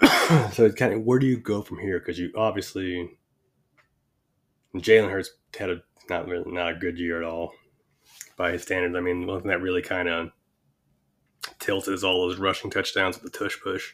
so 0.52 0.66
it's 0.66 0.76
kind 0.76 0.94
of 0.94 1.04
where 1.04 1.20
do 1.20 1.28
you 1.28 1.38
go 1.38 1.62
from 1.62 1.78
here? 1.78 2.00
Because 2.00 2.18
you 2.18 2.32
obviously 2.36 3.18
Jalen 4.76 5.12
Hurts 5.12 5.32
had 5.58 5.70
a 5.70 5.82
not 6.10 6.28
really 6.28 6.52
not 6.52 6.72
a 6.72 6.80
good 6.80 6.98
year 6.98 7.22
at 7.22 7.28
all 7.28 7.54
by 8.36 8.52
his 8.52 8.64
standards. 8.64 8.96
I 8.96 9.02
mean, 9.02 9.28
wasn't 9.28 9.50
that 9.50 9.62
really 9.62 9.84
kind 9.84 10.10
of 10.10 10.30
tilted 11.60 11.94
as 11.94 12.04
all 12.04 12.28
those 12.28 12.40
rushing 12.40 12.72
touchdowns 12.72 13.22
with 13.22 13.32
the 13.32 13.38
tush 13.38 13.58
push? 13.62 13.94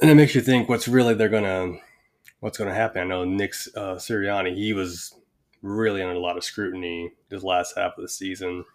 And 0.00 0.10
it 0.10 0.16
makes 0.16 0.34
you 0.34 0.40
think 0.42 0.68
what's 0.68 0.88
really 0.88 1.14
they're 1.14 1.28
gonna 1.28 1.78
what's 2.44 2.58
gonna 2.58 2.74
happen. 2.74 3.00
I 3.00 3.04
know 3.04 3.24
Nick 3.24 3.54
uh, 3.74 3.94
Sirianni 3.94 4.54
he 4.54 4.74
was 4.74 5.14
really 5.62 6.02
under 6.02 6.14
a 6.14 6.20
lot 6.20 6.36
of 6.36 6.44
scrutiny 6.44 7.10
this 7.30 7.42
last 7.42 7.74
half 7.74 7.96
of 7.96 8.02
the 8.02 8.08
season. 8.08 8.66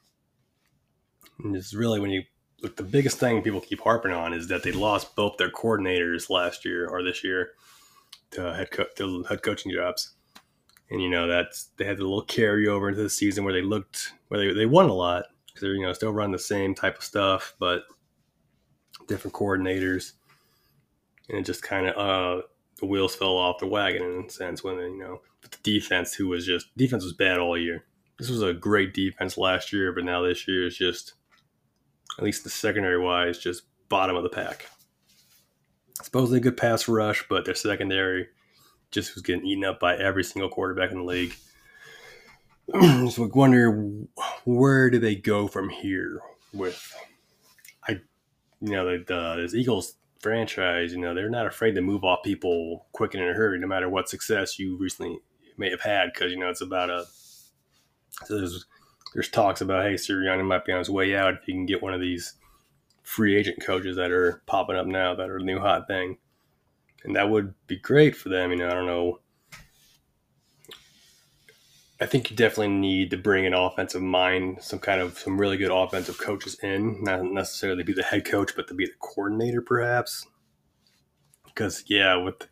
And 1.43 1.55
it's 1.55 1.75
really 1.75 1.99
when 1.99 2.09
you 2.09 2.23
look, 2.63 2.77
the 2.77 2.83
biggest 2.83 3.19
thing 3.19 3.43
people 3.43 3.61
keep 3.61 3.81
harping 3.81 4.11
on 4.11 4.33
is 4.33 4.47
that 4.47 4.63
they 4.63 4.71
lost 4.71 5.15
both 5.15 5.37
their 5.37 5.51
coordinators 5.51 6.31
last 6.31 6.65
year 6.65 6.87
or 6.87 7.03
this 7.03 7.23
year 7.23 7.51
to 8.31 8.55
head 8.55 8.71
co- 8.71 8.87
to 8.95 9.21
head 9.29 9.43
coaching 9.43 9.71
jobs, 9.71 10.15
and 10.89 10.99
you 10.99 11.09
know 11.11 11.27
that's 11.27 11.65
they 11.77 11.85
had 11.85 11.99
a 11.99 12.01
little 12.01 12.25
carryover 12.25 12.89
into 12.89 13.03
the 13.03 13.09
season 13.09 13.43
where 13.43 13.53
they 13.53 13.61
looked 13.61 14.13
where 14.29 14.39
they 14.39 14.51
they 14.51 14.65
won 14.65 14.89
a 14.89 14.93
lot 14.93 15.25
because 15.45 15.61
they're 15.61 15.75
you 15.75 15.83
know 15.83 15.93
still 15.93 16.11
running 16.11 16.31
the 16.31 16.39
same 16.39 16.73
type 16.73 16.97
of 16.97 17.03
stuff, 17.03 17.53
but 17.59 17.83
different 19.07 19.35
coordinators, 19.35 20.13
and 21.29 21.37
it 21.37 21.45
just 21.45 21.61
kind 21.61 21.85
of 21.85 21.95
uh 21.95 22.41
the 22.79 22.85
wheels 22.85 23.15
fell 23.15 23.37
off 23.37 23.59
the 23.59 23.67
wagon 23.67 24.03
in 24.03 24.25
a 24.25 24.29
sense 24.29 24.63
when 24.63 24.77
you 24.77 24.97
know 24.97 25.21
the 25.41 25.49
defense 25.63 26.13
who 26.13 26.27
was 26.27 26.45
just 26.45 26.75
defense 26.77 27.03
was 27.03 27.13
bad 27.13 27.37
all 27.37 27.57
year. 27.57 27.85
This 28.17 28.29
was 28.29 28.41
a 28.41 28.53
great 28.53 28.93
defense 28.93 29.37
last 29.37 29.71
year, 29.71 29.93
but 29.93 30.03
now 30.03 30.21
this 30.21 30.47
year 30.47 30.65
is 30.65 30.77
just 30.77 31.13
at 32.17 32.23
least 32.23 32.43
the 32.43 32.49
secondary 32.49 33.01
wise, 33.01 33.37
just 33.37 33.63
bottom 33.87 34.15
of 34.15 34.23
the 34.23 34.29
pack. 34.29 34.67
Supposedly 36.01 36.39
a 36.39 36.41
good 36.41 36.57
pass 36.57 36.87
rush, 36.87 37.25
but 37.29 37.45
their 37.45 37.55
secondary 37.55 38.27
just 38.91 39.15
was 39.15 39.21
getting 39.21 39.45
eaten 39.45 39.63
up 39.63 39.79
by 39.79 39.95
every 39.95 40.23
single 40.23 40.49
quarterback 40.49 40.91
in 40.91 40.97
the 40.97 41.03
league. 41.03 41.33
so 43.09 43.23
I 43.23 43.29
wonder 43.33 43.71
where 44.43 44.89
do 44.89 44.99
they 44.99 45.15
go 45.15 45.47
from 45.47 45.69
here 45.69 46.19
with 46.53 46.93
I 47.87 48.01
you 48.61 48.71
know 48.71 48.85
the, 48.85 49.03
the 49.05 49.41
this 49.41 49.55
Eagles 49.55 49.95
franchise, 50.19 50.91
you 50.93 50.99
know, 50.99 51.13
they're 51.13 51.29
not 51.29 51.47
afraid 51.47 51.75
to 51.75 51.81
move 51.81 52.03
off 52.03 52.23
people 52.23 52.87
quick 52.91 53.13
and 53.13 53.23
in 53.23 53.29
a 53.29 53.33
hurry, 53.33 53.59
no 53.59 53.67
matter 53.67 53.89
what 53.89 54.09
success 54.09 54.59
you 54.59 54.77
recently 54.77 55.19
may 55.57 55.69
have 55.69 55.81
had, 55.81 56.11
because 56.13 56.31
you 56.31 56.39
know 56.39 56.49
it's 56.49 56.61
about 56.61 56.89
a 56.89 57.05
so 58.25 58.37
there's 58.37 58.65
there's 59.13 59.29
talks 59.29 59.61
about 59.61 59.85
hey 59.85 59.93
Sirianni 59.93 60.45
might 60.45 60.65
be 60.65 60.71
on 60.71 60.79
his 60.79 60.89
way 60.89 61.15
out 61.15 61.33
if 61.33 61.47
you 61.47 61.53
can 61.53 61.65
get 61.65 61.81
one 61.81 61.93
of 61.93 62.01
these 62.01 62.33
free 63.03 63.35
agent 63.35 63.61
coaches 63.63 63.95
that 63.95 64.11
are 64.11 64.41
popping 64.45 64.75
up 64.75 64.85
now 64.85 65.15
that 65.15 65.29
are 65.29 65.39
the 65.39 65.45
new 65.45 65.59
hot 65.59 65.87
thing, 65.87 66.17
and 67.03 67.15
that 67.15 67.29
would 67.29 67.53
be 67.67 67.77
great 67.77 68.15
for 68.15 68.29
them. 68.29 68.51
You 68.51 68.57
know, 68.57 68.67
I 68.67 68.73
don't 68.73 68.87
know. 68.87 69.19
I 72.01 72.05
think 72.05 72.29
you 72.29 72.35
definitely 72.35 72.69
need 72.69 73.11
to 73.11 73.17
bring 73.17 73.45
an 73.45 73.53
offensive 73.53 74.01
mind, 74.01 74.59
some 74.61 74.79
kind 74.79 75.01
of 75.01 75.19
some 75.19 75.39
really 75.39 75.57
good 75.57 75.71
offensive 75.71 76.17
coaches 76.17 76.57
in, 76.63 77.03
not 77.03 77.25
necessarily 77.25 77.83
be 77.83 77.93
the 77.93 78.03
head 78.03 78.25
coach, 78.25 78.55
but 78.55 78.67
to 78.69 78.73
be 78.73 78.85
the 78.85 78.93
coordinator, 78.99 79.61
perhaps. 79.61 80.25
Because 81.45 81.83
yeah, 81.87 82.15
with 82.15 82.47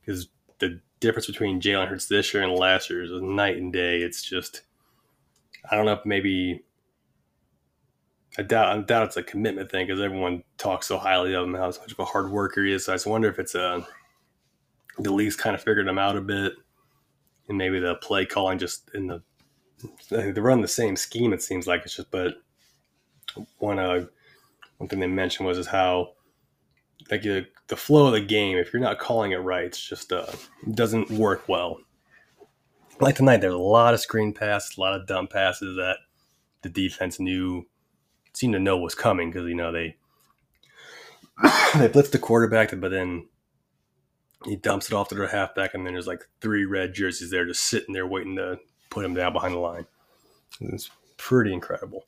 because 0.00 0.28
the 0.60 0.80
difference 1.00 1.26
between 1.26 1.60
Jalen 1.60 1.88
Hurts 1.88 2.06
this 2.06 2.32
year 2.32 2.42
and 2.42 2.52
last 2.52 2.88
year 2.88 3.02
is 3.02 3.12
a 3.12 3.20
night 3.20 3.56
and 3.56 3.72
day. 3.72 3.98
It's 3.98 4.22
just 4.22 4.62
I 5.70 5.76
don't 5.76 5.84
know 5.84 5.92
if 5.92 6.06
maybe 6.06 6.64
I 8.38 8.42
doubt 8.42 8.76
I 8.76 8.80
doubt 8.80 9.08
it's 9.08 9.16
a 9.16 9.22
commitment 9.22 9.70
thing 9.70 9.86
because 9.86 10.00
everyone 10.00 10.42
talks 10.58 10.86
so 10.86 10.98
highly 10.98 11.34
of 11.34 11.44
him 11.44 11.54
how 11.54 11.66
much 11.66 11.92
of 11.92 11.98
a 11.98 12.04
hard 12.04 12.30
worker 12.30 12.64
he 12.64 12.72
is. 12.72 12.86
So 12.86 12.92
I 12.92 12.96
just 12.96 13.06
wonder 13.06 13.28
if 13.28 13.38
it's 13.38 13.54
a 13.54 13.86
the 14.98 15.12
league's 15.12 15.36
kind 15.36 15.54
of 15.54 15.62
figured 15.62 15.86
him 15.86 15.98
out 15.98 16.16
a 16.16 16.22
bit, 16.22 16.54
and 17.48 17.58
maybe 17.58 17.78
the 17.78 17.94
play 17.96 18.26
calling 18.26 18.58
just 18.58 18.90
in 18.94 19.06
the 19.06 19.22
they 20.10 20.32
run 20.32 20.62
the 20.62 20.68
same 20.68 20.96
scheme. 20.96 21.32
It 21.32 21.42
seems 21.42 21.66
like 21.66 21.82
it's 21.84 21.96
just 21.96 22.10
but 22.10 22.34
one 23.58 23.78
uh 23.78 24.06
one 24.78 24.88
thing 24.88 25.00
they 25.00 25.06
mentioned 25.06 25.46
was 25.46 25.58
is 25.58 25.66
how 25.66 26.12
like 27.10 27.22
the, 27.22 27.46
the 27.68 27.76
flow 27.76 28.06
of 28.06 28.12
the 28.12 28.20
game 28.20 28.56
if 28.56 28.72
you're 28.72 28.80
not 28.80 28.98
calling 28.98 29.32
it 29.32 29.36
right 29.36 29.64
it's 29.64 29.86
just 29.86 30.12
uh 30.12 30.26
doesn't 30.72 31.10
work 31.10 31.46
well 31.48 31.78
like 33.00 33.16
tonight, 33.16 33.38
there's 33.38 33.54
a 33.54 33.58
lot 33.58 33.94
of 33.94 34.00
screen 34.00 34.32
passes, 34.32 34.76
a 34.76 34.80
lot 34.80 34.94
of 34.94 35.06
dump 35.06 35.30
passes 35.30 35.76
that 35.76 35.98
the 36.62 36.68
defense 36.68 37.20
knew, 37.20 37.66
seemed 38.32 38.54
to 38.54 38.58
know 38.58 38.78
was 38.78 38.94
coming 38.94 39.30
because 39.30 39.48
you 39.48 39.54
know 39.54 39.72
they 39.72 39.96
they 41.76 41.88
blitz 41.88 42.10
the 42.10 42.18
quarterback, 42.18 42.78
but 42.80 42.90
then 42.90 43.28
he 44.44 44.56
dumps 44.56 44.86
it 44.86 44.92
off 44.92 45.08
to 45.08 45.14
their 45.14 45.28
halfback, 45.28 45.74
and 45.74 45.86
then 45.86 45.94
there's 45.94 46.06
like 46.06 46.28
three 46.40 46.64
red 46.64 46.94
jerseys 46.94 47.30
there 47.30 47.46
just 47.46 47.62
sitting 47.62 47.94
there 47.94 48.06
waiting 48.06 48.36
to 48.36 48.58
put 48.90 49.04
him 49.04 49.14
down 49.14 49.32
behind 49.32 49.54
the 49.54 49.58
line. 49.58 49.86
It's 50.60 50.90
pretty 51.16 51.52
incredible. 51.52 52.06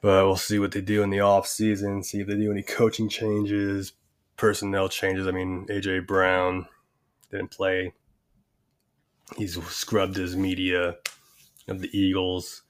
But 0.00 0.26
we'll 0.26 0.36
see 0.36 0.58
what 0.58 0.72
they 0.72 0.80
do 0.80 1.02
in 1.02 1.10
the 1.10 1.20
off 1.20 1.46
season. 1.46 2.02
See 2.02 2.20
if 2.20 2.26
they 2.28 2.36
do 2.36 2.52
any 2.52 2.62
coaching 2.62 3.08
changes, 3.08 3.92
personnel 4.36 4.88
changes. 4.88 5.26
I 5.26 5.32
mean, 5.32 5.66
AJ 5.68 6.06
Brown 6.06 6.66
didn't 7.30 7.50
play 7.50 7.92
he's 9.36 9.62
scrubbed 9.66 10.16
his 10.16 10.36
media 10.36 10.96
of 11.66 11.80
the 11.80 11.90
Eagles. 11.96 12.62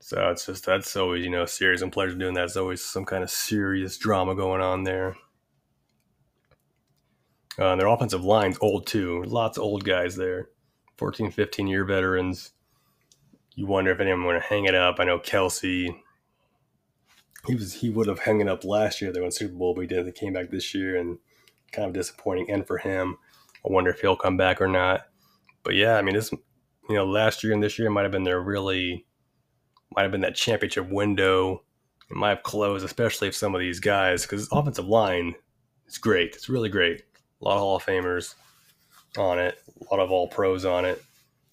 So 0.00 0.30
it's 0.30 0.46
just 0.46 0.66
that's 0.66 0.96
always 0.96 1.24
you 1.24 1.30
know 1.30 1.44
serious 1.44 1.82
and 1.82 1.92
players 1.92 2.14
doing 2.14 2.34
that. 2.34 2.44
It's 2.44 2.56
always 2.56 2.82
some 2.84 3.04
kind 3.04 3.22
of 3.22 3.30
serious 3.30 3.96
drama 3.96 4.34
going 4.34 4.60
on 4.60 4.84
there. 4.84 5.16
Uh, 7.60 7.76
their 7.76 7.88
offensive 7.88 8.24
line's 8.24 8.56
old 8.62 8.86
too. 8.86 9.22
Lots 9.24 9.58
of 9.58 9.64
old 9.64 9.84
guys 9.84 10.16
there, 10.16 10.48
14, 10.96 11.30
15 11.30 11.66
year 11.66 11.84
veterans. 11.84 12.52
you 13.54 13.66
wonder 13.66 13.90
if 13.90 14.00
anyone 14.00 14.34
to 14.34 14.40
hang 14.40 14.64
it 14.64 14.74
up. 14.74 14.96
I 14.98 15.04
know 15.04 15.18
Kelce. 15.18 15.94
he 17.46 17.54
was 17.54 17.74
he 17.74 17.90
would 17.90 18.08
have 18.08 18.20
hung 18.20 18.40
it 18.40 18.48
up 18.48 18.64
last 18.64 19.02
year. 19.02 19.12
They 19.12 19.20
won 19.20 19.30
Super 19.30 19.54
Bowl, 19.54 19.74
but 19.74 19.82
he 19.82 19.86
didn't. 19.86 20.06
He 20.06 20.12
came 20.12 20.32
back 20.32 20.50
this 20.50 20.74
year, 20.74 20.98
and 20.98 21.18
kind 21.70 21.86
of 21.86 21.92
disappointing 21.92 22.50
end 22.50 22.66
for 22.66 22.78
him. 22.78 23.18
I 23.64 23.70
wonder 23.70 23.90
if 23.90 24.00
he'll 24.00 24.16
come 24.16 24.38
back 24.38 24.60
or 24.60 24.68
not. 24.68 25.02
But 25.62 25.74
yeah, 25.74 25.96
I 25.96 26.02
mean, 26.02 26.14
this 26.14 26.32
you 26.32 26.94
know 26.94 27.04
last 27.04 27.44
year 27.44 27.52
and 27.52 27.62
this 27.62 27.78
year 27.78 27.90
might 27.90 28.02
have 28.02 28.12
been 28.12 28.24
their 28.24 28.40
really 28.40 29.06
might 29.94 30.02
have 30.02 30.12
been 30.12 30.22
that 30.22 30.34
championship 30.34 30.88
window. 30.88 31.62
It 32.10 32.16
might 32.16 32.30
have 32.30 32.42
closed, 32.42 32.86
especially 32.86 33.28
if 33.28 33.36
some 33.36 33.54
of 33.54 33.60
these 33.60 33.80
guys, 33.80 34.22
because 34.22 34.48
offensive 34.50 34.86
line 34.86 35.34
is 35.86 35.98
great. 35.98 36.34
It's 36.34 36.48
really 36.48 36.70
great. 36.70 37.02
A 37.40 37.44
lot 37.44 37.54
of 37.54 37.60
Hall 37.60 37.76
of 37.76 37.84
Famers 37.84 38.34
on 39.16 39.38
it, 39.38 39.58
a 39.80 39.94
lot 39.94 40.02
of 40.02 40.10
all 40.10 40.28
pros 40.28 40.64
on 40.64 40.84
it. 40.84 41.02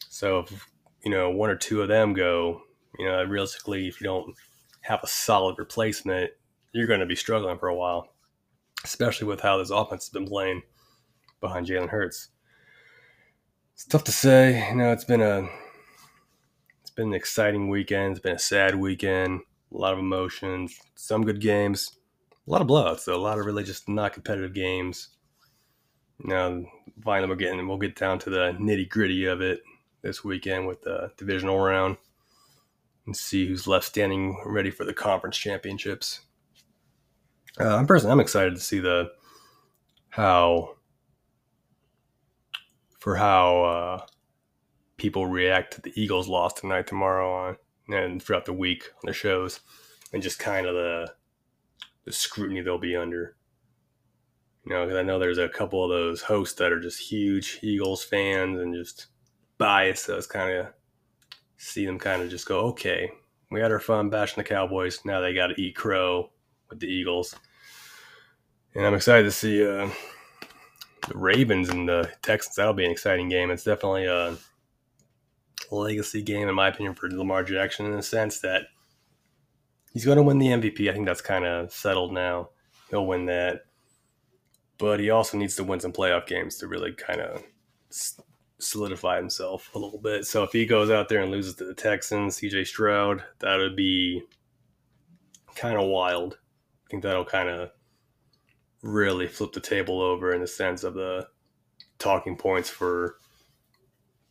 So 0.09 0.39
if 0.39 0.67
you 1.03 1.11
know 1.11 1.29
one 1.29 1.49
or 1.49 1.55
two 1.55 1.81
of 1.81 1.87
them 1.87 2.13
go, 2.13 2.61
you 2.97 3.05
know, 3.05 3.23
realistically, 3.23 3.87
if 3.87 4.01
you 4.01 4.05
don't 4.05 4.35
have 4.81 4.99
a 5.03 5.07
solid 5.07 5.57
replacement, 5.57 6.31
you're 6.73 6.87
going 6.87 6.99
to 6.99 7.05
be 7.05 7.15
struggling 7.15 7.57
for 7.57 7.69
a 7.69 7.75
while, 7.75 8.09
especially 8.83 9.27
with 9.27 9.41
how 9.41 9.57
this 9.57 9.69
offense 9.69 10.05
has 10.05 10.09
been 10.11 10.27
playing 10.27 10.63
behind 11.41 11.67
Jalen 11.67 11.89
Hurts. 11.89 12.29
It's 13.73 13.85
tough 13.85 14.03
to 14.05 14.11
say. 14.11 14.69
You 14.69 14.75
know, 14.75 14.91
it's 14.91 15.03
been 15.03 15.21
a 15.21 15.47
it's 16.81 16.91
been 16.91 17.09
an 17.09 17.13
exciting 17.13 17.69
weekend. 17.69 18.11
It's 18.11 18.19
been 18.21 18.35
a 18.35 18.39
sad 18.39 18.75
weekend. 18.75 19.41
A 19.71 19.77
lot 19.77 19.93
of 19.93 19.99
emotions. 19.99 20.79
Some 20.95 21.23
good 21.23 21.41
games. 21.41 21.97
A 22.47 22.51
lot 22.51 22.61
of 22.61 22.67
blowouts. 22.67 23.05
Though. 23.05 23.15
A 23.15 23.17
lot 23.21 23.39
of 23.39 23.45
really 23.45 23.63
just 23.63 23.87
not 23.87 24.13
competitive 24.13 24.53
games. 24.53 25.09
Know, 26.19 26.65
finally 27.03 27.29
we're 27.29 27.35
getting. 27.35 27.67
We'll 27.67 27.77
get 27.77 27.95
down 27.95 28.19
to 28.19 28.29
the 28.29 28.57
nitty 28.59 28.89
gritty 28.89 29.25
of 29.25 29.41
it 29.41 29.61
this 30.01 30.23
weekend 30.23 30.67
with 30.67 30.81
the 30.81 31.11
divisional 31.17 31.59
round 31.59 31.97
and 33.05 33.15
see 33.15 33.47
who's 33.47 33.67
left 33.67 33.85
standing 33.85 34.37
ready 34.45 34.69
for 34.69 34.83
the 34.83 34.93
conference 34.93 35.37
championships. 35.37 36.21
Uh, 37.59 37.75
I'm 37.75 37.87
personally 37.87 38.11
I'm 38.11 38.19
excited 38.19 38.55
to 38.55 38.61
see 38.61 38.79
the 38.79 39.11
how 40.09 40.75
for 42.99 43.15
how 43.15 43.63
uh, 43.63 44.05
people 44.97 45.27
react 45.27 45.75
to 45.75 45.81
the 45.81 45.93
Eagles' 45.95 46.27
loss 46.27 46.53
tonight, 46.53 46.87
tomorrow, 46.87 47.31
on 47.31 47.57
and 47.87 48.21
throughout 48.21 48.45
the 48.45 48.53
week 48.53 48.91
on 48.95 49.07
the 49.07 49.13
shows, 49.13 49.61
and 50.11 50.21
just 50.21 50.39
kind 50.39 50.67
of 50.67 50.75
the 50.75 51.13
the 52.03 52.11
scrutiny 52.11 52.61
they'll 52.61 52.77
be 52.77 52.97
under. 52.97 53.36
You 54.67 54.73
know, 54.73 54.83
because 54.83 54.97
I 54.97 55.03
know 55.03 55.17
there's 55.17 55.37
a 55.37 55.47
couple 55.47 55.81
of 55.81 55.89
those 55.89 56.21
hosts 56.21 56.55
that 56.59 56.73
are 56.73 56.79
just 56.81 56.99
huge 56.99 57.59
Eagles 57.61 58.03
fans 58.03 58.59
and 58.59 58.75
just 58.75 59.07
biased. 59.57 60.05
So 60.05 60.17
it's 60.17 60.27
kind 60.27 60.51
of 60.51 60.67
see 61.55 61.85
them 61.85 61.97
kind 61.97 62.21
of 62.21 62.29
just 62.29 62.45
go, 62.45 62.59
okay, 62.67 63.09
we 63.49 63.61
had 63.61 63.71
our 63.71 63.79
fun 63.79 64.09
bashing 64.09 64.43
the 64.43 64.43
Cowboys. 64.43 65.05
Now 65.05 65.21
they 65.21 65.33
got 65.33 65.47
to 65.47 65.61
eat 65.61 65.77
crow 65.77 66.31
with 66.69 66.81
the 66.81 66.87
Eagles. 66.87 67.33
And 68.75 68.85
I'm 68.85 68.93
excited 68.93 69.23
to 69.23 69.31
see 69.31 69.65
uh, 69.65 69.89
the 71.07 71.17
Ravens 71.17 71.69
and 71.69 71.87
the 71.87 72.11
Texans. 72.21 72.57
That'll 72.57 72.73
be 72.73 72.83
an 72.83 72.91
exciting 72.91 73.29
game. 73.29 73.51
It's 73.51 73.63
definitely 73.63 74.07
a 74.07 74.35
legacy 75.71 76.21
game, 76.21 76.49
in 76.49 76.55
my 76.55 76.67
opinion, 76.67 76.93
for 76.93 77.09
Lamar 77.09 77.45
Jackson 77.45 77.85
in 77.85 77.93
the 77.93 78.03
sense 78.03 78.41
that 78.41 78.63
he's 79.93 80.03
going 80.03 80.17
to 80.17 80.23
win 80.23 80.39
the 80.39 80.47
MVP. 80.47 80.89
I 80.89 80.93
think 80.93 81.05
that's 81.05 81.21
kind 81.21 81.45
of 81.45 81.71
settled 81.71 82.11
now. 82.11 82.49
He'll 82.89 83.07
win 83.07 83.27
that. 83.27 83.61
But 84.77 84.99
he 84.99 85.09
also 85.09 85.37
needs 85.37 85.55
to 85.55 85.63
win 85.63 85.79
some 85.79 85.93
playoff 85.93 86.27
games 86.27 86.57
to 86.57 86.67
really 86.67 86.93
kind 86.93 87.21
of 87.21 87.43
solidify 88.59 89.17
himself 89.17 89.73
a 89.73 89.79
little 89.79 89.99
bit. 89.99 90.25
So 90.25 90.43
if 90.43 90.51
he 90.51 90.65
goes 90.65 90.89
out 90.89 91.09
there 91.09 91.21
and 91.21 91.31
loses 91.31 91.55
to 91.55 91.65
the 91.65 91.73
Texans, 91.73 92.39
CJ 92.39 92.67
Stroud, 92.67 93.23
that 93.39 93.57
would 93.57 93.75
be 93.75 94.23
kind 95.55 95.77
of 95.77 95.87
wild. 95.87 96.37
I 96.85 96.89
think 96.89 97.03
that'll 97.03 97.25
kind 97.25 97.49
of 97.49 97.71
really 98.81 99.27
flip 99.27 99.53
the 99.53 99.59
table 99.59 100.01
over 100.01 100.33
in 100.33 100.41
the 100.41 100.47
sense 100.47 100.83
of 100.83 100.93
the 100.93 101.27
talking 101.99 102.37
points 102.37 102.69
for 102.69 103.17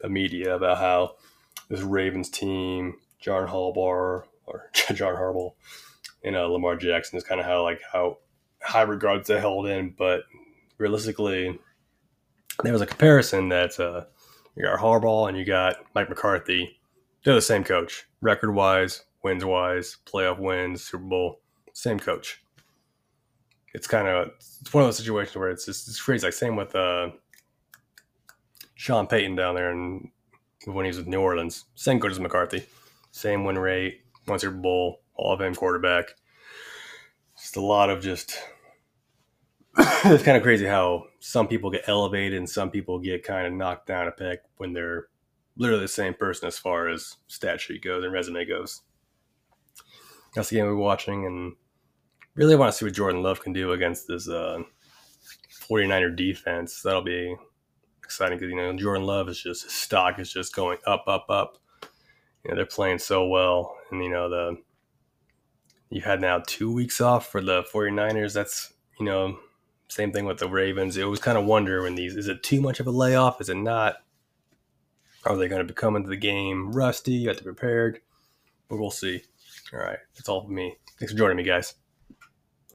the 0.01 0.09
media 0.09 0.55
about 0.55 0.79
how 0.79 1.17
this 1.69 1.83
Ravens 1.83 2.31
team, 2.31 2.95
John 3.19 3.49
Harbaugh 3.49 4.25
or 4.47 4.71
John 4.95 5.15
Harbaugh, 5.15 5.53
and 6.25 6.37
uh, 6.37 6.47
Lamar 6.47 6.77
Jackson 6.77 7.17
is 7.17 7.25
kind 7.25 7.41
of 7.41 7.47
how 7.47 7.63
like 7.63 7.81
how 7.93 8.19
high 8.67 8.83
regards 8.83 9.29
they 9.29 9.41
held 9.41 9.67
in, 9.67 9.95
but 9.97 10.25
realistically, 10.79 11.59
there 12.63 12.73
was 12.73 12.83
a 12.83 12.87
comparison 12.87 13.49
that 13.51 13.79
uh, 13.79 14.05
you 14.55 14.65
got 14.65 14.79
Harbaugh 14.79 15.29
and 15.29 15.37
you 15.37 15.45
got 15.45 15.77
Mike 15.95 16.09
McCarthy. 16.09 16.79
They're 17.25 17.35
the 17.35 17.43
same 17.43 17.65
coach, 17.65 18.07
record 18.21 18.53
wise, 18.53 19.05
wins 19.23 19.45
wise, 19.45 19.97
playoff 20.07 20.39
wins, 20.39 20.85
Super 20.85 21.05
Bowl, 21.05 21.41
same 21.73 21.99
coach 21.99 22.41
it's 23.77 23.87
kind 23.87 24.09
of 24.09 24.29
it's 24.39 24.73
one 24.73 24.83
of 24.83 24.89
those 24.89 24.97
situations 24.97 25.37
where 25.37 25.51
it's 25.51 25.67
just 25.67 25.87
it's 25.87 26.01
crazy. 26.01 26.27
Like 26.27 26.33
same 26.33 26.57
with 26.57 26.75
uh, 26.75 27.11
Sean 28.75 29.07
Payton 29.07 29.37
down 29.37 29.55
there, 29.55 29.71
and 29.71 30.09
when 30.65 30.87
he 30.87 30.89
was 30.89 30.97
with 30.97 31.07
New 31.07 31.21
Orleans, 31.21 31.67
same 31.75 32.01
coach 32.01 32.13
as 32.13 32.19
McCarthy, 32.19 32.65
same 33.11 33.45
win 33.45 33.59
rate, 33.59 34.01
one 34.25 34.39
Super 34.39 34.57
Bowl, 34.57 35.03
Hall 35.13 35.35
of 35.35 35.41
Fame 35.41 35.55
quarterback. 35.55 36.07
Just 37.39 37.57
a 37.57 37.61
lot 37.61 37.91
of 37.91 38.03
just. 38.03 38.39
it's 40.07 40.23
kind 40.23 40.37
of 40.37 40.43
crazy 40.43 40.65
how 40.65 41.05
some 41.21 41.47
people 41.47 41.71
get 41.71 41.87
elevated 41.87 42.39
and 42.39 42.49
some 42.49 42.71
people 42.71 42.99
get 42.99 43.23
kind 43.23 43.47
of 43.47 43.53
knocked 43.53 43.87
down 43.87 44.09
a 44.09 44.11
peg 44.11 44.39
when 44.57 44.73
they're 44.73 45.09
literally 45.57 45.83
the 45.83 45.89
same 45.89 46.15
person 46.15 46.47
as 46.47 46.59
far 46.59 46.89
as 46.89 47.17
stat 47.27 47.61
sheet 47.61 47.83
goes 47.83 48.03
and 48.03 48.13
resume 48.13 48.47
goes. 48.47 48.83
That's 50.35 50.49
the 50.51 50.57
game 50.57 50.67
we're 50.67 50.77
watching, 50.77 51.27
and 51.27 51.55
really 52.35 52.57
want 52.57 52.73
to 52.73 52.77
see 52.77 52.85
what 52.85 52.95
Jordan 52.95 53.23
Love 53.23 53.41
can 53.41 53.53
do 53.53 53.73
against 53.73 54.07
this 54.07 54.29
uh, 54.29 54.59
49er 55.69 56.15
defense. 56.15 56.83
That'll 56.83 57.03
be 57.03 57.35
exciting 58.05 58.39
because, 58.39 58.51
you 58.51 58.57
know, 58.57 58.77
Jordan 58.77 59.05
Love 59.05 59.29
is 59.29 59.43
just, 59.43 59.65
his 59.65 59.73
stock 59.73 60.19
is 60.19 60.33
just 60.33 60.55
going 60.55 60.79
up, 60.87 61.05
up, 61.07 61.27
up. 61.29 61.59
You 62.45 62.51
know, 62.51 62.57
they're 62.57 62.67
playing 62.67 62.99
so 62.99 63.27
well. 63.27 63.77
And, 63.91 64.03
you 64.05 64.11
know, 64.11 64.29
the, 64.29 64.59
you 65.91 66.03
had 66.03 66.21
now 66.21 66.43
two 66.47 66.73
weeks 66.73 67.01
off 67.01 67.29
for 67.29 67.41
the 67.41 67.63
49ers. 67.65 68.35
That's, 68.35 68.75
you 69.01 69.07
know, 69.07 69.39
same 69.89 70.13
thing 70.13 70.25
with 70.25 70.39
the 70.39 70.49
Ravens. 70.49 70.97
It 70.97 71.05
was 71.05 71.21
kind 71.21 71.39
of 71.39 71.45
wonder 71.45 71.83
when 71.83 71.95
these, 71.95 72.17
is 72.17 72.29
it 72.29 72.43
too 72.43 72.61
much 72.61 72.81
of 72.81 72.87
a 72.87 72.91
layoff? 72.91 73.41
Is 73.41 73.49
it 73.49 73.57
not? 73.57 73.97
Are 75.25 75.37
they 75.37 75.49
going 75.49 75.67
to 75.67 75.75
come 75.75 75.97
into 75.97 76.09
the 76.09 76.17
game 76.17 76.73
rusty? 76.73 77.13
You 77.13 77.29
have 77.29 77.39
to 77.39 77.45
be 77.45 77.51
prepared. 77.51 78.01
But 78.69 78.79
we'll 78.79 78.91
see. 78.91 79.23
All 79.73 79.81
right. 79.81 79.99
That's 80.15 80.29
all 80.29 80.45
for 80.45 80.51
me. 80.51 80.77
Thanks 80.99 81.13
for 81.13 81.19
joining 81.19 81.37
me, 81.37 81.43
guys. 81.43 81.75